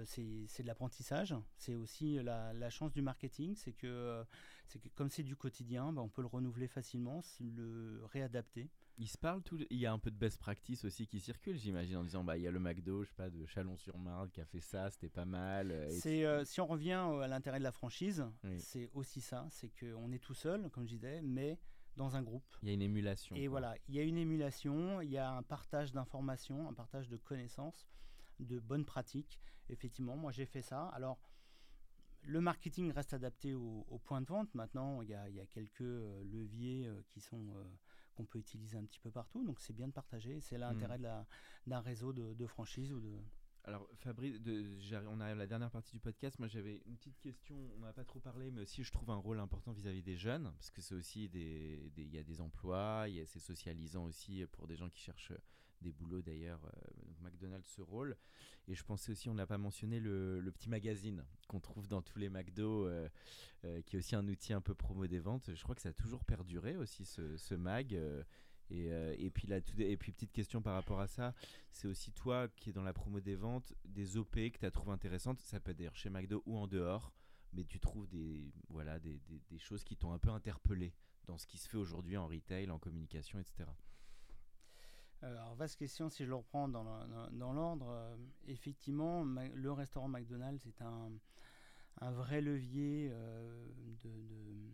c'est 0.06 0.48
c'est 0.48 0.64
de 0.64 0.68
l'apprentissage. 0.68 1.36
C'est 1.58 1.76
aussi 1.76 2.22
la, 2.24 2.54
la, 2.54 2.70
chance 2.70 2.92
du 2.92 3.02
marketing, 3.02 3.56
c'est 3.56 3.74
que, 3.74 4.26
c'est 4.68 4.80
que 4.80 4.90
comme 4.90 5.10
c'est 5.10 5.24
du 5.24 5.36
quotidien, 5.36 5.94
bah, 5.94 6.02
on 6.02 6.10
peut 6.10 6.22
le 6.22 6.28
renouveler 6.28 6.68
facilement, 6.68 7.22
le 7.40 8.04
réadapter. 8.06 8.70
Il 9.02 9.08
se 9.08 9.18
parle 9.18 9.42
tout, 9.42 9.58
il 9.70 9.78
y 9.78 9.86
a 9.86 9.94
un 9.94 9.98
peu 9.98 10.12
de 10.12 10.18
best 10.18 10.38
practice 10.38 10.84
aussi 10.84 11.08
qui 11.08 11.22
circule, 11.22 11.58
j'imagine, 11.58 11.98
en 11.98 12.04
disant 12.04 12.24
bah 12.24 12.38
il 12.38 12.44
y 12.44 12.48
a 12.48 12.52
le 12.52 12.60
McDo, 12.60 13.04
je 13.04 13.10
sais 13.10 13.16
pas, 13.16 13.30
de 13.30 13.46
Chalon-sur-Marne 13.46 14.30
qui 14.30 14.42
a 14.42 14.46
fait 14.46 14.60
ça, 14.60 14.90
c'était 14.92 15.10
pas 15.10 15.24
mal. 15.24 15.72
Euh, 15.72 15.90
c'est 15.90 16.46
si 16.46 16.60
on 16.60 16.68
revient 16.68 17.02
à 17.22 17.28
l'intérêt 17.28 17.60
de 17.60 17.64
la 17.64 17.72
franchise, 17.72 18.26
c'est 18.58 18.90
aussi 18.94 19.22
ça, 19.22 19.48
c'est 19.50 19.70
qu'on 19.70 20.12
est 20.12 20.20
tout 20.20 20.34
seul, 20.34 20.70
comme 20.70 20.86
je 20.86 20.96
disais, 20.96 21.22
mais 21.22 21.58
dans 21.96 22.16
un 22.16 22.24
groupe. 22.24 22.44
Il 22.62 22.68
y 22.68 22.72
a 22.72 22.74
une 22.74 22.82
émulation. 22.82 23.36
Et 23.36 23.48
voilà, 23.48 23.76
il 23.88 23.96
y 23.96 24.00
a 24.00 24.04
une 24.04 24.18
émulation, 24.18 25.02
il 25.02 25.10
y 25.10 25.18
a 25.18 25.32
un 25.32 25.44
partage 25.44 25.92
d'informations, 25.92 26.68
un 26.68 26.74
partage 26.74 27.10
de 27.10 27.18
connaissances, 27.18 27.88
de 28.40 28.60
bonnes 28.60 28.86
pratiques. 28.86 29.40
Effectivement, 29.70 30.16
moi 30.16 30.32
j'ai 30.32 30.46
fait 30.46 30.62
ça. 30.62 30.88
Alors, 30.88 31.20
le 32.24 32.42
marketing 32.42 32.92
reste 32.92 33.14
adapté 33.14 33.54
au, 33.54 34.02
point 34.04 34.22
de 34.22 34.26
vente. 34.26 34.54
Maintenant, 34.56 35.02
il 35.02 35.10
y 35.10 35.14
a, 35.14 35.30
il 35.30 35.36
y 35.36 35.40
a 35.40 35.46
quelques 35.46 35.82
euh, 35.82 36.24
leviers 36.24 36.88
euh, 36.88 37.02
qui 37.10 37.22
sont 37.22 37.56
euh, 37.56 37.64
qu'on 38.20 38.26
peut 38.26 38.40
utiliser 38.40 38.78
un 38.78 38.84
petit 38.84 39.00
peu 39.00 39.12
partout. 39.12 39.46
Donc, 39.46 39.62
c'est 39.62 39.74
bien 39.74 39.88
de 39.88 39.94
partager. 39.94 40.42
C'est 40.42 40.58
l'intérêt 40.58 40.98
mmh. 40.98 41.26
d'un 41.68 41.80
réseau 41.80 42.12
de, 42.12 42.34
de 42.34 42.48
franchise 42.48 42.92
ou 42.92 43.00
de 43.00 43.18
alors 43.66 43.88
Fabrice, 43.96 44.42
de, 44.42 44.80
on 45.10 45.20
arrive 45.20 45.36
à 45.36 45.40
la 45.40 45.46
dernière 45.46 45.70
partie 45.70 45.92
du 45.92 46.00
podcast. 46.00 46.40
Moi 46.40 46.48
j'avais 46.48 46.82
une 46.88 46.96
petite 46.96 47.20
question, 47.20 47.56
on 47.76 47.82
n'a 47.82 47.94
pas 47.94 48.06
trop 48.06 48.20
parlé, 48.20 48.52
mais 48.52 48.62
aussi 48.62 48.84
je 48.84 48.92
trouve 48.92 49.12
un 49.12 49.18
rôle 49.18 49.38
important 49.38 49.74
vis-à-vis 49.74 50.02
des 50.02 50.16
jeunes, 50.16 50.52
parce 50.58 50.72
que 50.72 50.82
c'est 50.82 50.96
aussi 50.96 51.28
des, 51.30 51.92
il 51.98 52.16
y 52.16 52.18
a 52.18 52.24
des 52.24 52.40
emplois, 52.40 53.06
il 53.10 53.28
c'est 53.28 53.40
socialisant 53.40 54.06
aussi 54.06 54.46
pour 54.54 54.66
des 54.66 54.78
gens 54.78 54.90
qui 54.90 55.02
cherchent 55.02 55.34
des 55.82 55.92
boulots 55.92 56.22
d'ailleurs. 56.22 56.64
Euh, 56.66 56.90
McDonald's 57.22 57.68
ce 57.68 57.82
rôle. 57.82 58.16
Et 58.68 58.76
je 58.76 58.84
pensais 58.84 59.12
aussi, 59.12 59.30
on 59.30 59.34
n'a 59.34 59.48
pas 59.48 59.58
mentionné 59.58 60.00
le, 60.00 60.52
petit 60.54 60.70
magazine 60.70 61.26
qu'on 61.48 61.60
trouve 61.60 61.88
dans 61.88 62.02
tous 62.02 62.20
les 62.20 62.30
McDo, 62.30 62.86
euh, 62.86 63.10
euh, 63.66 63.82
qui 63.82 63.96
est 63.96 64.00
aussi 64.00 64.16
un 64.16 64.28
outil 64.28 64.54
un 64.54 64.62
peu 64.62 64.76
promo 64.76 65.08
des 65.08 65.20
ventes. 65.20 65.54
Je 65.54 65.64
crois 65.64 65.76
que 65.76 65.82
ça 65.82 65.90
a 65.90 65.94
toujours 65.94 66.24
perduré 66.24 66.78
aussi 66.78 67.06
ce, 67.06 67.38
ce 67.38 67.56
mag. 67.56 68.00
Et, 68.72 68.90
et, 69.18 69.32
puis 69.32 69.48
là, 69.48 69.58
et 69.80 69.98
puis 69.98 70.12
petite 70.12 70.32
question 70.32 70.62
par 70.62 70.76
rapport 70.76 71.00
à 71.00 71.08
ça, 71.08 71.34
c'est 71.72 71.88
aussi 71.88 72.12
toi 72.12 72.48
qui 72.50 72.70
es 72.70 72.74
dans 72.74 72.84
la 72.84 72.94
promo 72.94 73.20
des 73.20 73.36
ventes, 73.36 73.74
des 73.84 74.16
OP 74.16 74.36
que 74.36 74.60
tu 74.60 74.66
as 74.66 74.70
trouvé 74.70 74.92
intéressantes, 74.92 75.40
ça 75.40 75.60
peut 75.60 75.72
être 75.72 75.78
d'ailleurs 75.78 75.96
chez 75.96 76.12
McDo 76.12 76.44
ou 76.46 76.56
en 76.56 76.68
dehors, 76.68 77.12
mais 77.52 77.64
tu 77.64 77.80
trouves 77.80 78.08
des, 78.08 78.54
voilà, 78.68 79.00
des, 79.00 79.20
des 79.28 79.58
choses 79.58 79.84
qui 79.84 79.98
t'ont 79.98 80.12
un 80.12 80.20
peu 80.20 80.30
interpellé 80.30 80.94
dans 81.26 81.40
ce 81.40 81.48
qui 81.48 81.58
se 81.58 81.68
fait 81.68 81.78
aujourd'hui 81.78 82.16
en 82.16 82.28
retail, 82.28 82.70
en 82.70 82.78
communication, 82.78 83.40
etc. 83.40 83.66
Euh, 85.24 85.38
alors, 85.38 85.56
vaste 85.56 85.78
question, 85.78 86.10
si 86.10 86.24
je 86.24 86.30
le 86.30 86.36
reprends 86.36 86.68
dans 86.68 87.54
l'ordre, 87.54 87.90
euh, 87.90 88.16
effectivement, 88.48 89.24
le 89.24 89.72
restaurant 89.72 90.08
McDonald's 90.08 90.66
est 90.66 90.82
un, 90.82 91.12
un 92.02 92.12
vrai 92.12 92.42
levier 92.42 93.10
de, 93.10 94.10
de 94.10 94.70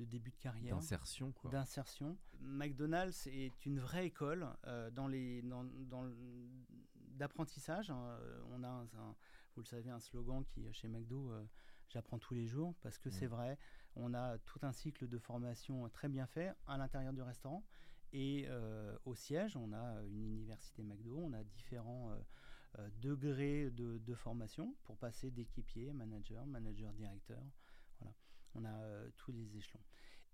de 0.00 0.04
début 0.06 0.30
de 0.30 0.36
carrière. 0.36 0.76
D'insertion, 0.76 1.32
quoi. 1.32 1.50
D'insertion. 1.50 2.16
McDonald's 2.40 3.26
est 3.26 3.66
une 3.66 3.78
vraie 3.78 4.06
école 4.06 4.48
euh, 4.66 4.90
dans 4.90 5.06
les, 5.06 5.42
dans, 5.42 5.64
dans 5.64 6.10
d'apprentissage. 6.94 7.90
Hein. 7.90 8.18
On 8.50 8.64
a, 8.64 8.68
un, 8.68 9.14
vous 9.54 9.60
le 9.60 9.66
savez, 9.66 9.90
un 9.90 10.00
slogan 10.00 10.42
qui, 10.44 10.72
chez 10.72 10.88
McDo, 10.88 11.30
euh, 11.32 11.44
j'apprends 11.88 12.18
tous 12.18 12.34
les 12.34 12.46
jours, 12.46 12.74
parce 12.80 12.98
que 12.98 13.10
c'est 13.10 13.26
mm. 13.26 13.30
vrai, 13.30 13.58
on 13.94 14.14
a 14.14 14.38
tout 14.38 14.60
un 14.62 14.72
cycle 14.72 15.06
de 15.06 15.18
formation 15.18 15.86
très 15.90 16.08
bien 16.08 16.26
fait 16.26 16.54
à 16.66 16.78
l'intérieur 16.78 17.12
du 17.12 17.22
restaurant. 17.22 17.62
Et 18.12 18.46
euh, 18.48 18.96
au 19.04 19.14
siège, 19.14 19.56
on 19.56 19.72
a 19.72 20.02
une 20.04 20.24
université 20.24 20.82
McDo, 20.82 21.18
on 21.18 21.32
a 21.32 21.44
différents 21.44 22.16
degrés 23.02 23.70
de, 23.70 24.14
formation 24.14 24.76
pour 24.84 24.96
passer 24.96 25.30
d'équipier, 25.30 25.92
manager, 25.92 26.46
manager, 26.46 26.92
directeur. 26.92 27.42
Voilà. 27.98 28.14
On 28.54 28.64
a 28.64 29.10
tous 29.16 29.32
les 29.32 29.56
échelons. 29.56 29.80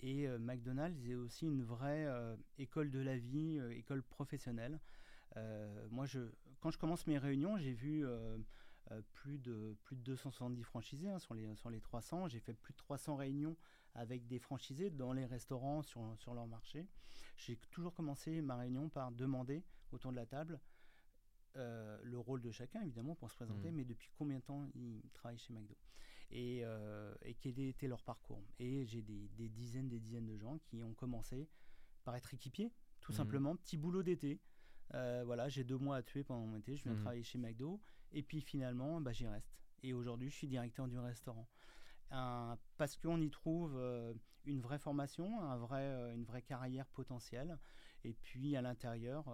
Et 0.00 0.28
euh, 0.28 0.38
McDonald's 0.38 1.08
est 1.08 1.14
aussi 1.14 1.46
une 1.46 1.62
vraie 1.62 2.06
euh, 2.06 2.36
école 2.58 2.90
de 2.90 2.98
la 2.98 3.16
vie, 3.16 3.58
euh, 3.58 3.76
école 3.76 4.02
professionnelle. 4.02 4.80
moi, 5.90 6.06
je, 6.06 6.20
quand 6.60 6.70
je 6.70 6.78
commence 6.78 7.06
mes 7.06 7.18
réunions, 7.18 7.58
j'ai 7.58 7.72
vu 7.72 8.06
plus, 9.12 9.38
de, 9.38 9.76
plus 9.84 9.96
de 9.96 10.02
270 10.02 10.62
franchisés 10.62 11.10
hein, 11.10 11.18
sur, 11.18 11.34
les, 11.34 11.54
sur 11.56 11.68
les 11.68 11.80
300. 11.80 12.28
J'ai 12.28 12.40
fait 12.40 12.54
plus 12.54 12.72
de 12.72 12.78
300 12.78 13.16
réunions 13.16 13.56
avec 13.96 14.26
des 14.26 14.38
franchisés 14.38 14.90
dans 14.90 15.12
les 15.12 15.26
restaurants 15.26 15.82
sur, 15.82 16.14
sur 16.18 16.34
leur 16.34 16.46
marché. 16.46 16.86
J'ai 17.36 17.56
toujours 17.70 17.92
commencé 17.92 18.40
ma 18.40 18.56
réunion 18.56 18.88
par 18.88 19.10
demander 19.12 19.64
autour 19.92 20.10
de 20.10 20.16
la 20.16 20.26
table 20.26 20.60
le 22.02 22.18
rôle 22.18 22.42
de 22.42 22.50
chacun, 22.50 22.82
évidemment, 22.82 23.14
pour 23.14 23.30
se 23.30 23.36
présenter, 23.36 23.70
mmh. 23.70 23.74
mais 23.74 23.84
depuis 23.84 24.10
combien 24.18 24.38
de 24.38 24.42
temps 24.42 24.66
ils 24.74 25.02
travaillent 25.12 25.38
chez 25.38 25.52
McDo? 25.52 25.74
Et, 26.30 26.60
euh, 26.64 27.14
et 27.22 27.34
quel 27.34 27.58
était 27.60 27.88
leur 27.88 28.02
parcours? 28.02 28.42
Et 28.58 28.84
j'ai 28.86 29.02
des, 29.02 29.28
des, 29.36 29.48
dizaines, 29.48 29.88
des 29.88 30.00
dizaines 30.00 30.26
de 30.26 30.36
gens 30.36 30.58
qui 30.58 30.82
ont 30.82 30.94
commencé 30.94 31.48
par 32.04 32.16
être 32.16 32.32
équipiers, 32.34 32.72
tout 33.00 33.12
mhm. 33.12 33.18
simplement, 33.18 33.56
petit 33.56 33.76
boulot 33.76 34.02
d'été. 34.02 34.40
Euh, 34.94 35.22
voilà, 35.24 35.48
j'ai 35.48 35.64
deux 35.64 35.78
mois 35.78 35.96
à 35.96 36.02
tuer 36.02 36.24
pendant 36.24 36.46
mon 36.46 36.58
été, 36.58 36.76
je 36.76 36.84
viens 36.84 36.92
mhm. 36.92 37.00
travailler 37.00 37.22
chez 37.22 37.38
McDo, 37.38 37.80
et 38.12 38.22
puis 38.22 38.40
finalement, 38.40 39.00
bah, 39.00 39.12
j'y 39.12 39.26
reste. 39.26 39.56
Et 39.82 39.92
aujourd'hui, 39.92 40.30
je 40.30 40.34
suis 40.34 40.48
directeur 40.48 40.88
du 40.88 40.98
restaurant. 40.98 41.48
Parce 42.10 42.96
qu'on 42.96 43.20
y 43.20 43.30
trouve 43.30 43.74
euh, 43.76 44.12
une 44.44 44.60
vraie 44.60 44.78
formation, 44.78 45.40
un 45.40 45.56
vrai, 45.56 46.14
une 46.14 46.24
vraie 46.24 46.42
carrière 46.42 46.86
potentielle. 46.86 47.58
Et 48.04 48.12
puis 48.12 48.56
à 48.56 48.62
l'intérieur, 48.62 49.24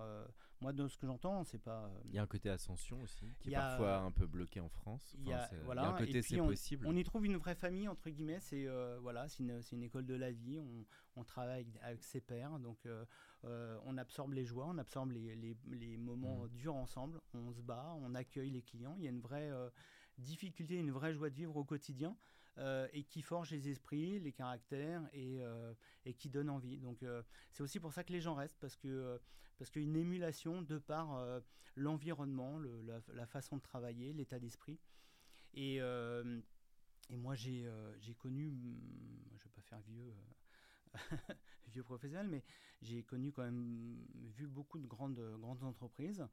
moi, 0.62 0.72
de 0.72 0.86
ce 0.86 0.96
que 0.96 1.08
j'entends, 1.08 1.42
c'est 1.42 1.58
pas. 1.58 1.86
Euh, 1.86 2.00
il 2.04 2.14
y 2.14 2.18
a 2.18 2.22
un 2.22 2.26
côté 2.26 2.48
ascension 2.48 3.02
aussi, 3.02 3.26
qui 3.40 3.50
est 3.50 3.54
parfois 3.54 3.96
un 3.96 4.12
peu 4.12 4.26
bloqué 4.26 4.60
en 4.60 4.68
France. 4.68 5.12
il, 5.18 5.28
y 5.28 5.32
a, 5.32 5.50
voilà, 5.64 5.88
un 5.88 5.98
côté 5.98 6.22
c'est 6.22 6.36
possible. 6.36 6.86
On 6.86 6.94
y 6.94 7.02
trouve 7.02 7.26
une 7.26 7.36
vraie 7.36 7.56
famille, 7.56 7.88
entre 7.88 8.08
guillemets. 8.08 8.38
C'est 8.38 8.68
euh, 8.68 8.96
voilà, 9.00 9.26
une, 9.40 9.60
une, 9.72 9.82
école 9.82 10.06
de 10.06 10.14
la 10.14 10.30
vie. 10.30 10.60
On, 10.60 10.86
on 11.16 11.24
travaille 11.24 11.66
avec, 11.82 12.04
ses 12.04 12.20
pairs. 12.20 12.60
Donc, 12.60 12.86
euh, 12.86 13.78
on 13.84 13.98
absorbe 13.98 14.34
les 14.34 14.44
joies, 14.44 14.66
on 14.68 14.78
absorbe 14.78 15.10
les, 15.10 15.34
les, 15.34 15.56
les 15.66 15.96
moments 15.96 16.44
mmh. 16.44 16.48
durs 16.50 16.76
ensemble. 16.76 17.20
On 17.34 17.52
se 17.52 17.60
bat, 17.60 17.92
on 18.00 18.14
accueille 18.14 18.50
les 18.50 18.62
clients. 18.62 18.94
Il 18.98 19.02
y 19.02 19.08
a 19.08 19.10
une 19.10 19.20
vraie 19.20 19.50
difficulté, 20.18 20.76
une 20.76 20.92
vraie 20.92 21.12
joie 21.12 21.28
de 21.28 21.34
vivre 21.34 21.56
au 21.56 21.64
quotidien. 21.64 22.16
Euh, 22.58 22.86
et 22.92 23.04
qui 23.04 23.22
forge 23.22 23.50
les 23.50 23.70
esprits, 23.70 24.20
les 24.20 24.32
caractères 24.32 25.08
et, 25.14 25.40
euh, 25.40 25.72
qui 26.18 26.28
donne 26.28 26.50
envie. 26.50 26.76
Donc 26.76 27.02
euh, 27.02 27.22
c'est 27.50 27.62
aussi 27.62 27.80
pour 27.80 27.94
ça 27.94 28.04
que 28.04 28.12
les 28.12 28.20
gens 28.20 28.34
restent 28.34 28.58
parce 28.60 28.76
que 28.76 29.18
parce 29.56 29.70
qu'une 29.70 29.96
émulation 29.96 30.60
de 30.60 30.76
par 30.76 31.18
l'environnement, 31.76 32.58
la, 32.58 33.26
façon 33.26 33.56
de 33.56 33.62
travailler, 33.62 34.12
l'état 34.12 34.38
d'esprit. 34.38 34.78
Et, 35.54 35.80
moi 37.10 37.34
j'ai 37.34 37.70
j'ai 38.00 38.14
connu, 38.14 38.52
je 39.34 39.44
vais 39.44 39.50
pas 39.54 39.62
faire 39.62 39.80
vieux. 39.80 40.12
vieux 41.68 41.84
professionnel, 41.84 42.28
mais 42.28 42.44
j'ai 42.82 43.02
connu 43.02 43.32
quand 43.32 43.44
même 43.44 43.96
vu 44.36 44.46
beaucoup 44.46 44.78
de 44.78 44.86
grandes, 44.86 45.38
grandes 45.38 45.64
entreprises. 45.64 46.26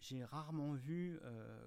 J'ai 0.00 0.24
rarement 0.24 0.74
vu, 0.74 1.18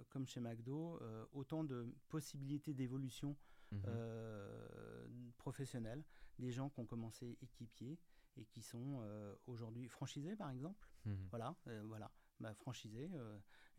comme 0.10 0.26
chez 0.26 0.40
McDo, 0.40 1.00
autant 1.34 1.64
de 1.64 1.94
possibilités 2.10 2.74
d'évolution 2.74 3.36
Mhm. 3.72 3.84
Euh, 3.88 5.08
professionnels, 5.38 6.04
des 6.40 6.52
gens 6.52 6.70
qui 6.70 6.80
ont 6.80 6.86
commencé 6.86 7.38
équipiers 7.42 7.98
et 8.38 8.46
qui 8.46 8.62
sont 8.62 9.00
euh, 9.02 9.34
aujourd'hui 9.48 9.88
franchisés 9.88 10.36
par 10.36 10.50
exemple. 10.52 10.88
Mhm. 11.06 11.28
Voilà, 11.30 11.56
euh, 11.68 11.82
voilà, 11.86 12.12
bah, 12.40 12.54
franchisés, 12.54 13.10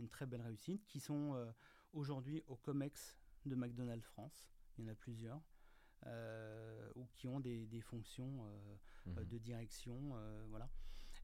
une 0.00 0.08
très 0.08 0.26
belle 0.26 0.42
réussite, 0.42 0.86
qui 0.86 1.00
sont 1.00 1.52
aujourd'hui 1.92 2.42
au 2.46 2.56
COMEX 2.56 3.18
de 3.44 3.54
McDonald's 3.54 4.06
France. 4.06 4.46
Il 4.78 4.84
y 4.84 4.88
en 4.88 4.92
a 4.92 4.94
plusieurs. 4.94 5.42
ou 6.96 7.06
qui 7.14 7.28
ont 7.28 7.40
des, 7.40 7.66
des 7.66 7.80
fonctions 7.80 8.44
mhm. 9.06 9.24
de 9.24 9.38
direction, 9.38 10.16
voilà. 10.48 10.68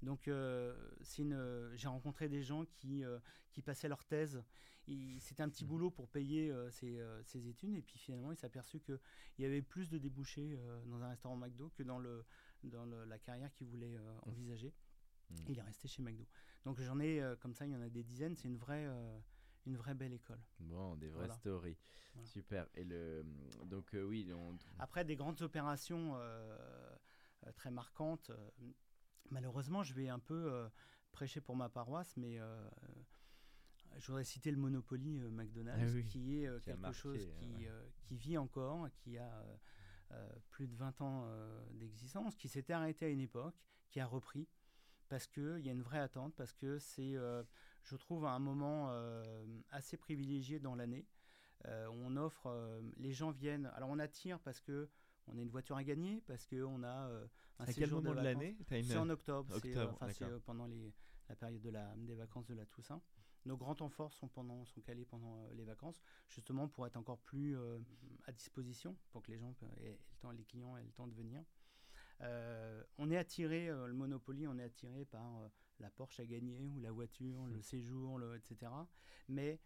Donc, 0.02 0.28
j'ai 0.28 1.88
rencontré 1.88 2.28
des 2.28 2.42
gens 2.42 2.64
qui, 2.66 3.02
qui 3.52 3.62
passaient 3.62 3.88
leur 3.88 4.04
thèse 4.04 4.42
c'était 5.20 5.42
un 5.42 5.48
petit 5.48 5.64
mmh. 5.64 5.68
boulot 5.68 5.90
pour 5.90 6.08
payer 6.08 6.50
euh, 6.50 6.70
euh, 6.82 7.22
ses, 7.24 7.48
études. 7.48 7.74
Et 7.76 7.82
puis 7.82 7.98
finalement, 7.98 8.32
il 8.32 8.37
s'est 8.37 8.46
aperçu 8.46 8.80
qu'il 8.80 8.98
y 9.38 9.44
avait 9.44 9.62
plus 9.62 9.90
de 9.90 9.98
débouchés 9.98 10.56
euh, 10.58 10.84
dans 10.87 11.02
un 11.02 11.08
restaurant 11.08 11.37
McDo 11.37 11.70
que 11.70 11.82
dans, 11.82 11.98
le, 11.98 12.24
dans 12.64 12.87
la 12.87 13.18
carrière 13.18 13.52
qu'il 13.54 13.66
voulait 13.66 13.98
mmh. 13.98 14.28
envisager. 14.28 14.74
Mmh. 15.30 15.34
Il 15.48 15.58
est 15.58 15.62
resté 15.62 15.88
chez 15.88 16.02
McDo. 16.02 16.24
Donc 16.64 16.80
j'en 16.80 16.98
ai 17.00 17.22
comme 17.40 17.54
ça, 17.54 17.66
il 17.66 17.72
y 17.72 17.76
en 17.76 17.82
a 17.82 17.88
des 17.88 18.02
dizaines. 18.02 18.34
C'est 18.37 18.48
une 18.48 18.56
vraie, 18.56 18.87
une 19.66 19.76
vraie 19.76 19.94
belle 19.94 20.12
école. 20.12 20.40
Bon, 20.61 20.96
des 20.96 21.08
vraies 21.08 21.30
stories. 21.30 21.78
Super. 22.24 22.66
Et 22.74 22.84
le, 22.84 23.24
donc 23.66 23.94
oui. 23.94 24.28
Après 24.78 25.04
des 25.04 25.16
grandes 25.16 25.40
opérations 25.42 26.18
très 27.54 27.70
marquantes. 27.70 28.30
Malheureusement, 29.30 29.82
je 29.82 29.94
vais 29.94 30.08
un 30.08 30.18
peu 30.18 30.68
prêcher 31.12 31.40
pour 31.40 31.56
ma 31.56 31.68
paroisse, 31.68 32.16
mais 32.16 32.38
je 33.98 34.06
voudrais 34.06 34.24
citer 34.24 34.50
le 34.50 34.56
Monopoly 34.56 35.20
euh, 35.20 35.30
McDonald's, 35.30 35.94
ah 35.96 36.02
qui 36.02 36.38
est 36.38 36.46
euh, 36.46 36.60
quelque 36.60 36.92
chose 36.92 37.28
qui, 37.38 37.66
euh, 37.66 37.88
qui, 38.02 38.16
vit 38.16 38.38
encore, 38.38 38.88
qui 38.96 39.18
a 39.18 39.44
plus 40.50 40.66
de 40.66 40.74
20 40.74 41.02
ans 41.02 41.28
d'existence, 41.72 42.34
qui 42.34 42.48
s'était 42.48 42.72
arrêté 42.72 43.04
à 43.04 43.08
une 43.10 43.20
époque, 43.20 43.54
qui 43.90 44.00
a 44.00 44.06
repris, 44.06 44.48
parce 45.10 45.26
qu'il 45.26 45.60
y 45.60 45.68
a 45.68 45.72
une 45.72 45.82
vraie 45.82 45.98
attente, 45.98 46.34
parce 46.34 46.54
que 46.54 46.78
c'est, 46.78 47.16
je 47.82 47.96
trouve, 47.96 48.24
un 48.24 48.38
moment 48.38 48.90
assez 49.68 49.98
privilégié 49.98 50.60
dans 50.60 50.74
l'année. 50.74 51.06
on 51.66 52.16
offre, 52.16 52.80
les 52.96 53.12
gens 53.12 53.32
viennent, 53.32 53.70
alors 53.74 53.90
on 53.90 53.98
attire 53.98 54.40
parce 54.40 54.60
que 54.60 54.88
on 55.32 55.38
a 55.38 55.42
une 55.42 55.50
voiture 55.50 55.76
à 55.76 55.84
gagner, 55.84 56.22
parce 56.26 56.46
qu'on 56.46 56.82
a 56.82 57.10
un 57.58 57.64
à 57.64 57.66
séjour 57.66 57.80
quel 57.80 57.90
moment 57.90 58.20
de, 58.20 58.24
l'année 58.24 58.56
C'est 58.68 58.96
en 58.96 59.08
octobre, 59.10 59.52
c'est 59.60 60.44
pendant 60.44 60.66
les, 60.66 60.92
la 61.28 61.36
période 61.36 61.60
de 61.60 61.70
la, 61.70 61.94
des 61.96 62.14
vacances 62.14 62.46
de 62.46 62.54
la 62.54 62.66
Toussaint. 62.66 63.00
Nos 63.44 63.56
grands 63.56 63.74
temps 63.74 63.88
forts 63.88 64.12
sont, 64.14 64.28
pendant, 64.28 64.64
sont 64.64 64.80
calés 64.80 65.04
pendant 65.04 65.38
euh, 65.38 65.54
les 65.54 65.64
vacances, 65.64 66.02
justement 66.28 66.68
pour 66.68 66.86
être 66.86 66.96
encore 66.96 67.18
plus 67.18 67.56
euh, 67.56 67.78
à 68.26 68.32
disposition, 68.32 68.96
pour 69.10 69.22
que 69.22 69.30
les 69.30 69.38
gens 69.38 69.54
aient, 69.78 69.98
le 70.10 70.16
temps, 70.20 70.30
les 70.32 70.44
clients 70.44 70.76
aient 70.76 70.84
le 70.84 70.92
temps 70.92 71.06
de 71.06 71.14
venir. 71.14 71.42
Euh, 72.20 72.82
on 72.98 73.10
est 73.10 73.16
attiré, 73.16 73.68
le 73.68 73.92
Monopoly, 73.92 74.48
on 74.48 74.58
est 74.58 74.64
attiré 74.64 75.04
par 75.04 75.50
la 75.78 75.88
Porsche 75.88 76.18
à 76.18 76.26
gagner 76.26 76.68
ou 76.68 76.80
la 76.80 76.90
voiture, 76.90 77.46
le 77.46 77.58
mmh. 77.58 77.62
séjour, 77.62 78.18
le, 78.18 78.34
etc. 78.36 78.72
Mais 79.28 79.60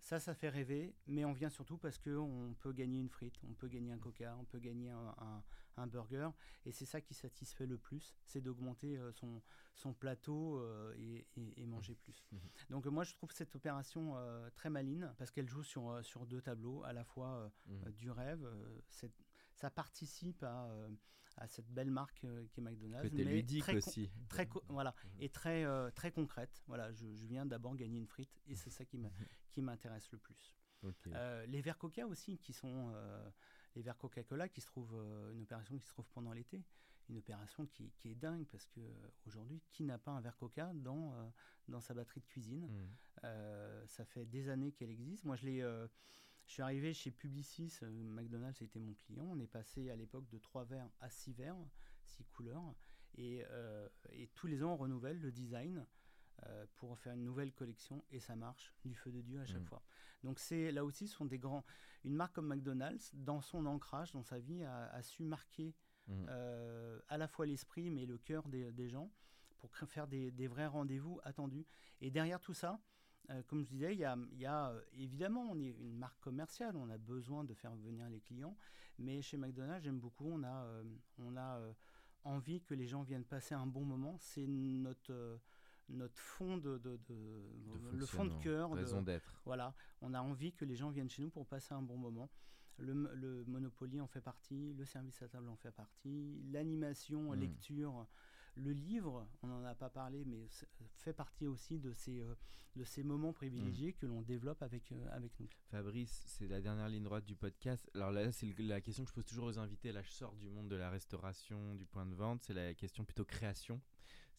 ça, 0.00 0.18
ça 0.18 0.34
fait 0.34 0.48
rêver, 0.48 0.94
mais 1.06 1.24
on 1.24 1.32
vient 1.32 1.50
surtout 1.50 1.76
parce 1.76 1.98
qu'on 1.98 2.54
peut 2.60 2.72
gagner 2.72 3.00
une 3.00 3.08
frite, 3.08 3.38
on 3.48 3.54
peut 3.54 3.68
gagner 3.68 3.92
un 3.92 3.98
coca, 3.98 4.36
on 4.40 4.44
peut 4.44 4.58
gagner 4.58 4.90
un, 4.90 5.42
un, 5.76 5.86
burger, 5.86 6.28
et 6.66 6.72
c'est 6.72 6.84
ça 6.84 7.00
qui 7.00 7.14
satisfait 7.14 7.66
le 7.66 7.78
plus, 7.78 8.14
c'est 8.24 8.40
d'augmenter 8.40 8.98
euh, 8.98 9.12
son, 9.12 9.40
son 9.74 9.94
plateau 9.94 10.58
euh, 10.58 10.94
et, 10.98 11.26
et, 11.56 11.66
manger 11.66 11.94
plus. 11.94 12.26
Mmh. 12.32 12.38
Donc 12.70 12.86
moi, 12.86 13.04
je 13.04 13.14
trouve 13.14 13.32
cette 13.32 13.54
opération 13.56 14.16
euh, 14.16 14.50
très 14.50 14.70
maline, 14.70 15.14
parce 15.18 15.30
qu'elle 15.30 15.48
joue 15.48 15.62
sur, 15.62 16.04
sur 16.04 16.26
deux 16.26 16.42
tableaux, 16.42 16.82
à 16.84 16.92
la 16.92 17.04
fois 17.04 17.50
mmh. 17.66 17.90
du 17.92 18.10
rêve, 18.10 18.46
ça 19.60 19.70
participe 19.70 20.42
à, 20.42 20.68
à 21.36 21.46
cette 21.46 21.68
belle 21.70 21.90
marque 21.90 22.26
qui 22.50 22.60
est 22.60 22.62
McDonald's, 22.62 23.12
mais 23.12 23.24
ludique 23.24 23.62
très 23.62 23.76
aussi, 23.76 24.10
très 24.28 24.48
voilà, 24.68 24.90
mmh. 24.90 25.22
et 25.22 25.28
très 25.28 25.90
très 25.92 26.10
concrète. 26.10 26.62
Voilà, 26.66 26.92
je, 26.92 27.14
je 27.14 27.26
viens 27.26 27.46
d'abord 27.46 27.76
gagner 27.76 27.98
une 27.98 28.08
frite, 28.08 28.40
et 28.46 28.56
c'est 28.56 28.70
ça 28.70 28.84
qui 28.84 28.98
m'intéresse 29.62 30.10
le 30.12 30.18
plus. 30.18 30.56
Euh, 31.08 31.46
les 31.46 31.60
verres 31.60 31.78
Coca 31.78 32.06
aussi, 32.06 32.38
qui 32.38 32.52
sont 32.52 32.92
euh, 32.94 33.30
les 33.74 33.82
verres 33.82 33.98
Coca-Cola, 33.98 34.48
qui 34.48 34.60
se 34.60 34.66
trouvent, 34.66 34.94
euh, 34.94 35.32
une 35.32 35.42
opération 35.42 35.76
qui 35.78 35.86
se 35.86 35.92
trouve 35.92 36.08
pendant 36.10 36.32
l'été. 36.32 36.62
une 37.08 37.18
opération 37.18 37.66
qui, 37.66 37.90
est 38.04 38.14
dingue 38.14 38.46
parce 38.46 38.66
que 38.66 38.80
aujourd'hui, 39.26 39.60
qui 39.72 39.84
n'a 39.84 39.98
pas 39.98 40.12
un 40.12 40.20
verre 40.20 40.36
Coca 40.36 40.72
dans, 40.74 41.12
dans 41.68 41.80
sa 41.80 41.94
batterie 41.94 42.20
de 42.20 42.26
cuisine? 42.26 42.66
Mmh. 42.66 43.86
Ça 43.86 44.04
fait 44.04 44.26
des 44.26 44.48
années 44.48 44.72
qu'elle 44.72 44.90
existe. 44.90 45.24
Moi, 45.24 45.36
je 45.36 45.46
l'ai. 45.46 45.86
Je 46.50 46.54
suis 46.54 46.62
arrivé 46.62 46.92
chez 46.92 47.12
Publicis, 47.12 47.78
McDonald's 47.82 48.60
était 48.60 48.80
mon 48.80 48.92
client. 48.94 49.24
On 49.24 49.38
est 49.38 49.46
passé 49.46 49.88
à 49.88 49.94
l'époque 49.94 50.28
de 50.30 50.38
3 50.38 50.64
verres 50.64 50.90
à 50.98 51.08
6 51.08 51.32
verres, 51.34 51.56
6 52.02 52.24
couleurs. 52.24 52.74
Et, 53.16 53.44
et, 54.10 54.26
tous 54.34 54.48
les 54.48 54.64
ans, 54.64 54.72
on 54.72 54.76
renouvelle 54.76 55.20
le 55.20 55.30
design. 55.30 55.86
Euh, 56.46 56.64
pour 56.76 56.98
faire 56.98 57.12
une 57.12 57.24
nouvelle 57.24 57.52
collection 57.52 58.02
et 58.10 58.18
ça 58.18 58.34
marche 58.34 58.72
du 58.84 58.94
feu 58.94 59.10
de 59.10 59.20
Dieu 59.20 59.40
à 59.40 59.46
chaque 59.46 59.60
mm. 59.60 59.66
fois. 59.66 59.82
Donc 60.22 60.38
c'est 60.38 60.72
là 60.72 60.84
aussi 60.84 61.06
ce 61.06 61.14
sont 61.14 61.26
des 61.26 61.38
grands. 61.38 61.64
Une 62.04 62.14
marque 62.14 62.34
comme 62.34 62.46
McDonald's, 62.46 63.10
dans 63.14 63.42
son 63.42 63.66
ancrage, 63.66 64.12
dans 64.12 64.22
sa 64.22 64.38
vie, 64.38 64.62
a, 64.64 65.02
su 65.02 65.22
marquer 65.22 65.74
mm. 66.06 66.26
euh, 66.28 66.98
à 67.08 67.18
la 67.18 67.28
fois 67.28 67.44
l'esprit 67.44 67.90
mais 67.90 68.06
le 68.06 68.16
cœur 68.16 68.48
des, 68.48 68.88
gens 68.88 69.10
pour 69.58 69.70
faire 69.76 70.06
des, 70.06 70.46
vrais 70.46 70.66
rendez-vous 70.66 71.20
attendus. 71.24 71.66
Et 72.00 72.10
derrière 72.10 72.40
tout 72.40 72.54
ça, 72.54 72.80
euh, 73.30 73.42
comme 73.46 73.64
je 73.64 73.70
disais, 73.70 73.94
il 73.94 74.00
y 74.00 74.46
a, 74.46 74.74
évidemment, 74.98 75.48
on 75.50 75.58
est 75.60 75.70
une 75.80 75.96
marque 75.96 76.20
commerciale, 76.20 76.76
on 76.76 76.90
a 76.90 76.98
besoin 76.98 77.44
de 77.44 77.54
faire 77.54 77.74
venir 77.76 78.08
les 78.08 78.20
clients, 78.20 78.56
mais 78.98 79.22
chez 79.22 79.36
McDonald's, 79.36 79.84
j'aime 79.84 79.98
beaucoup, 79.98 80.26
on 80.26 80.42
a, 80.42 80.66
on 81.18 81.36
a 81.36 81.60
envie 82.24 82.60
que 82.60 82.74
les 82.74 82.86
gens 82.86 83.02
viennent 83.02 83.24
passer 83.24 83.54
un 83.54 83.66
bon 83.66 83.84
moment. 83.84 84.16
C'est 84.18 84.46
notre 84.46 85.40
notre 85.92 86.18
fond 86.18 86.56
de, 86.56 86.78
de, 86.78 86.98
le 87.92 88.06
fond 88.06 88.24
de 88.24 88.34
cœur. 88.42 88.72
Raison 88.72 89.02
d'être. 89.02 89.40
Voilà, 89.44 89.74
on 90.00 90.14
a 90.14 90.20
envie 90.20 90.52
que 90.52 90.64
les 90.64 90.76
gens 90.76 90.90
viennent 90.90 91.10
chez 91.10 91.22
nous 91.22 91.30
pour 91.30 91.46
passer 91.46 91.74
un 91.74 91.82
bon 91.82 91.96
moment. 91.96 92.30
Le, 92.78 92.94
le 93.14 93.44
Monopoly 93.44 94.00
en 94.00 94.06
fait 94.06 94.22
partie, 94.22 94.72
le 94.72 94.84
service 94.86 95.20
à 95.20 95.28
table 95.28 95.48
en 95.50 95.56
fait 95.56 95.70
partie, 95.70 96.40
l'animation, 96.50 97.32
hmm. 97.32 97.40
lecture, 97.40 98.06
le 98.60 98.72
livre, 98.72 99.26
on 99.42 99.48
n'en 99.48 99.64
a 99.64 99.74
pas 99.74 99.90
parlé, 99.90 100.24
mais 100.24 100.46
fait 100.96 101.12
partie 101.12 101.46
aussi 101.46 101.78
de 101.78 101.92
ces, 101.92 102.20
euh, 102.20 102.34
de 102.76 102.84
ces 102.84 103.02
moments 103.02 103.32
privilégiés 103.32 103.90
hmm. 103.90 104.00
que 104.00 104.06
l'on 104.06 104.22
développe 104.22 104.62
avec, 104.62 104.92
euh, 104.92 105.06
avec 105.10 105.38
nous. 105.40 105.48
Fabrice, 105.70 106.22
c'est 106.26 106.48
la 106.48 106.60
dernière 106.60 106.88
ligne 106.88 107.02
droite 107.02 107.24
du 107.24 107.36
podcast. 107.36 107.90
Alors 107.94 108.10
là, 108.10 108.30
c'est 108.32 108.58
la 108.58 108.80
question 108.80 109.04
que 109.04 109.10
je 109.10 109.14
pose 109.14 109.24
toujours 109.24 109.46
aux 109.46 109.58
invités. 109.58 109.92
Là, 109.92 110.02
je 110.02 110.10
sors 110.10 110.36
du 110.36 110.48
monde 110.48 110.68
de 110.68 110.76
la 110.76 110.90
restauration, 110.90 111.74
du 111.74 111.86
point 111.86 112.06
de 112.06 112.14
vente. 112.14 112.42
C'est 112.42 112.54
la 112.54 112.74
question 112.74 113.04
plutôt 113.04 113.24
création 113.24 113.80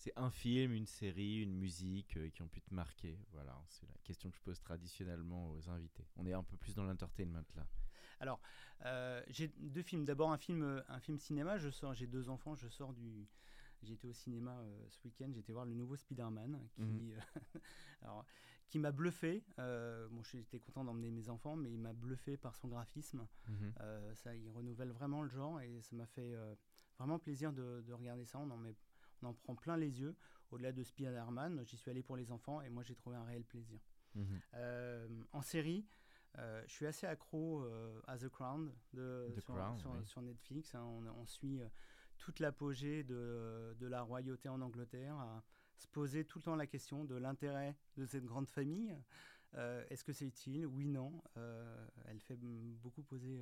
c'est 0.01 0.13
un 0.15 0.32
film, 0.32 0.74
une 0.74 0.88
série, 0.88 1.43
une 1.43 1.53
musique 1.53 2.17
euh, 2.17 2.30
qui 2.32 2.41
ont 2.41 2.47
pu 2.47 2.59
te 2.59 2.74
marquer 2.74 3.19
Voilà, 3.34 3.55
c'est 3.67 3.86
la 3.86 3.93
question 4.03 4.32
que 4.32 4.36
je 4.36 4.41
pose 4.41 4.59
traditionnellement 4.59 5.51
aux 5.51 5.69
invités. 5.69 6.07
On 6.15 6.26
est 6.26 6.34
un 6.34 6.41
peu 6.41 6.57
plus 6.57 6.74
dans 6.74 6.84
l'entertainment 6.84 7.45
là. 7.55 7.67
Alors, 8.19 8.41
euh, 8.86 9.22
j'ai 9.30 9.47
deux 9.47 9.84
films. 9.84 10.03
D'abord 10.05 10.32
un 10.32 10.39
film, 10.39 10.84
un 10.88 10.99
film 10.99 11.19
cinéma. 11.19 11.59
Je 11.59 11.69
sors, 11.69 11.93
j'ai 11.93 12.07
deux 12.07 12.30
enfants. 12.30 12.55
Je 12.55 12.67
sors 12.67 12.93
du. 12.93 13.28
J'étais 13.84 14.07
au 14.07 14.13
cinéma 14.13 14.57
euh, 14.59 14.86
ce 14.89 14.99
week-end. 15.03 15.29
J'étais 15.34 15.53
voir 15.53 15.65
le 15.65 15.73
nouveau 15.73 15.95
Spider-Man 15.95 16.59
qui, 16.73 16.82
mhm. 16.82 17.13
qui 18.67 18.79
m'a 18.79 18.91
bluffé. 18.91 19.43
bon, 19.57 20.23
j'étais 20.23 20.59
content 20.59 20.84
d'emmener 20.84 21.11
mes 21.11 21.29
enfants, 21.29 21.55
mais 21.55 21.71
il 21.71 21.79
m'a 21.79 21.93
bluffé 21.93 22.38
par 22.38 22.55
son 22.55 22.67
graphisme. 22.67 23.27
Mhm. 23.47 23.73
ça, 24.15 24.36
il 24.36 24.49
renouvelle 24.49 24.91
vraiment 24.91 25.21
le 25.21 25.29
genre 25.29 25.59
et 25.61 25.82
ça 25.82 25.95
m'a 25.95 26.05
fait 26.05 26.34
vraiment 26.97 27.19
plaisir 27.19 27.53
de, 27.53 27.82
de, 27.86 27.93
regarder 27.93 28.25
ça. 28.25 28.39
On 28.39 28.49
en 28.49 28.57
met 28.57 28.75
on 29.21 29.27
en 29.27 29.34
prend 29.34 29.55
plein 29.55 29.77
les 29.77 29.99
yeux. 30.01 30.15
Au-delà 30.51 30.71
de 30.71 30.84
Spider-Man, 30.84 31.63
j'y 31.65 31.77
suis 31.77 31.89
allé 31.89 32.03
pour 32.03 32.17
les 32.17 32.32
enfants 32.32 32.61
et 32.61 32.69
moi 32.69 32.84
j'ai 32.84 32.95
trouvé 32.95 33.15
un 33.15 33.23
réel 33.23 33.43
plaisir. 33.43 33.79
Mhm. 34.15 34.41
Euh, 34.55 35.07
en 35.32 35.41
série, 35.41 35.88
euh, 36.38 36.63
je 36.67 36.73
suis 36.73 36.86
assez 36.86 37.07
accro 37.07 37.61
euh, 37.61 38.01
à 38.07 38.17
The 38.17 38.29
Crown, 38.29 38.71
de, 38.93 39.34
sur, 40.05 40.21
Netflix. 40.21 40.75
Hein. 40.75 40.84
on, 41.17 41.25
suit 41.25 41.61
toute 42.22 42.39
l'apogée 42.39 43.03
de, 43.03 43.76
de, 43.80 43.88
la 43.88 44.01
royauté 44.01 44.47
en 44.47 44.61
Angleterre, 44.61 45.15
à 45.15 45.43
se 45.76 45.88
poser 45.88 46.24
tout 46.24 46.39
le 46.39 46.43
temps 46.43 46.55
la 46.55 46.67
question 46.67 47.03
de 47.03 47.15
l'intérêt 47.15 47.76
de 47.97 48.05
cette 48.05 48.26
grande 48.26 48.47
famille. 48.47 48.95
Est-ce 49.89 50.03
que 50.03 50.13
c'est 50.13 50.26
utile? 50.26 50.65
Oui, 50.65 50.88
non. 50.88 51.22
elle 52.05 52.19
fait 52.22 52.38
beaucoup 52.38 53.03
poser 53.03 53.41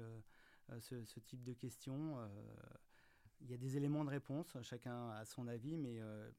ce, 0.80 1.04
ce, 1.04 1.20
type 1.20 1.44
de 1.44 1.54
questions 1.54 2.18
il 3.42 3.50
y 3.50 3.54
a 3.54 3.58
des 3.58 3.78
éléments 3.78 4.04
de 4.04 4.10
réponse, 4.10 4.58
chacun 4.62 5.12
a 5.12 5.26
son 5.26 5.48
avis, 5.48 5.78
mais... 5.78 6.00
Euh, 6.00 6.30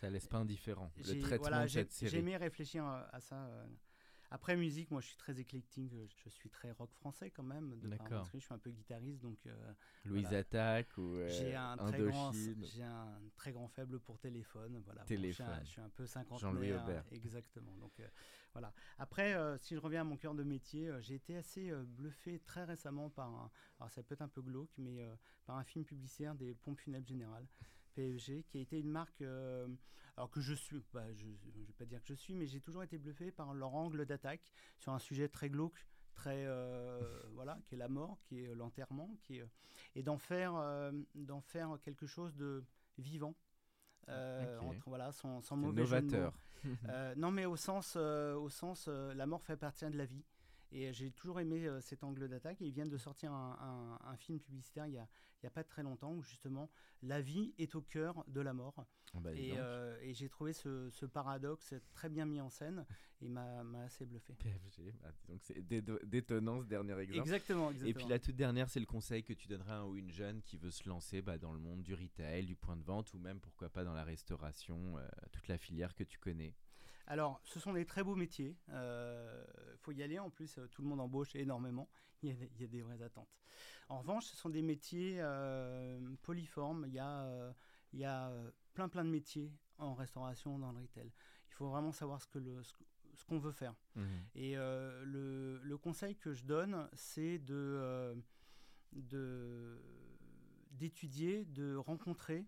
ça 0.00 0.10
laisse 0.10 0.26
pas 0.26 0.38
indifférent, 0.38 0.90
le 0.96 1.20
traitement 1.20 1.62
de 1.62 1.68
cette 1.68 1.92
série. 1.92 2.10
J'ai 2.10 2.18
aimé 2.18 2.36
réfléchir 2.36 2.84
à 2.84 3.20
ça 3.20 3.36
euh, 3.36 3.66
après 4.30 4.56
musique, 4.56 4.90
moi 4.90 5.00
je 5.00 5.06
suis 5.08 5.16
très 5.16 5.38
éclectique, 5.40 5.92
je 6.24 6.28
suis 6.28 6.50
très 6.50 6.70
rock 6.72 6.92
français 6.92 7.30
quand 7.30 7.42
même. 7.42 7.78
D'accord. 7.82 8.28
Je 8.34 8.38
suis 8.38 8.54
un 8.54 8.58
peu 8.58 8.70
guitariste, 8.70 9.20
donc. 9.22 9.38
Euh, 9.46 9.72
Louise 10.04 10.32
Attaque 10.34 10.96
ou 10.98 11.16
euh, 11.16 11.28
J'ai 11.28 11.54
un 11.54 11.76
très 11.76 12.02
grand, 12.02 12.32
j'ai 12.32 12.82
un 12.82 13.20
très 13.36 13.52
grand 13.52 13.68
faible 13.68 14.00
pour 14.00 14.18
téléphone, 14.18 14.80
voilà. 14.84 15.02
Téléphone. 15.04 15.46
je, 15.64 15.70
suis 15.70 15.80
un, 15.80 15.88
peu 15.90 16.06
50 16.06 16.40
Jean-Louis 16.40 16.72
Aubert. 16.72 17.04
Exactement. 17.12 17.74
Donc 17.76 17.98
euh, 18.00 18.08
voilà. 18.52 18.72
Après, 18.98 19.36
si 19.58 19.74
je 19.74 19.80
reviens 19.80 20.02
à 20.02 20.04
mon 20.04 20.16
cœur 20.16 20.34
de 20.34 20.42
métier, 20.42 20.90
j'ai 21.00 21.14
été 21.14 21.36
assez 21.36 21.72
bluffé 21.86 22.40
très 22.40 22.64
récemment 22.64 23.10
par 23.10 23.28
un, 23.28 23.50
alors 23.78 23.90
ça 23.90 24.02
peut 24.02 24.14
être 24.14 24.22
un 24.22 24.28
peu 24.28 24.42
glauque, 24.42 24.72
mais 24.78 25.00
par 25.46 25.56
un 25.56 25.64
film 25.64 25.84
publicitaire 25.84 26.34
des 26.34 26.54
pompes 26.54 26.80
funèbres 26.80 27.06
générales. 27.06 27.46
PSG, 27.98 28.44
qui 28.44 28.58
a 28.58 28.60
été 28.60 28.78
une 28.78 28.90
marque, 28.90 29.20
euh, 29.22 29.66
alors 30.18 30.30
que 30.30 30.40
je 30.40 30.52
suis, 30.52 30.82
bah, 30.92 31.04
je 31.14 31.26
ne 31.26 31.64
vais 31.64 31.72
pas 31.78 31.84
dire 31.84 32.02
que 32.02 32.08
je 32.08 32.14
suis, 32.14 32.34
mais 32.34 32.44
j'ai 32.44 32.60
toujours 32.60 32.82
été 32.82 32.98
bluffé 32.98 33.30
par 33.30 33.54
leur 33.54 33.72
angle 33.76 34.04
d'attaque 34.04 34.52
sur 34.76 34.92
un 34.92 34.98
sujet 34.98 35.28
très 35.28 35.48
glauque, 35.48 35.86
très 36.14 36.44
euh, 36.44 37.22
voilà, 37.34 37.56
qui 37.64 37.76
est 37.76 37.78
la 37.78 37.88
mort, 37.88 38.18
qui 38.24 38.42
est 38.42 38.52
l'enterrement, 38.56 39.16
qui 39.22 39.38
est, 39.38 39.44
et 39.94 40.02
d'en 40.02 40.18
faire, 40.18 40.56
euh, 40.56 40.90
d'en 41.14 41.40
faire 41.40 41.78
quelque 41.84 42.06
chose 42.06 42.34
de 42.34 42.64
vivant. 42.98 43.36
entre, 44.08 44.88
voilà, 44.88 45.12
sans, 45.12 45.40
sans 45.40 45.56
mauvais 45.56 45.82
novateur. 45.82 46.36
non, 47.16 47.30
mais 47.30 47.44
au 47.44 47.54
sens, 47.54 47.94
au 47.94 48.48
sens, 48.48 48.88
la 48.88 49.26
mort 49.26 49.44
fait 49.44 49.56
partie 49.56 49.86
de 49.88 49.96
la 49.96 50.04
vie. 50.04 50.24
Et 50.70 50.92
j'ai 50.92 51.10
toujours 51.10 51.40
aimé 51.40 51.66
euh, 51.66 51.80
cet 51.80 52.04
angle 52.04 52.28
d'attaque. 52.28 52.60
Et 52.60 52.66
ils 52.66 52.72
viennent 52.72 52.88
de 52.88 52.98
sortir 52.98 53.32
un, 53.32 54.16
film 54.16 54.40
publicitaire 54.40 54.86
il 54.86 54.92
n'y 54.92 54.98
a, 54.98 55.08
a, 55.44 55.50
pas 55.50 55.64
très 55.64 55.82
longtemps 55.82 56.12
où 56.12 56.22
justement 56.22 56.70
la 57.02 57.20
vie 57.20 57.54
est 57.58 57.74
au 57.74 57.82
cœur 57.82 58.24
de 58.28 58.40
la 58.40 58.52
mort. 58.52 58.86
Ah 59.14 59.20
bah, 59.20 59.30
euh, 59.30 59.98
et, 60.02 60.12
j'ai 60.12 60.28
trouvé 60.28 60.52
ce, 60.52 61.06
paradoxe 61.06 61.74
très 61.92 62.08
bien 62.08 62.26
mis 62.26 62.40
en 62.40 62.50
scène 62.50 62.84
et 63.20 63.28
m'a 63.28 63.62
assez 63.84 64.04
bluffé. 64.04 64.34
PFG, 64.34 64.92
bah, 65.02 65.12
donc 65.28 65.40
c'est 65.42 65.66
détonnant 66.06 66.60
ce 66.60 66.66
dernier 66.66 66.98
exemple. 66.98 67.20
Exactement, 67.20 67.72
Et 67.84 67.94
puis 67.94 68.06
la 68.06 68.18
toute 68.18 68.36
dernière, 68.36 68.68
c'est 68.68 68.80
le 68.80 68.86
conseil 68.86 69.22
que 69.22 69.32
tu 69.32 69.48
donnerais 69.48 69.72
à 69.72 69.78
un 69.78 69.84
ou 69.84 69.96
une 69.96 70.10
jeune 70.10 70.42
qui 70.42 70.56
veut 70.56 70.70
se 70.70 70.88
lancer 70.88 71.22
bah, 71.22 71.38
dans 71.38 71.52
le 71.52 71.58
monde 71.58 71.82
du 71.82 71.94
retail, 71.94 72.46
du 72.46 72.56
point 72.56 72.76
de 72.76 72.84
vente 72.84 73.12
ou 73.14 73.18
même 73.18 73.40
pourquoi 73.40 73.68
pas 73.68 73.84
dans 73.84 73.94
la 73.94 74.04
restauration, 74.04 74.98
euh, 74.98 75.08
toute 75.32 75.48
la 75.48 75.58
filière 75.58 75.94
que 75.94 76.04
tu 76.04 76.18
connais. 76.18 76.54
Alors, 77.10 77.40
ce 77.44 77.58
sont 77.58 77.72
des 77.72 77.86
très 77.86 78.04
beaux 78.04 78.14
métiers. 78.14 78.54
Il 78.68 78.74
euh, 78.74 79.44
faut 79.78 79.92
y 79.92 80.02
aller. 80.02 80.18
En 80.18 80.28
plus, 80.28 80.58
euh, 80.58 80.68
tout 80.68 80.82
le 80.82 80.88
monde 80.88 81.00
embauche 81.00 81.34
énormément. 81.34 81.88
Il 82.22 82.28
y, 82.28 82.64
a, 82.64 82.66
des 82.66 82.82
vraies 82.82 83.00
attentes. 83.00 83.34
En 83.88 84.00
revanche, 84.00 84.26
ce 84.26 84.36
sont 84.36 84.50
des 84.50 84.60
métiers 84.60 85.16
euh, 85.20 85.98
polyformes. 86.22 86.84
Il 86.86 86.92
y 86.92 86.98
a, 86.98 87.54
il 87.92 88.00
y 88.00 88.04
a 88.04 88.30
plein, 88.74 88.88
plein 88.88 89.04
de 89.04 89.10
métiers 89.10 89.50
en 89.78 89.94
restauration, 89.94 90.58
dans 90.58 90.72
le 90.72 90.80
retail. 90.80 91.10
Il 91.48 91.54
faut 91.54 91.68
vraiment 91.68 91.92
savoir 91.92 92.20
ce 92.20 92.26
que 92.26 92.38
le, 92.38 92.62
ce 92.62 93.24
qu'on 93.24 93.38
veut 93.38 93.52
faire. 93.52 93.74
Mmh. 93.94 94.04
Et 94.34 94.56
le, 94.56 95.60
le, 95.62 95.78
conseil 95.78 96.16
que 96.16 96.34
je 96.34 96.44
donne, 96.44 96.88
c'est 96.92 97.38
de, 97.38 98.16
de 98.92 99.80
d'étudier, 100.72 101.44
de 101.44 101.76
rencontrer 101.76 102.44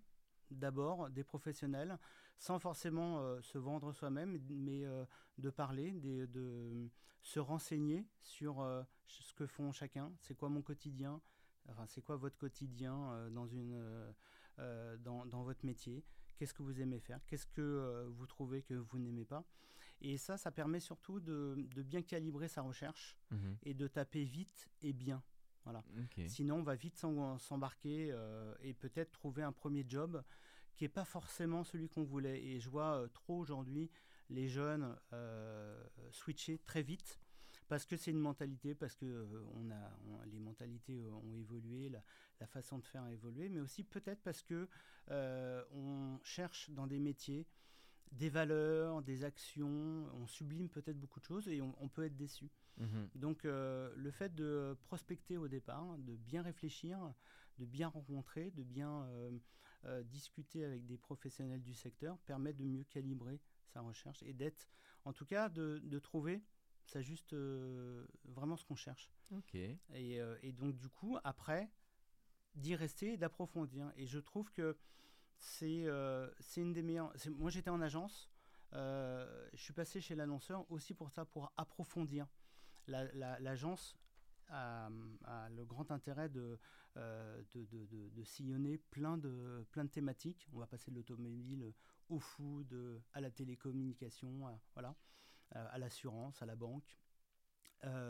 d'abord 0.51 1.11
des 1.11 1.25
professionnels 1.25 1.97
sans 2.41 2.59
forcément 2.59 3.21
euh, 3.21 3.41
se 3.43 3.59
vendre 3.59 3.93
soi-même, 3.93 4.41
mais 4.49 4.85
euh, 4.87 5.05
de 5.37 5.51
parler, 5.51 5.93
de, 5.93 6.89
se 7.23 7.39
renseigner 7.39 8.07
sur 8.23 8.63
euh, 8.63 8.83
ce 9.07 9.35
que 9.35 9.47
font 9.47 9.73
chacun, 9.73 10.11
c'est 10.21 10.35
quoi 10.35 10.49
mon 10.49 10.63
quotidien, 10.63 11.21
enfin, 11.69 11.85
c'est 11.87 12.01
quoi 12.01 12.17
votre 12.17 12.39
quotidien 12.39 13.29
dans, 13.31 13.47
une, 13.47 13.79
dans, 14.57 15.27
dans, 15.27 15.43
votre 15.43 15.67
métier, 15.67 16.03
qu'est-ce 16.39 16.55
que 16.55 16.63
vous 16.63 16.81
aimez 16.81 16.99
faire, 16.99 17.21
qu'est-ce 17.27 17.47
que 17.47 18.07
vous 18.09 18.27
trouvez 18.27 18.63
que 18.63 18.73
vous 18.73 18.99
n'aimez 18.99 19.27
pas? 19.27 19.45
Et 20.01 20.17
ça, 20.17 20.39
ça 20.39 20.51
permet 20.51 20.81
surtout 20.81 21.21
de, 21.21 21.69
de 21.75 21.83
bien 21.83 22.01
calibrer 22.01 22.49
sa 22.49 22.63
recherche 22.63 23.19
mmh 23.31 23.37
et 23.65 23.75
de 23.75 23.87
taper 23.87 24.25
vite 24.25 24.71
et 24.81 24.95
bien. 24.95 25.23
Voilà. 25.65 25.85
Sinon, 26.27 26.57
on 26.57 26.63
va 26.63 26.75
vite 26.75 26.97
s'embarquer 26.97 28.17
et 28.63 28.73
peut-être 28.73 29.13
trouver 29.13 29.43
un 29.43 29.53
premier 29.53 29.85
job 29.87 30.23
qui 30.75 30.85
n'est 30.85 30.89
pas 30.89 31.05
forcément 31.05 31.65
celui 31.65 31.89
qu'on 31.89 32.05
voulait. 32.05 32.43
Et 32.43 32.61
je 32.61 32.69
vois 32.69 32.97
euh, 32.97 33.09
trop 33.09 33.39
aujourd'hui 33.39 33.91
les 34.29 34.49
jeunes 34.49 34.97
euh, 35.13 35.83
switcher 36.13 36.59
très 36.59 36.83
vite 36.83 37.21
parce 37.69 37.87
que 37.87 37.97
c'est 37.97 38.11
une 38.11 38.19
mentalité, 38.19 38.75
parce 38.75 38.97
que 38.97 39.07
euh, 39.07 39.45
on 39.55 39.71
a, 39.71 40.27
les 40.27 40.41
mentalités 40.41 41.07
ont 41.09 41.37
évolué, 41.37 41.89
la, 41.89 42.47
façon 42.47 42.79
de 42.79 42.85
faire 42.85 43.05
a 43.05 43.13
évolué, 43.13 43.49
mais 43.49 43.61
aussi 43.61 43.85
peut-être 43.85 44.23
parce 44.23 44.43
que 44.43 44.69
on 45.11 46.19
cherche 46.23 46.71
dans 46.71 46.87
des 46.87 46.99
métiers 46.99 47.47
des 48.13 48.29
valeurs, 48.29 49.03
des 49.03 49.23
actions, 49.23 50.09
on 50.15 50.27
sublime 50.27 50.69
peut-être 50.69 50.99
beaucoup 50.99 51.21
de 51.21 51.27
choses 51.27 51.49
et 51.49 51.61
on, 51.61 51.89
peut 51.89 52.05
être 52.05 52.17
déçu. 52.17 52.51
Mmh 52.79 52.87
Donc 53.15 53.45
le 53.45 54.11
fait 54.11 54.35
de 54.35 54.77
prospecter 54.83 55.37
au 55.37 55.47
départ, 55.47 55.97
de 55.99 56.17
bien 56.17 56.43
réfléchir, 56.43 56.99
de 57.59 57.67
bien 57.67 57.87
rencontrer, 57.87 58.51
de 58.53 58.65
bien 58.65 59.07
discuter 60.05 60.65
avec 60.65 60.85
des 60.85 60.99
professionnels 60.99 61.63
du 61.63 61.75
secteur 61.75 62.19
permet 62.19 62.53
de 62.53 62.65
mieux 62.65 62.85
calibrer 62.85 63.41
sa 63.67 63.81
recherche 63.81 64.23
et 64.23 64.33
d'être, 64.33 64.69
en 65.05 65.13
tout 65.13 65.25
cas, 65.25 65.49
de, 65.49 65.99
trouver 65.99 66.43
ça 66.85 67.01
juste 67.01 67.35
vraiment 68.25 68.57
ce 68.57 68.65
qu'on 68.65 68.77
cherche. 68.77 69.11
Ok. 69.31 69.55
Et, 69.55 69.79
et, 70.43 70.53
donc 70.53 70.77
du 70.77 70.89
coup, 70.89 71.17
après, 71.25 71.71
d'y 72.55 72.75
rester 72.75 73.15
et 73.15 73.17
d'approfondir. 73.17 73.93
Et 73.97 74.07
je 74.07 74.19
trouve 74.19 74.51
que 74.53 74.77
c'est 75.39 75.87
c'est 76.41 76.61
une 76.61 76.73
des 76.73 76.83
meilleures. 76.83 77.13
Moi, 77.37 77.51
j'étais 77.51 77.71
en 77.71 77.81
agence. 77.81 78.31
je 78.73 79.57
suis 79.57 79.73
passé 79.73 80.01
chez 80.01 80.15
l'annonceur 80.15 80.71
aussi 80.71 80.95
pour 80.95 81.11
ça, 81.11 81.25
pour 81.25 81.53
approfondir. 81.57 82.27
L'agence 82.87 83.97
a, 84.51 84.89
le 85.51 85.65
grand 85.65 85.91
intérêt 85.91 86.29
de, 86.29 86.59
de, 86.97 87.65
de, 87.65 88.09
de, 88.11 88.25
sillonner 88.25 88.79
plein 88.79 89.17
de, 89.17 89.65
plein 89.71 89.85
de 89.85 89.91
thématiques. 89.91 90.49
On 90.53 90.59
va 90.59 90.67
passer 90.67 90.91
de 90.91 90.97
l'automobile 90.97 91.73
au 92.09 92.19
food, 92.19 92.75
à 93.13 93.21
la 93.21 93.31
télécommunication, 93.31 94.47
à, 94.49 94.61
voilà, 94.75 94.95
à 95.53 95.79
l'assurance, 95.79 96.43
à 96.43 96.47
la 96.47 96.57
banque. 96.57 96.99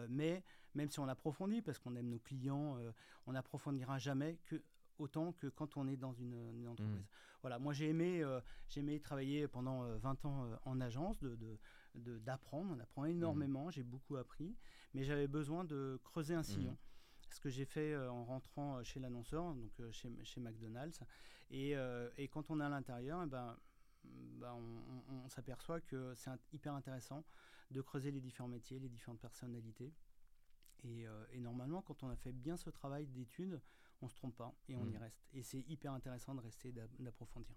mais 0.09 0.43
même 0.75 0.89
si 0.89 1.01
on 1.01 1.09
approfondit, 1.09 1.63
parce 1.63 1.79
qu'on 1.79 1.97
aime 1.97 2.09
nos 2.09 2.19
clients, 2.19 2.79
on 3.27 3.33
n'approfondira 3.33 3.99
jamais 3.99 4.39
que 4.47 4.63
autant 4.99 5.33
que 5.33 5.47
quand 5.47 5.77
on 5.77 5.89
est 5.89 5.97
dans 5.97 6.13
une, 6.13 6.67
entreprise. 6.69 7.01
Mmh. 7.01 7.41
Voilà, 7.43 7.59
moi 7.59 7.73
j'ai 7.73 7.89
aimé, 7.89 8.23
j'ai 8.69 8.81
aimé 8.81 9.01
travailler 9.01 9.49
pendant 9.49 9.83
20 9.97 10.25
ans 10.27 10.47
en 10.65 10.81
agence, 10.81 11.19
de, 11.21 11.59
d'apprendre, 11.95 12.73
on 12.77 12.81
apprend 12.81 13.05
énormément, 13.05 13.67
mmh. 13.67 13.73
j'ai 13.73 13.83
beaucoup 13.83 14.17
appris, 14.17 14.55
mais 14.95 15.05
j'avais 15.05 15.27
besoin 15.27 15.65
de 15.65 16.01
creuser 16.05 16.35
un 16.35 16.43
sillon. 16.43 16.73
Mmh. 16.73 16.77
Ce 17.31 17.41
que 17.41 17.49
j'ai 17.49 17.65
fait 17.65 17.93
euh, 17.93 18.11
en 18.11 18.25
rentrant 18.25 18.77
euh, 18.77 18.83
chez 18.83 18.99
l'annonceur, 18.99 19.55
donc 19.55 19.71
euh, 19.81 19.91
chez, 19.93 20.11
chez, 20.25 20.41
McDonald's, 20.41 21.01
et, 21.51 21.75
et, 22.17 22.29
quand 22.29 22.49
on 22.51 22.61
est 22.61 22.65
à 22.65 22.69
l'intérieur, 22.69 23.23
eh 23.25 23.27
ben, 23.27 23.57
ben, 24.05 24.55
on, 25.25 25.29
s'aperçoit 25.29 25.81
que 25.81 26.15
c'est 26.15 26.31
hyper 26.53 26.75
intéressant 26.75 27.25
de 27.73 27.81
creuser 27.81 28.13
les 28.13 28.21
différents 28.21 28.49
métiers, 28.49 28.79
les 28.79 28.89
différentes 28.89 29.19
personnalités. 29.19 29.93
Et, 30.85 31.07
et 31.33 31.41
normalement, 31.41 31.83
quand 31.83 32.05
on 32.05 32.09
a 32.09 32.15
fait 32.15 32.33
bien 32.33 32.57
ce 32.57 32.71
travail 32.71 33.09
d'étude, 33.09 33.61
on 34.01 34.07
se 34.07 34.15
trompe 34.15 34.37
pas 34.37 34.55
et 34.69 34.77
on 34.77 34.87
y 34.87 34.95
mmh. 34.95 34.99
reste. 34.99 35.27
Et 35.33 35.43
c'est 35.43 35.69
hyper 35.69 35.93
intéressant 35.93 36.37
de 36.37 36.41
rester, 36.41 36.73
d'approfondir. 37.01 37.57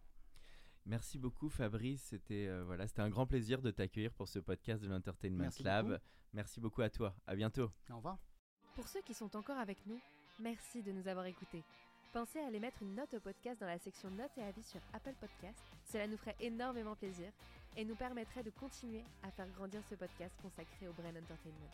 Merci 0.86 1.17
beaucoup 1.17 1.49
Fabrice, 1.49 2.03
c'était 2.03 2.47
euh, 2.47 2.63
voilà, 2.65 2.88
c'était 2.88 3.01
un 3.01 3.09
grand 3.09 3.25
plaisir 3.25 3.61
de 3.61 3.71
t'accueillir 3.71 4.11
pour 4.13 4.27
ce 4.27 4.39
podcast 4.39 4.84
de 4.84 4.89
l'Entertainment 4.89 5.49
Lab. 5.61 5.99
Merci 6.34 6.59
beaucoup 6.59 6.81
à 6.81 6.89
toi. 6.89 7.15
À 7.25 7.36
bientôt. 7.36 7.71
Au 7.89 7.97
revoir. 7.97 8.17
Pour 8.75 8.88
ceux 8.88 9.01
qui 9.01 9.13
sont 9.13 9.36
encore 9.36 9.57
avec 9.57 9.86
nous, 9.86 9.99
merci 10.39 10.81
de 10.84 10.91
nous 10.91 11.07
avoir 11.07 11.25
écoutés. 11.25 11.63
Pensez 12.11 12.39
à 12.39 12.47
aller 12.47 12.59
mettre 12.59 12.81
une 12.81 12.95
note 12.95 13.13
au 13.13 13.19
podcast 13.19 13.59
dans 13.61 13.67
la 13.67 13.79
section 13.79 14.09
notes 14.11 14.38
et 14.38 14.43
avis 14.43 14.63
sur 14.63 14.81
Apple 14.93 15.15
Podcast. 15.19 15.59
Cela 15.86 16.05
nous 16.07 16.17
ferait 16.17 16.36
énormément 16.39 16.95
plaisir 16.95 17.31
et 17.77 17.86
nous 17.86 17.95
permettrait 17.95 18.43
de 18.43 18.51
continuer 18.51 19.03
à 19.23 19.31
faire 19.31 19.49
grandir 19.51 19.81
ce 19.89 19.95
podcast 19.95 20.36
consacré 20.41 20.88
au 20.88 20.93
Brain 20.93 21.09
Entertainment. 21.09 21.71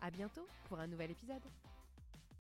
À 0.00 0.10
bientôt 0.10 0.46
pour 0.68 0.78
un 0.78 0.86
nouvel 0.86 1.10
épisode. 1.12 1.42